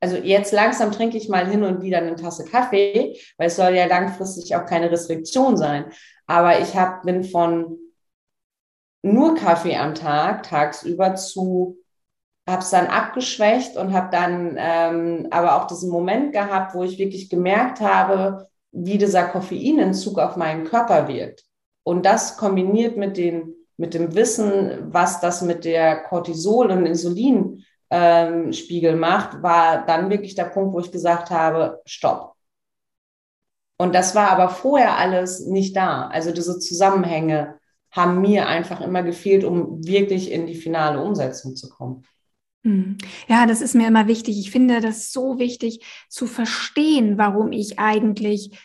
Also 0.00 0.16
jetzt 0.16 0.52
langsam 0.52 0.90
trinke 0.90 1.16
ich 1.16 1.28
mal 1.28 1.46
hin 1.48 1.62
und 1.62 1.82
wieder 1.82 1.98
eine 1.98 2.16
Tasse 2.16 2.44
Kaffee, 2.44 3.16
weil 3.36 3.46
es 3.46 3.56
soll 3.56 3.74
ja 3.74 3.86
langfristig 3.86 4.56
auch 4.56 4.66
keine 4.66 4.90
Restriktion 4.90 5.56
sein. 5.56 5.92
Aber 6.26 6.58
ich 6.58 6.76
hab, 6.76 7.02
bin 7.02 7.22
von 7.22 7.78
nur 9.02 9.36
Kaffee 9.36 9.76
am 9.76 9.94
Tag, 9.94 10.42
tagsüber 10.44 11.14
zu, 11.14 11.76
habe 12.48 12.62
es 12.62 12.70
dann 12.70 12.86
abgeschwächt 12.86 13.76
und 13.76 13.92
habe 13.92 14.08
dann 14.10 14.56
ähm, 14.58 15.28
aber 15.30 15.56
auch 15.56 15.66
diesen 15.68 15.90
Moment 15.90 16.32
gehabt, 16.32 16.74
wo 16.74 16.82
ich 16.82 16.98
wirklich 16.98 17.30
gemerkt 17.30 17.80
habe, 17.80 18.48
wie 18.72 18.98
dieser 18.98 19.24
Koffeinentzug 19.24 20.18
auf 20.18 20.36
meinen 20.36 20.64
Körper 20.64 21.06
wirkt. 21.06 21.44
Und 21.84 22.06
das 22.06 22.36
kombiniert 22.36 22.96
mit, 22.96 23.16
den, 23.16 23.54
mit 23.76 23.94
dem 23.94 24.14
Wissen, 24.14 24.92
was 24.92 25.20
das 25.20 25.42
mit 25.42 25.64
der 25.64 26.04
Cortisol- 26.04 26.70
und 26.70 26.86
Insulinspiegel 26.86 28.92
ähm, 28.92 29.00
macht, 29.00 29.42
war 29.42 29.84
dann 29.84 30.10
wirklich 30.10 30.34
der 30.34 30.44
Punkt, 30.44 30.74
wo 30.74 30.80
ich 30.80 30.92
gesagt 30.92 31.30
habe, 31.30 31.80
stopp. 31.84 32.34
Und 33.78 33.94
das 33.94 34.14
war 34.14 34.30
aber 34.30 34.48
vorher 34.48 34.96
alles 34.96 35.46
nicht 35.46 35.76
da. 35.76 36.06
Also 36.06 36.30
diese 36.30 36.58
Zusammenhänge 36.60 37.58
haben 37.90 38.20
mir 38.20 38.46
einfach 38.46 38.80
immer 38.80 39.02
gefehlt, 39.02 39.44
um 39.44 39.84
wirklich 39.84 40.30
in 40.30 40.46
die 40.46 40.54
finale 40.54 41.02
Umsetzung 41.02 41.56
zu 41.56 41.68
kommen. 41.68 42.04
Hm. 42.64 42.96
Ja, 43.26 43.46
das 43.46 43.60
ist 43.60 43.74
mir 43.74 43.88
immer 43.88 44.06
wichtig. 44.06 44.38
Ich 44.38 44.50
finde 44.50 44.80
das 44.80 45.12
so 45.12 45.38
wichtig 45.38 45.84
zu 46.08 46.26
verstehen, 46.26 47.18
warum 47.18 47.50
ich 47.50 47.78
eigentlich 47.78 48.56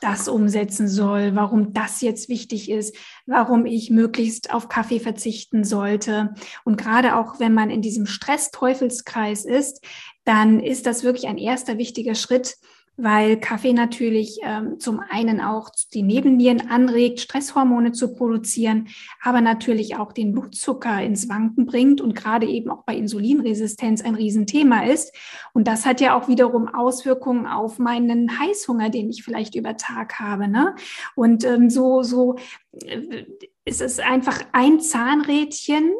das 0.00 0.28
umsetzen 0.28 0.88
soll, 0.88 1.34
warum 1.34 1.72
das 1.72 2.00
jetzt 2.00 2.28
wichtig 2.28 2.70
ist, 2.70 2.96
warum 3.26 3.66
ich 3.66 3.90
möglichst 3.90 4.52
auf 4.52 4.68
Kaffee 4.68 5.00
verzichten 5.00 5.64
sollte. 5.64 6.34
Und 6.64 6.76
gerade 6.76 7.16
auch 7.16 7.40
wenn 7.40 7.54
man 7.54 7.70
in 7.70 7.82
diesem 7.82 8.06
Stress-Teufelskreis 8.06 9.44
ist, 9.44 9.84
dann 10.24 10.60
ist 10.60 10.86
das 10.86 11.04
wirklich 11.04 11.26
ein 11.26 11.38
erster 11.38 11.78
wichtiger 11.78 12.14
Schritt, 12.14 12.56
weil 12.98 13.38
Kaffee 13.38 13.72
natürlich 13.72 14.40
ähm, 14.42 14.80
zum 14.80 15.00
einen 15.00 15.40
auch 15.40 15.70
die 15.94 16.02
Nebennieren 16.02 16.68
anregt, 16.68 17.20
Stresshormone 17.20 17.92
zu 17.92 18.14
produzieren, 18.14 18.88
aber 19.22 19.40
natürlich 19.40 19.96
auch 19.96 20.12
den 20.12 20.32
Blutzucker 20.32 21.00
ins 21.02 21.28
Wanken 21.28 21.64
bringt 21.64 22.00
und 22.00 22.16
gerade 22.16 22.46
eben 22.46 22.70
auch 22.70 22.82
bei 22.84 22.96
Insulinresistenz 22.96 24.02
ein 24.02 24.16
Riesenthema 24.16 24.84
ist. 24.84 25.14
Und 25.52 25.68
das 25.68 25.86
hat 25.86 26.00
ja 26.00 26.18
auch 26.18 26.26
wiederum 26.26 26.68
Auswirkungen 26.68 27.46
auf 27.46 27.78
meinen 27.78 28.38
Heißhunger, 28.38 28.90
den 28.90 29.08
ich 29.10 29.22
vielleicht 29.22 29.54
über 29.54 29.76
Tag 29.76 30.18
habe. 30.18 30.48
Ne? 30.48 30.74
Und 31.14 31.44
ähm, 31.44 31.70
so, 31.70 32.02
so 32.02 32.36
äh, 32.84 33.24
ist 33.64 33.80
es 33.80 34.00
einfach 34.00 34.42
ein 34.52 34.80
Zahnrädchen, 34.80 35.92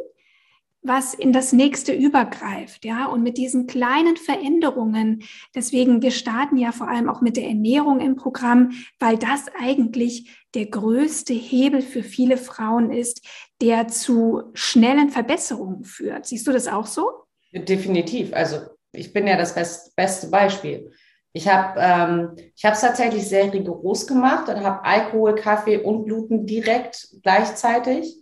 was 0.89 1.15
in 1.15 1.33
das 1.33 1.53
nächste 1.53 1.93
übergreift, 1.93 2.85
ja, 2.85 3.07
und 3.07 3.23
mit 3.23 3.39
diesen 3.39 3.67
kleinen 3.67 4.17
Veränderungen, 4.17 5.23
deswegen, 5.55 6.03
wir 6.03 6.11
starten 6.11 6.57
ja 6.57 6.73
vor 6.73 6.89
allem 6.89 7.09
auch 7.09 7.21
mit 7.21 7.37
der 7.37 7.47
Ernährung 7.47 8.01
im 8.01 8.17
Programm, 8.17 8.73
weil 8.99 9.19
das 9.19 9.47
eigentlich 9.61 10.37
der 10.55 10.67
größte 10.67 11.35
Hebel 11.35 11.83
für 11.83 12.03
viele 12.03 12.37
Frauen 12.37 12.91
ist, 12.91 13.25
der 13.61 13.89
zu 13.89 14.45
schnellen 14.55 15.11
Verbesserungen 15.11 15.85
führt. 15.85 16.27
Siehst 16.27 16.47
du 16.47 16.53
das 16.53 16.67
auch 16.67 16.87
so? 16.87 17.11
Definitiv. 17.53 18.33
Also 18.33 18.59
ich 18.93 19.13
bin 19.13 19.27
ja 19.27 19.37
das 19.37 19.55
best, 19.55 19.95
beste 19.95 20.29
Beispiel. 20.29 20.91
Ich 21.33 21.47
habe 21.47 21.79
ähm, 21.79 22.51
es 22.61 22.81
tatsächlich 22.81 23.29
sehr 23.29 23.53
rigoros 23.53 24.07
gemacht 24.07 24.49
und 24.49 24.65
habe 24.65 24.85
Alkohol, 24.85 25.35
Kaffee 25.35 25.79
und 25.79 26.07
Gluten 26.07 26.47
direkt 26.47 27.09
gleichzeitig. 27.23 28.17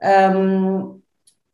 Ähm, 0.00 1.02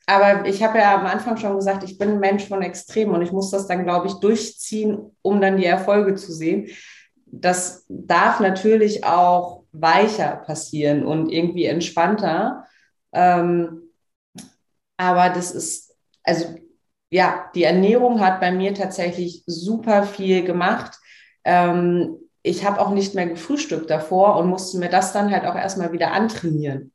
aber 0.06 0.46
ich 0.46 0.62
habe 0.62 0.78
ja 0.78 0.94
am 0.96 1.06
Anfang 1.06 1.36
schon 1.36 1.56
gesagt, 1.56 1.82
ich 1.84 1.98
bin 1.98 2.10
ein 2.10 2.20
Mensch 2.20 2.46
von 2.46 2.62
Extrem 2.62 3.10
und 3.10 3.22
ich 3.22 3.32
muss 3.32 3.50
das 3.50 3.66
dann, 3.66 3.84
glaube 3.84 4.06
ich, 4.06 4.14
durchziehen, 4.14 5.16
um 5.22 5.40
dann 5.40 5.56
die 5.56 5.64
Erfolge 5.64 6.14
zu 6.14 6.32
sehen. 6.32 6.68
Das 7.26 7.84
darf 7.88 8.40
natürlich 8.40 9.04
auch 9.04 9.64
weicher 9.72 10.36
passieren 10.36 11.04
und 11.04 11.30
irgendwie 11.30 11.64
entspannter. 11.64 12.66
Ähm, 13.12 13.82
aber 14.96 15.30
das 15.30 15.50
ist, 15.50 15.96
also 16.22 16.54
ja, 17.10 17.50
die 17.54 17.64
Ernährung 17.64 18.20
hat 18.20 18.40
bei 18.40 18.52
mir 18.52 18.74
tatsächlich 18.74 19.42
super 19.46 20.02
viel 20.04 20.44
gemacht. 20.44 20.98
Ähm, 21.44 22.16
ich 22.42 22.64
habe 22.64 22.80
auch 22.80 22.90
nicht 22.90 23.14
mehr 23.14 23.26
gefrühstückt 23.26 23.88
davor 23.88 24.36
und 24.36 24.48
musste 24.48 24.78
mir 24.78 24.90
das 24.90 25.12
dann 25.12 25.30
halt 25.30 25.46
auch 25.46 25.56
erstmal 25.56 25.92
wieder 25.92 26.12
antrainieren. 26.12 26.92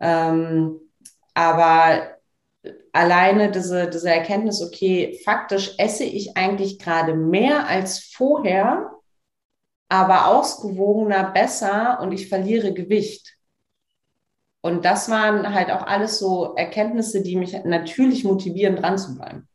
Ähm, 0.00 0.80
aber 1.34 2.15
alleine 2.96 3.50
diese, 3.50 3.88
diese 3.88 4.10
Erkenntnis, 4.10 4.62
okay, 4.62 5.20
faktisch 5.24 5.74
esse 5.78 6.04
ich 6.04 6.36
eigentlich 6.36 6.78
gerade 6.78 7.14
mehr 7.14 7.68
als 7.68 7.98
vorher, 7.98 8.90
aber 9.88 10.28
ausgewogener, 10.28 11.30
besser 11.30 12.00
und 12.00 12.12
ich 12.12 12.28
verliere 12.28 12.72
Gewicht. 12.72 13.36
Und 14.62 14.84
das 14.84 15.10
waren 15.10 15.54
halt 15.54 15.70
auch 15.70 15.86
alles 15.86 16.18
so 16.18 16.54
Erkenntnisse, 16.54 17.22
die 17.22 17.36
mich 17.36 17.52
natürlich 17.64 18.24
motivieren, 18.24 18.76
dran 18.76 18.98
zu 18.98 19.14
bleiben. 19.14 19.46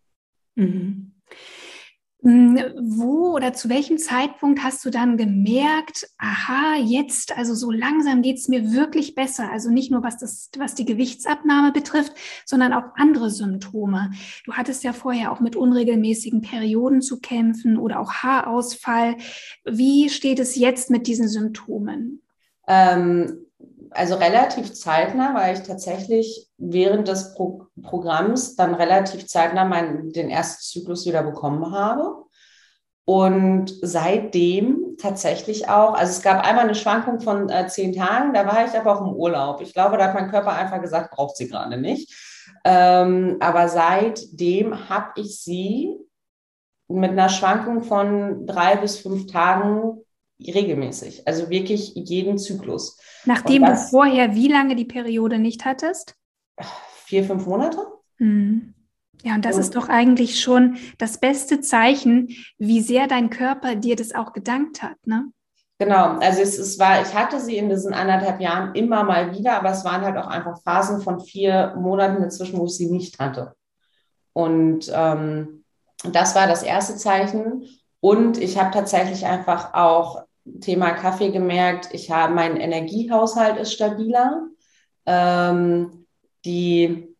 Mhm. 0.56 1.11
Hm, 2.24 2.60
wo 2.80 3.36
oder 3.36 3.54
zu 3.54 3.68
welchem 3.68 3.98
Zeitpunkt 3.98 4.64
hast 4.64 4.86
du 4.86 4.92
dann 4.92 5.18
gemerkt, 5.18 6.08
aha, 6.20 6.76
jetzt, 6.78 7.36
also 7.36 7.56
so 7.56 7.72
langsam 7.72 8.22
geht 8.22 8.38
es 8.38 8.48
mir 8.48 8.74
wirklich 8.74 9.16
besser. 9.16 9.52
Also 9.52 9.72
nicht 9.72 9.90
nur 9.90 10.04
was, 10.04 10.20
das, 10.20 10.52
was 10.58 10.76
die 10.76 10.86
Gewichtsabnahme 10.86 11.72
betrifft, 11.72 12.14
sondern 12.46 12.74
auch 12.74 12.84
andere 12.96 13.32
Symptome. 13.32 14.12
Du 14.46 14.54
hattest 14.54 14.84
ja 14.84 14.94
vorher 14.94 15.32
auch 15.32 15.40
mit 15.40 15.56
unregelmäßigen 15.56 16.42
Perioden 16.42 17.02
zu 17.02 17.20
kämpfen 17.20 17.78
oder 17.78 18.00
auch 18.00 18.14
Haarausfall. 18.14 19.16
Wie 19.66 20.10
steht 20.10 20.40
es 20.40 20.56
jetzt 20.56 20.92
mit 20.92 21.08
diesen 21.08 21.28
Symptomen? 21.28 22.22
Ähm, 22.68 23.48
also 23.92 24.16
relativ 24.16 24.74
zeitnah, 24.74 25.36
weil 25.36 25.56
ich 25.56 25.64
tatsächlich 25.64 26.50
während 26.58 27.08
des 27.08 27.34
Pro 27.34 27.68
Programms 27.82 28.56
dann 28.56 28.74
relativ 28.74 29.28
zeitnah 29.28 29.66
meinen, 29.66 30.12
den 30.12 30.30
ersten 30.30 30.62
Zyklus 30.62 31.06
wieder 31.06 31.24
bekommen 31.24 31.72
habe. 31.72 32.24
Und 33.06 33.74
seitdem 33.82 34.96
tatsächlich 35.00 35.68
auch, 35.68 35.96
also 35.96 36.12
es 36.12 36.22
gab 36.22 36.46
einmal 36.46 36.66
eine 36.66 36.76
Schwankung 36.76 37.20
von 37.20 37.50
äh, 37.50 37.68
zehn 37.68 37.94
Tagen, 37.94 38.34
da 38.34 38.46
war 38.46 38.66
ich 38.66 38.78
aber 38.78 38.96
auch 38.96 39.02
im 39.02 39.14
Urlaub. 39.14 39.62
Ich 39.62 39.74
glaube, 39.74 39.98
da 39.98 40.06
hat 40.06 40.14
mein 40.14 40.30
Körper 40.30 40.54
einfach 40.54 40.82
gesagt, 40.82 41.12
braucht 41.12 41.36
sie 41.36 41.50
gerade 41.50 41.78
nicht. 41.78 42.14
Ähm, 42.64 43.38
aber 43.40 43.68
seitdem 43.68 44.88
habe 44.90 45.20
ich 45.20 45.42
sie 45.42 45.98
mit 46.88 47.12
einer 47.12 47.30
Schwankung 47.30 47.84
von 47.84 48.46
drei 48.46 48.76
bis 48.76 49.00
fünf 49.00 49.28
Tagen 49.28 50.02
regelmäßig, 50.48 51.28
also 51.28 51.50
wirklich 51.50 51.94
jeden 51.96 52.38
Zyklus. 52.38 52.98
Nachdem 53.26 53.64
das, 53.64 53.86
du 53.86 53.98
vorher 53.98 54.36
wie 54.36 54.48
lange 54.48 54.76
die 54.76 54.86
Periode 54.86 55.40
nicht 55.40 55.66
hattest? 55.66 56.16
Vier, 57.06 57.24
fünf 57.24 57.46
Monate. 57.46 57.80
Mhm. 58.18 58.74
Ja, 59.24 59.36
und 59.36 59.46
das 59.46 59.56
und, 59.56 59.62
ist 59.62 59.76
doch 59.76 59.90
eigentlich 59.90 60.40
schon 60.40 60.78
das 60.98 61.20
beste 61.20 61.62
Zeichen, 61.62 62.30
wie 62.58 62.82
sehr 62.82 63.08
dein 63.08 63.30
Körper 63.30 63.76
dir 63.76 63.96
das 63.96 64.16
auch 64.16 64.34
gedankt 64.34 64.82
hat, 64.82 64.98
ne? 65.06 65.32
Genau, 65.78 66.20
also 66.20 66.42
es, 66.42 66.60
es 66.60 66.78
war, 66.78 67.02
ich 67.02 67.12
hatte 67.16 67.40
sie 67.40 67.58
in 67.58 67.68
diesen 67.68 67.92
anderthalb 67.92 68.40
Jahren 68.40 68.76
immer 68.76 69.04
mal 69.04 69.36
wieder, 69.36 69.58
aber 69.58 69.72
es 69.72 69.84
waren 69.84 70.02
halt 70.02 70.16
auch 70.16 70.28
einfach 70.28 70.62
Phasen 70.62 71.02
von 71.02 71.20
vier 71.20 71.76
Monaten 71.76 72.22
dazwischen, 72.22 72.60
wo 72.60 72.66
ich 72.66 72.78
sie 72.78 72.92
nicht 72.92 73.18
hatte. 73.18 73.56
Und 74.34 74.92
ähm, 74.94 75.64
das 76.04 76.36
war 76.36 76.46
das 76.46 76.62
erste 76.62 76.98
Zeichen. 76.98 77.68
Und 78.00 78.38
ich 78.38 78.60
habe 78.60 78.72
tatsächlich 78.72 79.26
einfach 79.26 79.74
auch 79.74 80.24
Thema 80.62 80.92
Kaffee 80.92 81.32
gemerkt, 81.32 81.90
ich 81.94 82.12
habe, 82.12 82.34
mein 82.34 82.58
Energiehaushalt 82.58 83.58
ist 83.58 83.74
stabiler. 83.74 84.48
Ähm, 85.06 86.06
die 86.46 87.12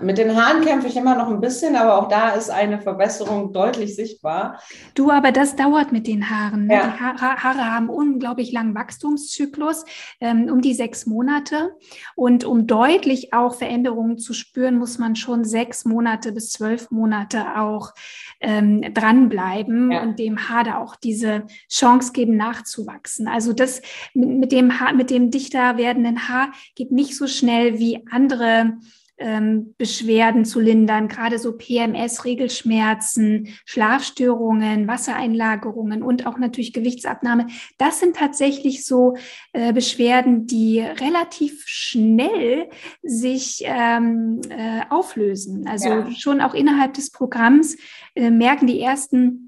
mit 0.00 0.18
den 0.18 0.34
Haaren 0.34 0.64
kämpfe 0.64 0.88
ich 0.88 0.96
immer 0.96 1.14
noch 1.14 1.28
ein 1.28 1.40
bisschen, 1.40 1.76
aber 1.76 1.98
auch 1.98 2.08
da 2.08 2.30
ist 2.30 2.50
eine 2.50 2.80
Verbesserung 2.80 3.52
deutlich 3.52 3.94
sichtbar. 3.94 4.60
Du, 4.94 5.10
aber 5.10 5.32
das 5.32 5.54
dauert 5.54 5.92
mit 5.92 6.06
den 6.06 6.30
Haaren. 6.30 6.66
Ne? 6.66 6.74
Ja. 6.74 6.86
Die 6.88 7.02
ha 7.02 7.42
Haare 7.42 7.72
haben 7.72 7.88
unglaublich 7.88 8.52
langen 8.52 8.74
Wachstumszyklus, 8.74 9.84
ähm, 10.20 10.48
um 10.50 10.60
die 10.60 10.74
sechs 10.74 11.06
Monate. 11.06 11.76
Und 12.14 12.44
um 12.44 12.66
deutlich 12.66 13.32
auch 13.32 13.54
Veränderungen 13.54 14.18
zu 14.18 14.32
spüren, 14.32 14.78
muss 14.78 14.98
man 14.98 15.14
schon 15.14 15.44
sechs 15.44 15.84
Monate 15.84 16.32
bis 16.32 16.50
zwölf 16.50 16.90
Monate 16.90 17.56
auch 17.56 17.92
ähm, 18.40 18.82
dranbleiben 18.94 19.92
ja. 19.92 20.02
und 20.02 20.18
dem 20.18 20.48
Haar 20.48 20.64
da 20.64 20.78
auch 20.78 20.96
diese 20.96 21.46
Chance 21.70 22.12
geben, 22.12 22.36
nachzuwachsen. 22.36 23.28
Also 23.28 23.52
das 23.52 23.82
mit, 24.14 24.28
mit 24.28 24.52
dem 24.52 24.80
Haar, 24.80 24.92
mit 24.92 25.10
dem 25.10 25.30
dichter 25.30 25.76
werdenden 25.76 26.28
Haar 26.28 26.52
geht 26.74 26.92
nicht 26.92 27.16
so 27.16 27.26
schnell 27.26 27.78
wie 27.78 28.04
andere 28.10 28.78
ähm, 29.18 29.74
Beschwerden 29.78 30.44
zu 30.44 30.60
lindern, 30.60 31.08
gerade 31.08 31.38
so 31.38 31.56
PMS, 31.56 32.24
Regelschmerzen, 32.24 33.48
Schlafstörungen, 33.64 34.86
Wassereinlagerungen 34.86 36.02
und 36.02 36.26
auch 36.26 36.38
natürlich 36.38 36.72
Gewichtsabnahme. 36.72 37.46
Das 37.78 38.00
sind 38.00 38.16
tatsächlich 38.16 38.84
so 38.84 39.16
äh, 39.52 39.72
Beschwerden, 39.72 40.46
die 40.46 40.80
relativ 40.80 41.64
schnell 41.66 42.68
sich 43.02 43.62
ähm, 43.64 44.40
äh, 44.48 44.82
auflösen. 44.90 45.66
Also 45.66 45.88
ja. 45.88 46.10
schon 46.12 46.40
auch 46.40 46.54
innerhalb 46.54 46.94
des 46.94 47.10
Programms 47.10 47.76
äh, 48.14 48.30
merken 48.30 48.66
die 48.66 48.80
ersten 48.80 49.45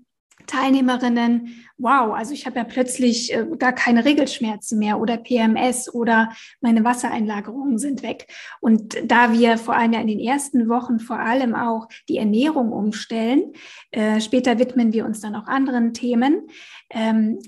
Teilnehmerinnen, 0.49 1.55
wow, 1.77 2.13
also 2.13 2.35
ich 2.35 2.47
habe 2.47 2.57
ja 2.57 2.65
plötzlich 2.65 3.33
äh, 3.33 3.47
gar 3.59 3.73
keine 3.73 4.05
Regelschmerzen 4.05 4.79
mehr 4.79 4.99
oder 4.99 5.17
PMS 5.17 5.95
oder 5.95 6.33
meine 6.61 6.83
Wassereinlagerungen 6.83 7.79
sind 7.79 8.03
weg. 8.03 8.27
Und 8.61 8.97
da 9.05 9.33
wir 9.33 9.59
vor 9.59 9.77
allem 9.77 9.93
ja 9.93 10.01
in 10.01 10.09
den 10.09 10.19
ersten 10.19 10.69
Wochen 10.69 10.99
vor 10.99 11.21
allem 11.21 11.55
auch 11.55 11.89
die 12.09 12.19
Ernährung 12.19 12.73
umstellen, 12.73 13.53
äh, 13.93 14.21
später 14.21 14.59
widmen 14.59 14.93
wir 14.93 15.05
uns 15.05 15.21
dann 15.21 15.37
auch 15.37 15.47
anderen 15.47 15.95
Themen, 15.95 16.49
ähm, 16.91 17.39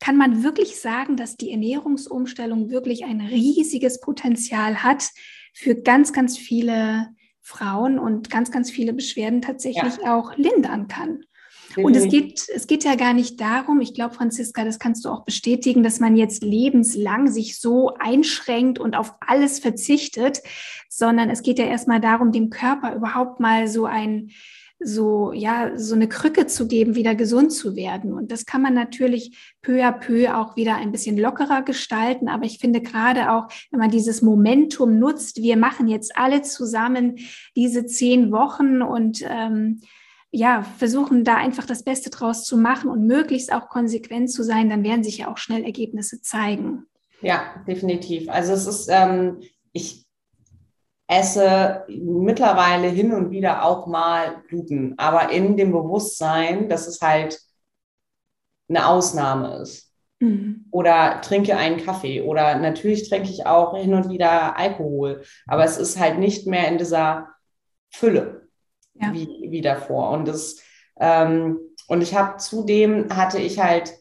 kann 0.00 0.16
man 0.16 0.42
wirklich 0.42 0.80
sagen, 0.80 1.16
dass 1.16 1.36
die 1.36 1.50
Ernährungsumstellung 1.50 2.70
wirklich 2.70 3.04
ein 3.04 3.20
riesiges 3.20 4.00
Potenzial 4.00 4.82
hat 4.82 5.10
für 5.54 5.74
ganz, 5.74 6.12
ganz 6.12 6.36
viele 6.36 7.08
Frauen 7.40 7.98
und 7.98 8.30
ganz, 8.30 8.50
ganz 8.50 8.70
viele 8.70 8.92
Beschwerden 8.92 9.40
tatsächlich 9.40 9.94
ja. 10.02 10.16
auch 10.16 10.36
lindern 10.36 10.88
kann. 10.88 11.24
Und 11.76 11.96
es 11.96 12.08
geht, 12.08 12.46
es 12.54 12.66
geht 12.66 12.84
ja 12.84 12.94
gar 12.94 13.14
nicht 13.14 13.40
darum, 13.40 13.80
ich 13.80 13.94
glaube, 13.94 14.14
Franziska, 14.14 14.64
das 14.64 14.78
kannst 14.78 15.04
du 15.04 15.08
auch 15.08 15.24
bestätigen, 15.24 15.82
dass 15.82 16.00
man 16.00 16.16
jetzt 16.16 16.42
lebenslang 16.42 17.28
sich 17.28 17.58
so 17.58 17.94
einschränkt 17.98 18.78
und 18.78 18.96
auf 18.96 19.14
alles 19.20 19.58
verzichtet, 19.58 20.40
sondern 20.88 21.30
es 21.30 21.42
geht 21.42 21.58
ja 21.58 21.66
erstmal 21.66 22.00
darum, 22.00 22.32
dem 22.32 22.50
Körper 22.50 22.94
überhaupt 22.94 23.40
mal 23.40 23.66
so 23.68 23.86
ein, 23.86 24.30
so, 24.80 25.32
ja, 25.32 25.78
so 25.78 25.94
eine 25.94 26.08
Krücke 26.08 26.46
zu 26.46 26.68
geben, 26.68 26.94
wieder 26.94 27.14
gesund 27.14 27.52
zu 27.52 27.74
werden. 27.74 28.12
Und 28.12 28.30
das 28.30 28.44
kann 28.44 28.60
man 28.62 28.74
natürlich 28.74 29.54
peu 29.62 29.82
à 29.82 29.92
peu 29.92 30.34
auch 30.36 30.56
wieder 30.56 30.76
ein 30.76 30.92
bisschen 30.92 31.16
lockerer 31.16 31.62
gestalten. 31.62 32.28
Aber 32.28 32.44
ich 32.44 32.58
finde 32.58 32.82
gerade 32.82 33.32
auch, 33.32 33.48
wenn 33.70 33.80
man 33.80 33.90
dieses 33.90 34.20
Momentum 34.20 34.98
nutzt, 34.98 35.42
wir 35.42 35.56
machen 35.56 35.88
jetzt 35.88 36.16
alle 36.16 36.42
zusammen 36.42 37.16
diese 37.56 37.86
zehn 37.86 38.30
Wochen 38.30 38.82
und 38.82 39.24
ähm, 39.26 39.80
ja, 40.34 40.62
versuchen 40.62 41.22
da 41.22 41.36
einfach 41.36 41.64
das 41.64 41.84
Beste 41.84 42.10
draus 42.10 42.44
zu 42.44 42.56
machen 42.56 42.90
und 42.90 43.06
möglichst 43.06 43.52
auch 43.52 43.68
konsequent 43.68 44.32
zu 44.32 44.42
sein, 44.42 44.68
dann 44.68 44.82
werden 44.82 45.04
sich 45.04 45.18
ja 45.18 45.30
auch 45.30 45.38
schnell 45.38 45.62
Ergebnisse 45.62 46.20
zeigen. 46.22 46.86
Ja, 47.20 47.62
definitiv. 47.68 48.28
Also 48.28 48.52
es 48.52 48.66
ist, 48.66 48.88
ähm, 48.90 49.40
ich 49.72 50.04
esse 51.06 51.84
mittlerweile 51.88 52.88
hin 52.88 53.12
und 53.12 53.30
wieder 53.30 53.64
auch 53.64 53.86
mal 53.86 54.42
Gluten, 54.48 54.94
aber 54.96 55.30
in 55.30 55.56
dem 55.56 55.70
Bewusstsein, 55.70 56.68
dass 56.68 56.88
es 56.88 57.00
halt 57.00 57.40
eine 58.68 58.88
Ausnahme 58.88 59.58
ist. 59.58 59.92
Mhm. 60.18 60.64
Oder 60.72 61.20
trinke 61.20 61.56
einen 61.56 61.76
Kaffee 61.84 62.22
oder 62.22 62.58
natürlich 62.58 63.08
trinke 63.08 63.30
ich 63.30 63.46
auch 63.46 63.76
hin 63.76 63.94
und 63.94 64.10
wieder 64.10 64.58
Alkohol, 64.58 65.22
aber 65.46 65.64
es 65.64 65.76
ist 65.76 66.00
halt 66.00 66.18
nicht 66.18 66.48
mehr 66.48 66.66
in 66.66 66.78
dieser 66.78 67.28
Fülle 67.90 68.43
ja. 68.94 69.12
wie, 69.12 69.46
wie 69.48 69.60
davor. 69.60 70.10
Und 70.10 70.28
das, 70.28 70.60
ähm, 70.98 71.58
und 71.88 72.02
ich 72.02 72.14
habe 72.14 72.38
zudem 72.38 73.14
hatte 73.14 73.38
ich 73.38 73.58
halt 73.58 73.94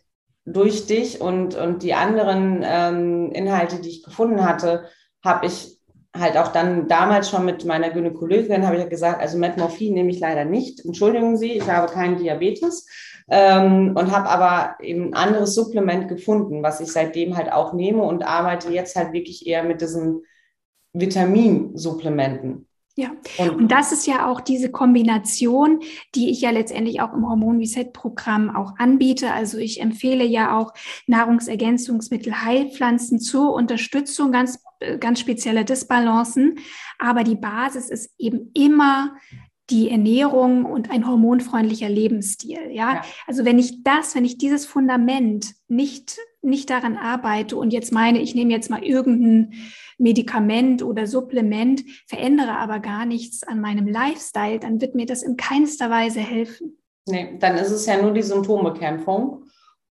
durch 0.46 0.88
dich 0.88 1.22
und, 1.22 1.56
und 1.56 1.84
die 1.84 1.94
anderen 1.94 2.64
ähm, 2.66 3.32
Inhalte, 3.32 3.80
die 3.80 3.90
ich 3.90 4.04
gefunden 4.04 4.46
hatte, 4.46 4.86
habe 5.24 5.46
ich 5.46 5.80
halt 6.16 6.38
auch 6.38 6.50
dann 6.50 6.88
damals 6.88 7.30
schon 7.30 7.46
mit 7.46 7.66
meiner 7.66 7.90
Gynäkologin 7.90 8.68
habe 8.68 8.78
ich 8.78 8.90
gesagt, 8.90 9.20
also 9.20 9.38
Metmorphin 9.38 9.94
nehme 9.94 10.12
ich 10.12 10.20
leider 10.20 10.46
nicht. 10.46 10.86
Entschuldigen 10.86 11.38
Sie, 11.38 11.54
ich 11.54 11.68
habe 11.68 11.92
keinen 11.92 12.18
Diabetes 12.18 12.88
ähm, 13.30 13.96
und 13.96 14.12
habe 14.12 14.30
aber 14.30 14.76
eben 14.80 15.08
ein 15.08 15.14
anderes 15.16 15.56
Supplement 15.56 16.08
gefunden, 16.08 16.62
was 16.62 16.82
ich 16.82 16.92
seitdem 16.92 17.36
halt 17.36 17.52
auch 17.52 17.74
nehme 17.74 18.04
und 18.04 18.24
arbeite 18.24 18.72
jetzt 18.72 18.96
halt 18.96 19.14
wirklich 19.14 19.48
eher 19.48 19.64
mit 19.64 19.82
diesen 19.82 20.22
Vitaminsupplementen. 20.94 22.68
Ja, 22.96 23.12
und 23.40 23.72
das 23.72 23.92
ist 23.92 24.06
ja 24.06 24.28
auch 24.28 24.40
diese 24.40 24.70
Kombination, 24.70 25.80
die 26.14 26.30
ich 26.30 26.42
ja 26.42 26.52
letztendlich 26.52 27.02
auch 27.02 27.12
im 27.14 27.28
Hormon 27.28 27.58
Reset 27.58 27.86
Programm 27.92 28.56
auch 28.56 28.78
anbiete. 28.78 29.34
Also 29.34 29.58
ich 29.58 29.82
empfehle 29.82 30.24
ja 30.24 30.56
auch 30.56 30.74
Nahrungsergänzungsmittel, 31.08 32.44
Heilpflanzen 32.44 33.20
zur 33.20 33.54
Unterstützung 33.54 34.32
ganz, 34.32 34.64
ganz 35.00 35.20
spezieller 35.20 35.64
Disbalancen. 35.64 36.60
Aber 37.00 37.24
die 37.24 37.36
Basis 37.36 37.90
ist 37.90 38.14
eben 38.20 38.52
immer 38.54 39.16
die 39.72 39.90
Ernährung 39.90 40.66
und 40.66 40.92
ein 40.92 41.08
hormonfreundlicher 41.08 41.90
Lebensstil. 41.90 42.60
Ja? 42.70 42.96
ja, 42.96 43.02
also 43.26 43.44
wenn 43.44 43.58
ich 43.58 43.84
das, 43.84 44.14
wenn 44.14 44.26
ich 44.26 44.38
dieses 44.38 44.68
Fundament 44.68 45.56
nicht, 45.68 46.18
nicht 46.44 46.70
daran 46.70 46.98
arbeite 46.98 47.56
und 47.58 47.72
jetzt 47.72 47.92
meine, 47.92 48.20
ich 48.20 48.36
nehme 48.36 48.52
jetzt 48.52 48.70
mal 48.70 48.84
irgendein 48.84 49.54
Medikament 49.98 50.84
oder 50.84 51.08
Supplement, 51.08 51.84
verändere 52.08 52.58
aber 52.58 52.80
gar 52.80 53.06
nichts 53.06 53.44
an 53.44 53.62
meinem 53.62 53.88
Lifestyle, 53.88 54.60
dann 54.60 54.82
wird 54.82 54.96
mir 54.96 55.06
das 55.06 55.24
in 55.24 55.38
keinster 55.38 55.90
Weise 55.90 56.20
helfen. 56.20 56.78
Nee, 57.08 57.38
dann 57.40 57.56
ist 57.56 57.72
es 57.72 57.86
ja 57.86 58.02
nur 58.02 58.12
die 58.12 58.22
Symptombekämpfung. 58.22 59.44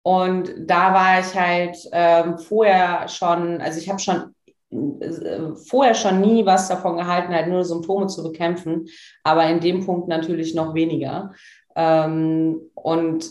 Und 0.03 0.53
da 0.59 0.93
war 0.93 1.21
ich 1.21 1.35
halt 1.35 1.77
ähm, 1.93 2.39
vorher 2.39 3.09
schon, 3.09 3.61
also 3.61 3.79
ich 3.79 3.89
habe 3.89 4.01
schon 4.01 4.35
äh, 4.73 5.55
vorher 5.55 5.95
schon 5.95 6.21
nie 6.21 6.45
was 6.45 6.69
davon 6.69 6.97
gehalten, 6.97 7.33
halt 7.33 7.49
nur 7.49 7.65
Symptome 7.65 8.09
zu 8.09 8.23
bekämpfen, 8.23 8.89
aber 9.23 9.49
in 9.49 9.61
dem 9.61 9.85
Punkt 9.85 10.09
natürlich 10.09 10.55
noch 10.55 10.75
weniger. 10.75 11.33
Ähm, 11.77 12.61
und 12.75 13.31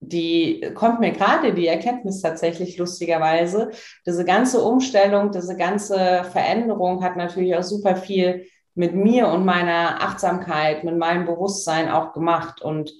die 0.00 0.72
kommt 0.74 1.00
mir 1.00 1.12
gerade 1.12 1.52
die 1.54 1.66
Erkenntnis 1.66 2.22
tatsächlich 2.22 2.78
lustigerweise. 2.78 3.70
Diese 4.06 4.24
ganze 4.24 4.62
Umstellung, 4.62 5.30
diese 5.30 5.56
ganze 5.56 6.24
Veränderung 6.24 7.04
hat 7.04 7.16
natürlich 7.16 7.54
auch 7.54 7.62
super 7.62 7.96
viel 7.96 8.46
mit 8.74 8.94
mir 8.94 9.28
und 9.28 9.44
meiner 9.44 10.02
Achtsamkeit, 10.02 10.84
mit 10.84 10.96
meinem 10.96 11.26
Bewusstsein 11.26 11.90
auch 11.90 12.14
gemacht. 12.14 12.62
Und 12.62 12.92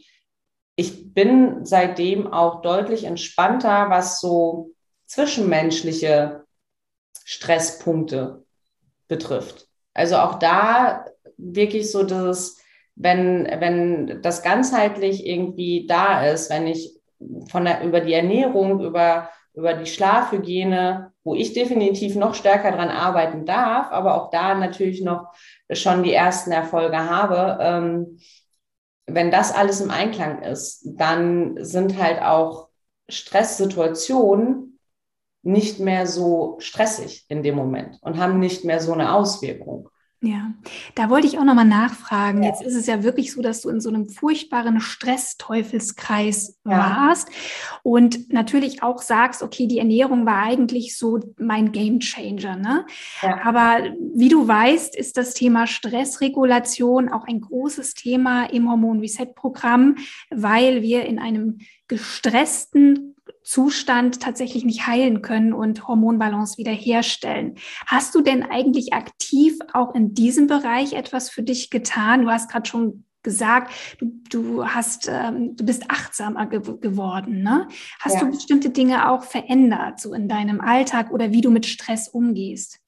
ich 0.77 1.15
bin 1.15 1.65
seitdem 1.65 2.31
auch 2.33 2.61
deutlich 2.61 3.05
entspannter, 3.05 3.89
was 3.89 4.21
so 4.21 4.73
zwischenmenschliche 5.07 6.45
Stresspunkte 7.25 8.45
betrifft. 9.09 9.69
Also 9.95 10.17
auch 10.17 10.39
da 10.39 11.07
wirklich 11.37 11.91
so 11.91 12.03
das, 12.03 12.59
wenn, 12.97 13.45
wenn 13.45 14.21
das 14.23 14.43
ganzheitlich 14.43 15.27
irgendwie 15.27 15.87
da 15.87 16.25
ist, 16.27 16.51
wenn 16.51 16.67
ich 16.67 17.01
von 17.49 17.65
der, 17.65 17.83
über 17.83 18.01
die 18.01 18.13
Ernährung, 18.13 18.81
über, 18.81 19.31
über 19.55 19.75
die 19.75 19.87
Schlafhygiene, 19.87 21.13
wo 21.25 21.35
ich 21.35 21.53
definitiv 21.53 22.17
noch 22.17 22.35
stärker 22.35 22.73
dran 22.73 22.89
arbeiten 22.89 23.45
darf, 23.47 23.91
aber 23.91 24.15
auch 24.15 24.31
da 24.31 24.55
natürlich 24.55 25.03
noch 25.03 25.29
schon 25.71 26.03
die 26.03 26.15
ersten 26.15 26.53
Erfolge 26.53 26.99
habe, 26.99 27.59
ähm, 27.61 28.19
wenn 29.07 29.31
das 29.31 29.53
alles 29.53 29.81
im 29.81 29.91
Einklang 29.91 30.43
ist, 30.43 30.83
dann 30.85 31.63
sind 31.65 32.01
halt 32.01 32.23
auch 32.23 32.69
Stresssituationen 33.09 34.79
nicht 35.43 35.81
mehr 35.81 36.07
so 36.07 36.57
stressig 36.61 37.25
in 37.29 37.43
dem 37.43 37.57
Moment 37.57 37.99
und 38.03 38.19
haben 38.19 38.39
nicht 38.39 38.65
mehr 38.65 38.81
so 38.81 38.93
eine 38.93 39.15
Auswirkung. 39.15 39.89
Ja, 40.23 40.53
da 40.97 41.09
wollte 41.09 41.27
ich 41.27 41.39
auch 41.39 41.45
nochmal 41.45 41.65
nachfragen. 41.65 42.43
Ja. 42.43 42.51
Jetzt 42.51 42.61
ist 42.61 42.75
es 42.75 42.87
ja 42.87 43.03
wirklich 43.03 43.33
so, 43.33 43.41
dass 43.41 43.63
du 43.63 43.71
in 43.71 43.81
so 43.81 43.89
einem 43.89 44.07
furchtbaren 44.07 44.79
Stressteufelskreis 44.79 46.59
ja. 46.67 46.73
warst 46.73 47.31
und 47.83 48.31
natürlich 48.31 48.83
auch 48.83 49.01
sagst, 49.01 49.43
okay, 49.43 49.67
die 49.67 49.79
Ernährung 49.79 50.27
war 50.27 50.43
eigentlich 50.43 50.99
so 50.99 51.21
mein 51.39 51.73
Gamechanger. 51.73 52.57
Ne? 52.57 52.85
Ja. 53.23 53.41
Aber 53.45 53.79
wie 54.15 54.29
du 54.29 54.47
weißt, 54.47 54.95
ist 54.95 55.17
das 55.17 55.33
Thema 55.33 55.67
Stressregulation 55.67 57.09
auch 57.09 57.27
ein 57.27 57.41
großes 57.41 57.95
Thema 57.95 58.45
im 58.45 58.69
Hormon 58.69 59.01
Reset 59.01 59.35
Programm, 59.35 59.97
weil 60.29 60.83
wir 60.83 61.07
in 61.07 61.19
einem 61.19 61.61
gestressten 61.89 63.10
Zustand 63.43 64.21
tatsächlich 64.21 64.65
nicht 64.65 64.87
heilen 64.87 65.23
können 65.23 65.53
und 65.53 65.89
Hormonbalance 65.89 66.59
wiederherstellen. 66.59 67.57
Hast 67.87 68.15
du 68.15 68.21
denn 68.21 68.43
eigentlich 68.43 68.93
aktiv 68.93 69.59
auch 69.73 69.95
in 69.95 70.15
diesem 70.15 70.47
Bereich 70.47 70.93
etwas 70.93 71.31
für 71.31 71.43
dich 71.43 71.71
getan? 71.71 72.23
Du 72.23 72.31
hast 72.31 72.51
gerade 72.51 72.69
schon 72.69 73.05
gesagt, 73.23 73.73
du, 73.99 74.13
du 74.31 74.67
hast, 74.67 75.09
ähm, 75.09 75.57
du 75.57 75.65
bist 75.65 75.85
achtsamer 75.89 76.47
ge 76.47 76.61
geworden. 76.81 77.43
Ne? 77.43 77.69
Hast 77.99 78.15
ja. 78.15 78.21
du 78.21 78.31
bestimmte 78.31 78.71
Dinge 78.71 79.11
auch 79.11 79.25
verändert, 79.25 80.01
so 80.01 80.15
in 80.15 80.29
deinem 80.29 80.61
Alltag 80.61 81.11
oder 81.11 81.31
wie 81.33 81.41
du 81.41 81.51
mit 81.51 81.67
Stress 81.67 82.09
umgehst? 82.09 82.79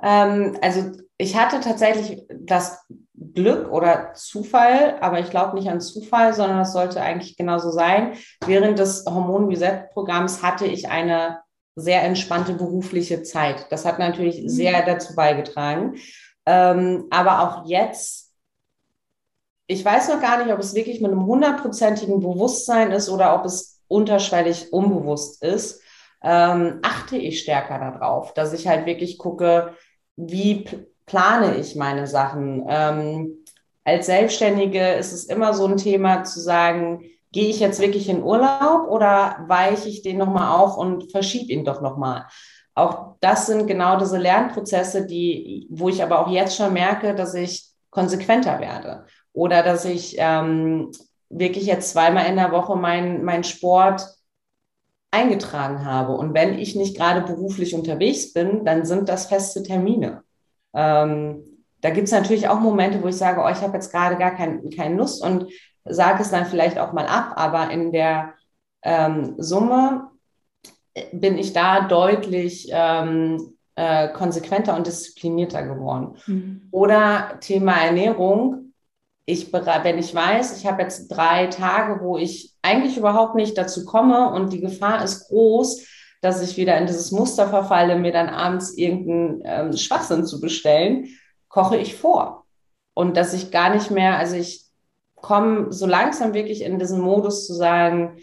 Ähm, 0.00 0.56
also 0.62 0.92
ich 1.18 1.36
hatte 1.36 1.60
tatsächlich 1.60 2.22
das 2.40 2.84
Glück 3.34 3.70
oder 3.72 4.12
Zufall, 4.14 4.96
aber 5.00 5.18
ich 5.18 5.30
glaube 5.30 5.56
nicht 5.56 5.68
an 5.68 5.80
Zufall, 5.80 6.34
sondern 6.34 6.58
das 6.58 6.72
sollte 6.72 7.00
eigentlich 7.00 7.36
genauso 7.36 7.70
sein. 7.70 8.14
Während 8.46 8.78
des 8.78 9.04
Hormon-Reset-Programms 9.06 10.42
hatte 10.42 10.66
ich 10.66 10.88
eine 10.88 11.40
sehr 11.74 12.02
entspannte 12.02 12.54
berufliche 12.54 13.22
Zeit. 13.22 13.66
Das 13.70 13.84
hat 13.84 13.98
natürlich 13.98 14.42
mhm. 14.42 14.48
sehr 14.48 14.84
dazu 14.84 15.14
beigetragen. 15.14 15.96
Ähm, 16.46 17.06
aber 17.10 17.42
auch 17.42 17.68
jetzt, 17.68 18.32
ich 19.66 19.84
weiß 19.84 20.08
noch 20.08 20.20
gar 20.20 20.42
nicht, 20.42 20.52
ob 20.52 20.60
es 20.60 20.74
wirklich 20.74 21.00
mit 21.00 21.10
einem 21.10 21.26
hundertprozentigen 21.26 22.20
Bewusstsein 22.20 22.90
ist 22.90 23.08
oder 23.08 23.34
ob 23.34 23.44
es 23.44 23.82
unterschwellig 23.88 24.72
unbewusst 24.72 25.42
ist, 25.42 25.82
ähm, 26.22 26.80
achte 26.82 27.16
ich 27.16 27.40
stärker 27.40 27.78
darauf, 27.78 28.34
dass 28.34 28.52
ich 28.52 28.66
halt 28.66 28.86
wirklich 28.86 29.18
gucke, 29.18 29.74
wie 30.16 30.64
plane 31.08 31.56
ich 31.56 31.74
meine 31.74 32.06
Sachen. 32.06 32.64
Ähm, 32.68 33.44
als 33.84 34.06
Selbstständige 34.06 34.92
ist 34.92 35.12
es 35.12 35.24
immer 35.24 35.54
so 35.54 35.66
ein 35.66 35.76
Thema 35.76 36.22
zu 36.22 36.40
sagen, 36.40 37.02
gehe 37.32 37.48
ich 37.48 37.60
jetzt 37.60 37.80
wirklich 37.80 38.08
in 38.08 38.22
Urlaub 38.22 38.88
oder 38.88 39.44
weiche 39.48 39.88
ich 39.88 40.02
den 40.02 40.18
nochmal 40.18 40.56
auf 40.58 40.76
und 40.76 41.10
verschiebe 41.10 41.52
ihn 41.52 41.64
doch 41.64 41.80
nochmal? 41.80 42.26
Auch 42.74 43.16
das 43.20 43.46
sind 43.46 43.66
genau 43.66 43.98
diese 43.98 44.18
Lernprozesse, 44.18 45.06
die, 45.06 45.66
wo 45.70 45.88
ich 45.88 46.02
aber 46.02 46.20
auch 46.20 46.30
jetzt 46.30 46.56
schon 46.56 46.72
merke, 46.72 47.14
dass 47.14 47.34
ich 47.34 47.68
konsequenter 47.90 48.60
werde 48.60 49.06
oder 49.32 49.62
dass 49.62 49.84
ich 49.84 50.16
ähm, 50.18 50.92
wirklich 51.28 51.66
jetzt 51.66 51.90
zweimal 51.90 52.26
in 52.26 52.36
der 52.36 52.52
Woche 52.52 52.76
meinen 52.76 53.24
mein 53.24 53.44
Sport 53.44 54.06
eingetragen 55.10 55.84
habe. 55.84 56.12
Und 56.12 56.34
wenn 56.34 56.58
ich 56.58 56.76
nicht 56.76 56.96
gerade 56.96 57.22
beruflich 57.22 57.74
unterwegs 57.74 58.32
bin, 58.32 58.64
dann 58.64 58.84
sind 58.84 59.08
das 59.08 59.26
feste 59.26 59.62
Termine. 59.62 60.22
Ähm, 60.74 61.44
da 61.80 61.90
gibt 61.90 62.06
es 62.06 62.12
natürlich 62.12 62.48
auch 62.48 62.60
Momente, 62.60 63.02
wo 63.02 63.08
ich 63.08 63.16
sage, 63.16 63.40
oh, 63.40 63.48
ich 63.48 63.60
habe 63.60 63.74
jetzt 63.74 63.92
gerade 63.92 64.16
gar 64.16 64.34
kein, 64.34 64.68
keine 64.70 64.96
Lust 64.96 65.22
und 65.22 65.46
sage 65.84 66.22
es 66.22 66.30
dann 66.30 66.46
vielleicht 66.46 66.78
auch 66.78 66.92
mal 66.92 67.06
ab, 67.06 67.32
aber 67.36 67.70
in 67.70 67.92
der 67.92 68.34
ähm, 68.82 69.34
Summe 69.38 70.10
bin 71.12 71.38
ich 71.38 71.52
da 71.52 71.82
deutlich 71.82 72.68
ähm, 72.72 73.54
äh, 73.76 74.08
konsequenter 74.08 74.76
und 74.76 74.86
disziplinierter 74.86 75.62
geworden. 75.62 76.16
Mhm. 76.26 76.68
Oder 76.70 77.38
Thema 77.40 77.72
Ernährung. 77.80 78.72
Ich, 79.24 79.52
wenn 79.52 79.98
ich 79.98 80.14
weiß, 80.14 80.58
ich 80.58 80.66
habe 80.66 80.82
jetzt 80.82 81.08
drei 81.08 81.48
Tage, 81.48 82.02
wo 82.02 82.16
ich 82.16 82.54
eigentlich 82.62 82.96
überhaupt 82.96 83.34
nicht 83.34 83.58
dazu 83.58 83.84
komme 83.84 84.32
und 84.32 84.52
die 84.52 84.60
Gefahr 84.60 85.04
ist 85.04 85.28
groß, 85.28 85.86
dass 86.20 86.42
ich 86.42 86.56
wieder 86.56 86.76
in 86.78 86.86
dieses 86.86 87.12
Muster 87.12 87.48
verfalle, 87.48 87.98
mir 87.98 88.12
dann 88.12 88.28
abends 88.28 88.76
irgendeinen 88.76 89.42
ähm, 89.44 89.76
Schwachsinn 89.76 90.26
zu 90.26 90.40
bestellen, 90.40 91.08
koche 91.48 91.76
ich 91.76 91.96
vor. 91.96 92.46
Und 92.94 93.16
dass 93.16 93.34
ich 93.34 93.50
gar 93.50 93.74
nicht 93.74 93.90
mehr, 93.90 94.18
also 94.18 94.36
ich 94.36 94.64
komme 95.14 95.72
so 95.72 95.86
langsam 95.86 96.34
wirklich 96.34 96.62
in 96.62 96.78
diesen 96.78 97.00
Modus 97.00 97.46
zu 97.46 97.54
sagen, 97.54 98.18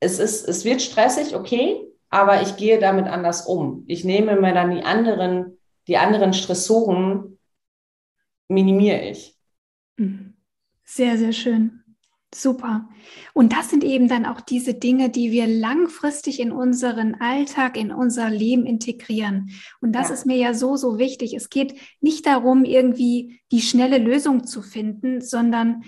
es 0.00 0.18
ist, 0.18 0.46
es 0.46 0.64
wird 0.64 0.82
stressig, 0.82 1.34
okay, 1.34 1.80
aber 2.10 2.42
ich 2.42 2.56
gehe 2.56 2.78
damit 2.78 3.06
anders 3.06 3.46
um. 3.46 3.84
Ich 3.86 4.04
nehme 4.04 4.40
mir 4.40 4.52
dann 4.52 4.70
die 4.70 4.84
anderen, 4.84 5.58
die 5.88 5.96
anderen 5.96 6.34
Stressoren, 6.34 7.38
minimiere 8.48 9.00
ich. 9.08 9.36
Mhm. 9.96 10.34
Sehr, 10.84 11.16
sehr 11.16 11.32
schön. 11.32 11.83
Super. 12.34 12.88
Und 13.32 13.52
das 13.52 13.70
sind 13.70 13.84
eben 13.84 14.08
dann 14.08 14.26
auch 14.26 14.40
diese 14.40 14.74
Dinge, 14.74 15.08
die 15.08 15.30
wir 15.30 15.46
langfristig 15.46 16.40
in 16.40 16.50
unseren 16.50 17.14
Alltag, 17.14 17.76
in 17.76 17.92
unser 17.92 18.28
Leben 18.28 18.66
integrieren. 18.66 19.50
Und 19.80 19.92
das 19.92 20.08
ja. 20.08 20.14
ist 20.14 20.26
mir 20.26 20.36
ja 20.36 20.52
so, 20.52 20.74
so 20.76 20.98
wichtig. 20.98 21.34
Es 21.34 21.48
geht 21.48 21.74
nicht 22.00 22.26
darum, 22.26 22.64
irgendwie 22.64 23.40
die 23.52 23.60
schnelle 23.60 23.98
Lösung 23.98 24.44
zu 24.46 24.62
finden, 24.62 25.20
sondern 25.20 25.84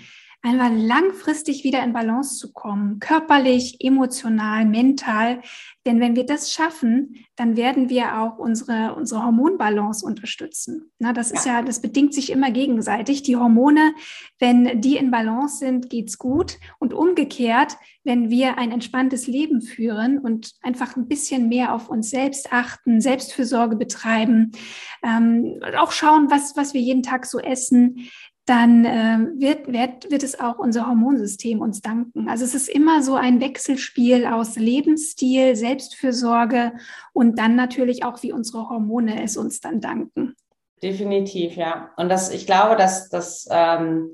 einmal 0.47 0.75
langfristig 0.75 1.63
wieder 1.63 1.83
in 1.83 1.93
Balance 1.93 2.37
zu 2.37 2.53
kommen, 2.53 2.99
körperlich, 2.99 3.77
emotional, 3.81 4.65
mental. 4.65 5.41
Denn 5.85 5.99
wenn 5.99 6.15
wir 6.15 6.25
das 6.25 6.51
schaffen, 6.51 7.15
dann 7.35 7.57
werden 7.57 7.89
wir 7.89 8.19
auch 8.19 8.37
unsere, 8.37 8.95
unsere 8.95 9.23
Hormonbalance 9.23 10.05
unterstützen. 10.05 10.91
Na, 10.99 11.13
das 11.13 11.31
ist 11.31 11.45
ja, 11.45 11.61
das 11.61 11.81
bedingt 11.81 12.13
sich 12.13 12.31
immer 12.31 12.51
gegenseitig. 12.51 13.23
Die 13.23 13.35
Hormone, 13.35 13.93
wenn 14.39 14.81
die 14.81 14.97
in 14.97 15.11
Balance 15.11 15.57
sind, 15.57 15.89
geht's 15.89 16.17
gut. 16.17 16.57
Und 16.79 16.93
umgekehrt, 16.93 17.77
wenn 18.03 18.29
wir 18.29 18.57
ein 18.57 18.71
entspanntes 18.71 19.27
Leben 19.27 19.61
führen 19.61 20.17
und 20.17 20.53
einfach 20.61 20.95
ein 20.95 21.07
bisschen 21.07 21.49
mehr 21.49 21.73
auf 21.73 21.89
uns 21.89 22.09
selbst 22.09 22.53
achten, 22.53 23.01
Selbstfürsorge 23.01 23.75
betreiben, 23.75 24.53
ähm, 25.03 25.59
auch 25.77 25.91
schauen, 25.91 26.31
was, 26.31 26.55
was 26.55 26.73
wir 26.73 26.81
jeden 26.81 27.03
Tag 27.03 27.25
so 27.25 27.39
essen, 27.39 28.09
dann 28.47 28.85
äh, 28.85 29.19
wird, 29.39 29.67
wird, 29.67 30.09
wird 30.09 30.23
es 30.23 30.39
auch 30.39 30.57
unser 30.57 30.87
Hormonsystem 30.87 31.59
uns 31.59 31.81
danken. 31.81 32.29
Also 32.29 32.45
es 32.45 32.55
ist 32.55 32.69
immer 32.69 33.03
so 33.03 33.15
ein 33.15 33.41
Wechselspiel 33.41 34.25
aus 34.25 34.55
Lebensstil, 34.55 35.55
Selbstfürsorge 35.55 36.71
und 37.11 37.37
dann 37.37 37.55
natürlich 37.55 38.05
auch, 38.05 38.23
wie 38.23 38.31
unsere 38.31 38.69
Hormone 38.69 39.21
es 39.21 39.35
uns 39.35 39.59
dann 39.59 39.81
danken. 39.81 40.33
Definitiv, 40.81 41.57
ja. 41.57 41.91
Und 41.97 42.07
das, 42.07 42.29
ich 42.29 42.45
glaube, 42.45 42.77
dass 42.77 43.09
das, 43.09 43.47
ähm, 43.51 44.11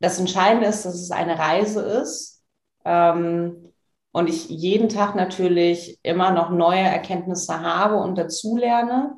das 0.00 0.18
Entscheidende 0.18 0.66
ist, 0.66 0.84
dass 0.84 0.94
es 0.94 1.12
eine 1.12 1.38
Reise 1.38 1.82
ist. 1.82 2.42
Ähm, 2.84 3.72
und 4.10 4.28
ich 4.28 4.48
jeden 4.48 4.88
Tag 4.88 5.14
natürlich 5.14 6.00
immer 6.02 6.32
noch 6.32 6.50
neue 6.50 6.80
Erkenntnisse 6.80 7.60
habe 7.60 7.96
und 7.96 8.18
dazulerne. 8.18 9.16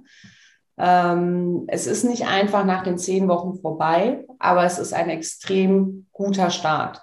Ähm, 0.82 1.64
es 1.68 1.86
ist 1.86 2.04
nicht 2.04 2.26
einfach 2.26 2.64
nach 2.64 2.82
den 2.82 2.96
zehn 2.96 3.28
Wochen 3.28 3.60
vorbei, 3.60 4.24
aber 4.38 4.64
es 4.64 4.78
ist 4.78 4.94
ein 4.94 5.10
extrem 5.10 6.06
guter 6.10 6.50
Start. 6.50 7.02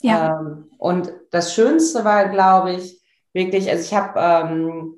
Ja. 0.00 0.40
Ähm, 0.40 0.70
und 0.76 1.12
das 1.30 1.54
Schönste 1.54 2.04
war, 2.04 2.28
glaube 2.30 2.72
ich, 2.72 3.00
wirklich, 3.32 3.70
also 3.70 3.84
ich 3.84 3.94
habe, 3.94 4.18
ähm, 4.18 4.94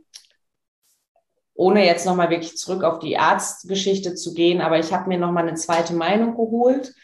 ohne 1.55 1.85
jetzt 1.85 2.07
nochmal 2.07 2.31
wirklich 2.31 2.57
zurück 2.57 2.83
auf 2.83 2.99
die 2.99 3.19
Arztgeschichte 3.19 4.15
zu 4.15 4.33
gehen, 4.33 4.63
aber 4.63 4.79
ich 4.79 4.93
habe 4.95 5.09
mir 5.09 5.19
nochmal 5.19 5.47
eine 5.47 5.57
zweite 5.57 5.93
Meinung 5.93 6.35
geholt, 6.35 6.95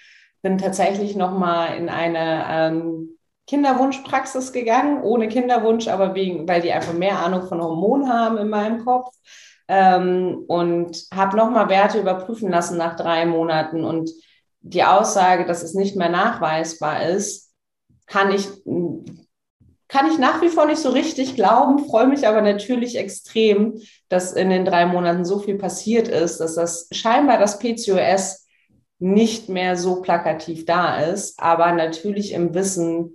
bin 0.41 0.57
tatsächlich 0.57 1.17
nochmal 1.17 1.77
in 1.77 1.91
eine 1.91 2.47
ähm, 2.49 3.19
Kinderwunschpraxis 3.47 4.53
gegangen, 4.53 5.03
ohne 5.03 5.29
Kinderwunsch, 5.29 5.87
aber 5.89 6.15
wegen, 6.15 6.49
weil 6.49 6.63
die 6.63 6.73
einfach 6.73 6.95
mehr 6.95 7.19
Ahnung 7.19 7.47
von 7.47 7.61
Hormonen 7.61 8.11
haben 8.11 8.39
in 8.39 8.49
meinem 8.49 8.85
Kopf 8.87 9.15
ähm, 9.73 10.45
und 10.49 11.07
habe 11.15 11.37
nochmal 11.37 11.69
Werte 11.69 12.01
überprüfen 12.01 12.51
lassen 12.51 12.77
nach 12.77 12.97
drei 12.97 13.25
Monaten 13.25 13.85
und 13.85 14.11
die 14.63 14.83
Aussage, 14.83 15.47
dass 15.47 15.63
es 15.63 15.75
nicht 15.75 15.95
mehr 15.95 16.09
nachweisbar 16.09 17.05
ist, 17.07 17.55
kann 18.07 18.33
ich 18.33 18.49
kann 19.87 20.09
ich 20.09 20.19
nach 20.19 20.41
wie 20.41 20.49
vor 20.49 20.67
nicht 20.67 20.81
so 20.81 20.91
richtig 20.91 21.35
glauben, 21.35 21.85
freue 21.85 22.07
mich 22.07 22.27
aber 22.27 22.43
natürlich 22.43 22.97
extrem, 22.97 23.81
dass 24.09 24.33
in 24.33 24.51
den 24.51 24.65
drei 24.65 24.87
Monaten 24.87 25.25
so 25.25 25.41
viel 25.41 25.57
passiert 25.57 26.07
ist, 26.07 26.39
dass 26.39 26.55
das 26.55 26.89
scheinbar 26.93 27.39
das 27.39 27.59
PCOS 27.59 28.47
nicht 28.99 29.49
mehr 29.49 29.77
so 29.77 30.01
plakativ 30.01 30.65
da 30.65 31.01
ist, 31.01 31.41
aber 31.41 31.73
natürlich 31.73 32.33
im 32.33 32.55
Wissen, 32.55 33.15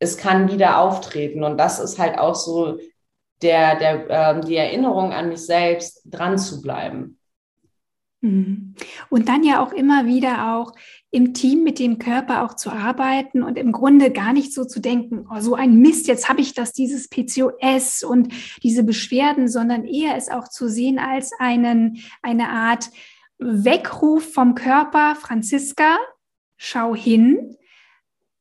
es 0.00 0.16
kann 0.16 0.50
wieder 0.50 0.80
auftreten. 0.80 1.44
Und 1.44 1.58
das 1.58 1.78
ist 1.78 1.98
halt 1.98 2.18
auch 2.18 2.34
so 2.34 2.78
der, 3.42 3.78
der, 3.78 4.10
äh, 4.10 4.40
die 4.40 4.56
Erinnerung 4.56 5.12
an 5.12 5.28
mich 5.28 5.44
selbst, 5.44 6.02
dran 6.06 6.38
zu 6.38 6.62
bleiben. 6.62 7.18
Mhm. 8.20 8.74
Und 9.10 9.28
dann 9.28 9.44
ja 9.44 9.62
auch 9.62 9.72
immer 9.72 10.06
wieder 10.06 10.56
auch 10.56 10.72
im 11.10 11.34
Team 11.34 11.64
mit 11.64 11.78
dem 11.78 11.98
Körper 11.98 12.44
auch 12.44 12.54
zu 12.54 12.70
arbeiten 12.70 13.42
und 13.42 13.56
im 13.56 13.72
Grunde 13.72 14.10
gar 14.10 14.32
nicht 14.32 14.52
so 14.52 14.64
zu 14.64 14.80
denken, 14.80 15.26
oh, 15.30 15.40
so 15.40 15.54
ein 15.54 15.76
Mist, 15.78 16.08
jetzt 16.08 16.28
habe 16.28 16.40
ich 16.40 16.54
das, 16.54 16.72
dieses 16.72 17.08
PCOS 17.08 18.02
und 18.02 18.32
diese 18.62 18.82
Beschwerden, 18.82 19.48
sondern 19.48 19.84
eher 19.84 20.16
es 20.16 20.28
auch 20.28 20.48
zu 20.48 20.68
sehen 20.68 20.98
als 20.98 21.32
einen, 21.38 21.98
eine 22.22 22.48
Art 22.48 22.90
Weckruf 23.38 24.32
vom 24.32 24.54
Körper, 24.54 25.14
Franziska, 25.14 25.98
schau 26.56 26.94
hin, 26.94 27.56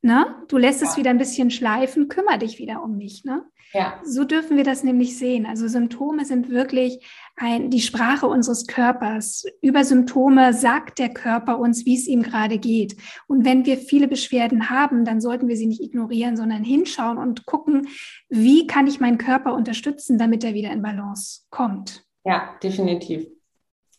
ne? 0.02 0.44
du 0.48 0.58
lässt 0.58 0.82
es 0.82 0.98
wieder 0.98 1.10
ein 1.10 1.18
bisschen 1.18 1.52
schleifen, 1.52 2.08
kümmere 2.08 2.40
dich 2.40 2.60
wieder 2.60 2.82
um 2.82 2.98
mich. 2.98 3.26
Ne? 3.26 3.44
Ja. 3.76 4.00
So 4.06 4.24
dürfen 4.24 4.56
wir 4.56 4.64
das 4.64 4.84
nämlich 4.84 5.18
sehen. 5.20 5.46
Also 5.46 5.68
Symptome 5.68 6.24
sind 6.24 6.50
wirklich 6.50 7.06
ein, 7.36 7.70
die 7.70 7.82
Sprache 7.82 8.26
unseres 8.26 8.68
Körpers. 8.68 9.44
Über 9.60 9.84
Symptome 9.84 10.54
sagt 10.54 10.98
der 10.98 11.10
Körper 11.10 11.60
uns, 11.60 11.86
wie 11.86 11.96
es 11.96 12.08
ihm 12.08 12.24
gerade 12.24 12.58
geht. 12.58 12.96
Und 13.28 13.44
wenn 13.44 13.66
wir 13.66 13.76
viele 13.76 14.08
Beschwerden 14.08 14.70
haben, 14.70 15.04
dann 15.04 15.20
sollten 15.20 15.50
wir 15.50 15.58
sie 15.58 15.66
nicht 15.66 15.82
ignorieren, 15.82 16.38
sondern 16.38 16.64
hinschauen 16.64 17.18
und 17.18 17.46
gucken, 17.46 17.90
wie 18.30 18.66
kann 18.66 18.88
ich 18.88 19.02
meinen 19.02 19.18
Körper 19.18 19.54
unterstützen, 19.54 20.18
damit 20.18 20.46
er 20.46 20.54
wieder 20.54 20.72
in 20.72 20.82
Balance 20.82 21.42
kommt. 21.50 22.06
Ja, 22.24 22.56
definitiv 22.64 23.28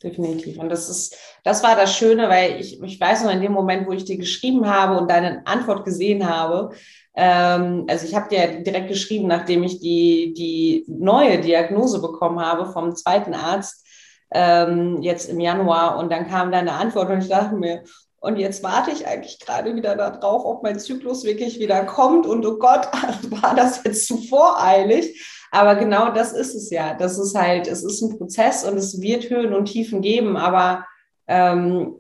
definitiv. 0.03 0.59
Und 0.59 0.69
das 0.69 0.89
ist, 0.89 1.17
das 1.45 1.63
war 1.63 1.77
das 1.77 1.97
Schöne, 1.97 2.29
weil 2.29 2.61
ich, 2.61 2.83
ich 2.83 3.01
weiß 3.01 3.25
noch 3.25 3.33
in 3.33 3.41
dem 3.41 3.53
Moment, 3.53 3.87
wo 3.87 3.93
ich 3.93 4.05
dir 4.05 4.17
geschrieben 4.17 4.69
habe 4.69 4.99
und 4.99 5.11
deine 5.11 5.47
Antwort 5.47 5.85
gesehen 5.85 6.29
habe, 6.29 6.75
also 7.19 8.07
ich 8.07 8.15
habe 8.15 8.29
dir 8.29 8.63
direkt 8.63 8.89
geschrieben, 8.89 9.27
nachdem 9.27 9.63
ich 9.63 9.81
die, 9.81 10.35
die 10.37 10.85
neue 10.87 11.41
Diagnose 11.41 12.03
bekommen 12.03 12.41
habe 12.41 12.71
vom 12.73 12.95
zweiten 12.95 13.33
Arzt, 13.33 13.87
ähm, 14.33 15.01
jetzt 15.01 15.31
im 15.31 15.41
Januar, 15.41 15.99
und 15.99 16.13
dann 16.13 16.29
kam 16.29 16.53
deine 16.53 16.73
Antwort 16.73 17.09
und 17.09 17.23
ich 17.23 17.29
dachte 17.29 17.55
mir, 17.55 17.85
und 18.27 18.39
jetzt 18.39 18.63
warte 18.63 18.91
ich 18.91 19.07
eigentlich 19.07 19.39
gerade 19.39 19.77
wieder 19.77 19.95
darauf, 19.95 20.45
ob 20.45 20.63
mein 20.63 20.81
Zyklus 20.81 21.25
wirklich 21.25 21.61
wieder 21.61 21.85
kommt. 21.85 22.27
Und 22.27 22.45
oh 22.45 22.59
Gott, 22.59 22.87
war 23.31 23.55
das 23.55 23.85
jetzt 23.85 24.07
zu 24.09 24.19
voreilig? 24.19 25.47
Aber 25.53 25.77
genau 25.77 26.11
das 26.11 26.33
ist 26.33 26.55
es 26.55 26.71
ja. 26.71 26.95
Das 26.95 27.19
ist 27.19 27.39
halt, 27.39 27.69
es 27.69 27.85
ist 27.85 28.03
ein 28.03 28.19
Prozess 28.19 28.65
und 28.65 28.77
es 28.77 29.01
wird 29.01 29.31
Höhen 29.31 29.55
und 29.55 29.67
Tiefen 29.67 30.01
geben, 30.01 30.37
aber 30.37 30.85
ähm, 31.29 31.95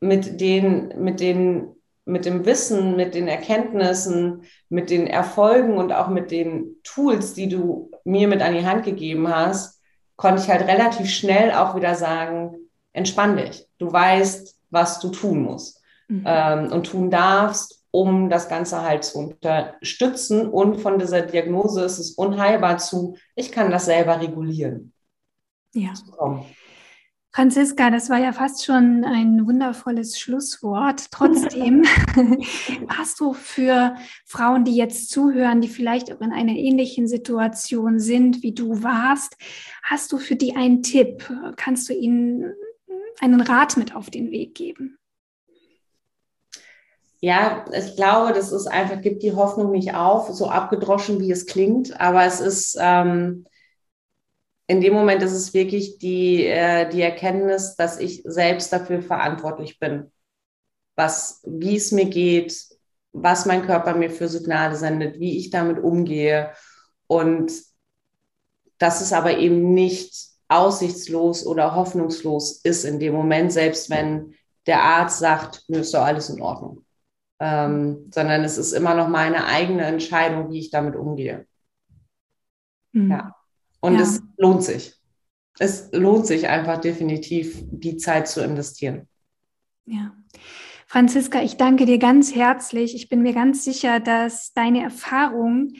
mit 0.00 0.40
den, 0.40 0.92
mit 0.98 1.20
den, 1.20 1.74
mit 2.10 2.24
dem 2.24 2.44
Wissen, 2.44 2.96
mit 2.96 3.14
den 3.14 3.28
Erkenntnissen, 3.28 4.42
mit 4.68 4.90
den 4.90 5.06
Erfolgen 5.06 5.76
und 5.76 5.92
auch 5.92 6.08
mit 6.08 6.30
den 6.30 6.76
Tools, 6.82 7.34
die 7.34 7.48
du 7.48 7.90
mir 8.04 8.28
mit 8.28 8.42
an 8.42 8.54
die 8.54 8.66
Hand 8.66 8.84
gegeben 8.84 9.28
hast, 9.28 9.80
konnte 10.16 10.42
ich 10.42 10.50
halt 10.50 10.68
relativ 10.68 11.08
schnell 11.08 11.52
auch 11.52 11.74
wieder 11.74 11.94
sagen, 11.94 12.54
entspann 12.92 13.36
dich. 13.36 13.66
Du 13.78 13.92
weißt, 13.92 14.56
was 14.70 15.00
du 15.00 15.08
tun 15.08 15.42
musst 15.42 15.80
mhm. 16.08 16.24
ähm, 16.26 16.72
und 16.72 16.86
tun 16.86 17.10
darfst 17.10 17.80
um 17.90 18.30
das 18.30 18.48
Ganze 18.48 18.82
halt 18.82 19.04
zu 19.04 19.18
unterstützen. 19.18 20.48
Und 20.48 20.80
von 20.80 20.98
dieser 20.98 21.22
Diagnose 21.22 21.84
ist 21.84 21.98
es 21.98 22.12
unheilbar 22.12 22.78
zu, 22.78 23.16
ich 23.34 23.52
kann 23.52 23.70
das 23.70 23.86
selber 23.86 24.20
regulieren. 24.20 24.92
Ja. 25.74 25.92
Franziska, 27.32 27.90
das 27.90 28.10
war 28.10 28.18
ja 28.18 28.32
fast 28.32 28.64
schon 28.64 29.04
ein 29.04 29.46
wundervolles 29.46 30.18
Schlusswort. 30.18 31.10
Trotzdem 31.12 31.84
hast 32.88 33.20
du 33.20 33.34
für 33.34 33.94
Frauen, 34.26 34.64
die 34.64 34.74
jetzt 34.74 35.10
zuhören, 35.10 35.60
die 35.60 35.68
vielleicht 35.68 36.12
auch 36.12 36.20
in 36.20 36.32
einer 36.32 36.54
ähnlichen 36.54 37.06
Situation 37.06 38.00
sind, 38.00 38.42
wie 38.42 38.52
du 38.52 38.82
warst, 38.82 39.36
hast 39.82 40.10
du 40.12 40.18
für 40.18 40.34
die 40.34 40.56
einen 40.56 40.82
Tipp? 40.82 41.32
Kannst 41.56 41.88
du 41.88 41.94
ihnen 41.94 42.52
einen 43.20 43.40
Rat 43.40 43.76
mit 43.76 43.94
auf 43.94 44.10
den 44.10 44.30
Weg 44.32 44.54
geben? 44.54 44.98
ja, 47.20 47.66
ich 47.72 47.96
glaube, 47.96 48.32
das 48.32 48.50
ist 48.50 48.66
einfach, 48.66 49.02
gibt 49.02 49.22
die 49.22 49.34
Hoffnung 49.34 49.72
nicht 49.72 49.94
auf, 49.94 50.30
so 50.30 50.48
abgedroschen, 50.48 51.20
wie 51.20 51.30
es 51.30 51.46
klingt. 51.46 52.00
Aber 52.00 52.24
es 52.24 52.40
ist, 52.40 52.78
ähm, 52.80 53.44
in 54.70 54.80
dem 54.80 54.92
Moment 54.92 55.22
ist 55.22 55.32
es 55.32 55.52
wirklich 55.52 55.98
die, 55.98 56.46
äh, 56.46 56.88
die 56.88 57.02
Erkenntnis, 57.02 57.74
dass 57.76 57.98
ich 57.98 58.22
selbst 58.24 58.72
dafür 58.72 59.02
verantwortlich 59.02 59.78
bin, 59.78 60.12
was, 60.96 61.42
wie 61.44 61.76
es 61.76 61.92
mir 61.92 62.06
geht, 62.06 62.56
was 63.12 63.46
mein 63.46 63.66
Körper 63.66 63.94
mir 63.94 64.10
für 64.10 64.28
Signale 64.28 64.76
sendet, 64.76 65.18
wie 65.18 65.38
ich 65.38 65.50
damit 65.50 65.78
umgehe. 65.82 66.52
Und 67.06 67.52
dass 68.78 69.00
es 69.00 69.12
aber 69.12 69.38
eben 69.38 69.74
nicht 69.74 70.28
aussichtslos 70.48 71.46
oder 71.46 71.74
hoffnungslos 71.74 72.60
ist 72.62 72.84
in 72.84 73.00
dem 73.00 73.14
Moment, 73.14 73.52
selbst 73.52 73.90
wenn 73.90 74.34
der 74.66 74.82
Arzt 74.82 75.18
sagt, 75.18 75.64
mir 75.68 75.80
ist 75.80 75.94
doch 75.94 76.04
alles 76.04 76.28
in 76.28 76.40
Ordnung 76.40 76.84
ähm, 77.40 78.10
sondern 78.14 78.44
es 78.44 78.58
ist 78.58 78.72
immer 78.72 78.94
noch 78.94 79.08
meine 79.08 79.46
eigene 79.46 79.84
Entscheidung, 79.84 80.50
wie 80.50 80.58
ich 80.60 80.70
damit 80.70 80.94
umgehe. 80.94 81.46
Mhm. 82.92 83.10
Ja. 83.10 83.34
Und 83.80 83.94
ja. 83.94 84.02
es 84.02 84.22
lohnt 84.36 84.62
sich. 84.62 84.94
Es 85.58 85.90
lohnt 85.92 86.26
sich 86.26 86.48
einfach 86.48 86.80
definitiv, 86.80 87.62
die 87.70 87.96
Zeit 87.96 88.28
zu 88.28 88.42
investieren. 88.42 89.08
Ja. 89.84 90.12
Franziska, 90.86 91.42
ich 91.42 91.56
danke 91.56 91.86
dir 91.86 91.98
ganz 91.98 92.34
herzlich. 92.34 92.94
Ich 92.94 93.08
bin 93.08 93.22
mir 93.22 93.32
ganz 93.32 93.64
sicher, 93.64 94.00
dass 94.00 94.52
deine 94.52 94.82
Erfahrung 94.82 95.74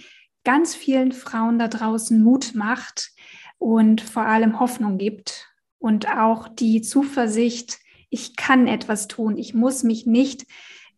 ganz 0.44 0.74
vielen 0.74 1.12
Frauen 1.12 1.58
da 1.58 1.68
draußen 1.68 2.22
Mut 2.22 2.54
macht 2.54 3.10
und 3.58 4.00
vor 4.00 4.22
allem 4.22 4.60
Hoffnung 4.60 4.98
gibt 4.98 5.48
und 5.78 6.08
auch 6.08 6.48
die 6.48 6.80
Zuversicht, 6.82 7.78
ich 8.08 8.36
kann 8.36 8.66
etwas 8.66 9.08
tun. 9.08 9.36
Ich 9.36 9.54
muss 9.54 9.82
mich 9.82 10.06
nicht 10.06 10.46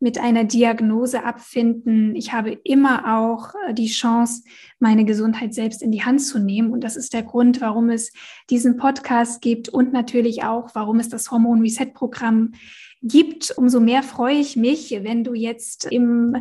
mit 0.03 0.19
einer 0.19 0.43
Diagnose 0.43 1.25
abfinden. 1.25 2.17
Ich 2.17 2.33
habe 2.33 2.59
immer 2.65 3.21
auch 3.21 3.55
äh, 3.69 3.73
die 3.73 3.87
Chance, 3.87 4.43
meine 4.81 5.05
Gesundheit 5.05 5.55
selbst 5.55 5.81
in 5.81 5.93
die 5.93 6.05
Hand 6.05 6.21
zu 6.21 6.41
nehmen. 6.41 6.73
Und 6.73 6.83
das 6.83 6.97
ist 6.97 7.15
der 7.15 7.23
Grund, 7.23 7.61
warum 7.61 7.89
es 7.89 8.13
diesen 8.51 8.77
Podcast 8.77 9.41
gibt 9.41 9.69
und 9.69 9.93
natürlich 9.93 10.43
auch, 10.43 10.71
warum 10.75 10.99
es 10.99 11.09
das 11.09 11.31
Hormon 11.31 11.61
Reset 11.61 11.95
Programm 11.95 12.53
gibt. 13.01 13.53
Umso 13.57 13.79
mehr 13.81 14.03
freue 14.03 14.37
ich 14.37 14.57
mich, 14.57 14.91
wenn 14.91 15.25
du 15.25 15.35
jetzt 15.35 15.87
im 15.87 16.37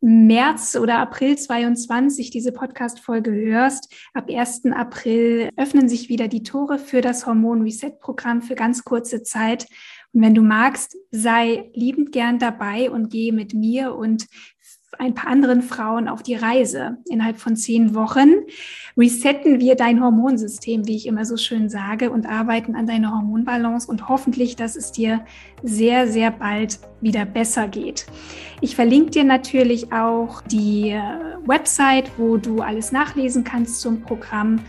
März 0.00 0.76
oder 0.76 0.98
April 0.98 1.36
22 1.36 2.30
diese 2.30 2.52
Podcast-Folge 2.52 3.32
hörst. 3.32 3.92
Ab 4.12 4.30
1. 4.30 4.66
April 4.72 5.50
öffnen 5.56 5.88
sich 5.88 6.08
wieder 6.08 6.28
die 6.28 6.42
Tore 6.42 6.78
für 6.78 7.00
das 7.00 7.26
Hormon 7.26 7.62
Reset 7.62 7.92
Programm 8.00 8.42
für 8.42 8.54
ganz 8.54 8.84
kurze 8.84 9.22
Zeit. 9.22 9.66
Wenn 10.16 10.34
du 10.34 10.42
magst, 10.42 10.96
sei 11.10 11.70
liebend 11.74 12.12
gern 12.12 12.38
dabei 12.38 12.88
und 12.88 13.10
gehe 13.10 13.32
mit 13.32 13.52
mir 13.52 13.96
und 13.96 14.26
ein 15.00 15.14
paar 15.14 15.28
anderen 15.28 15.60
Frauen 15.60 16.08
auf 16.08 16.22
die 16.22 16.36
Reise. 16.36 16.98
Innerhalb 17.08 17.38
von 17.38 17.56
zehn 17.56 17.96
Wochen 17.96 18.32
resetten 18.96 19.58
wir 19.58 19.74
dein 19.74 20.00
Hormonsystem, 20.00 20.86
wie 20.86 20.94
ich 20.94 21.08
immer 21.08 21.24
so 21.24 21.36
schön 21.36 21.68
sage, 21.68 22.12
und 22.12 22.26
arbeiten 22.26 22.76
an 22.76 22.86
deiner 22.86 23.12
Hormonbalance 23.12 23.90
und 23.90 24.08
hoffentlich, 24.08 24.54
dass 24.54 24.76
es 24.76 24.92
dir 24.92 25.24
sehr, 25.64 26.06
sehr 26.06 26.30
bald 26.30 26.78
wieder 27.00 27.24
besser 27.24 27.66
geht. 27.66 28.06
Ich 28.60 28.76
verlinke 28.76 29.10
dir 29.10 29.24
natürlich 29.24 29.92
auch 29.92 30.42
die 30.42 30.90
äh, 30.90 31.00
Website, 31.44 32.08
wo 32.18 32.36
du 32.36 32.60
alles 32.60 32.92
nachlesen 32.92 33.42
kannst 33.42 33.80
zum 33.80 34.00
Programm 34.02 34.60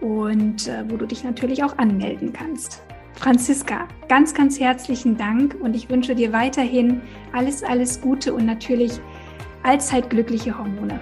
und 0.00 0.68
äh, 0.68 0.84
wo 0.88 0.96
du 0.96 1.04
dich 1.04 1.22
natürlich 1.22 1.62
auch 1.62 1.76
anmelden 1.76 2.32
kannst. 2.32 2.85
Franziska, 3.16 3.88
ganz, 4.08 4.34
ganz 4.34 4.60
herzlichen 4.60 5.16
Dank 5.16 5.56
und 5.60 5.74
ich 5.74 5.88
wünsche 5.88 6.14
dir 6.14 6.32
weiterhin 6.32 7.00
alles, 7.32 7.64
alles 7.64 8.00
Gute 8.00 8.32
und 8.32 8.46
natürlich 8.46 8.92
allzeit 9.62 10.10
glückliche 10.10 10.56
Hormone. 10.56 11.00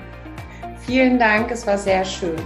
Vielen 0.87 1.19
Dank, 1.19 1.51
es 1.51 1.67
war 1.67 1.77
sehr 1.77 2.05
schön. 2.05 2.41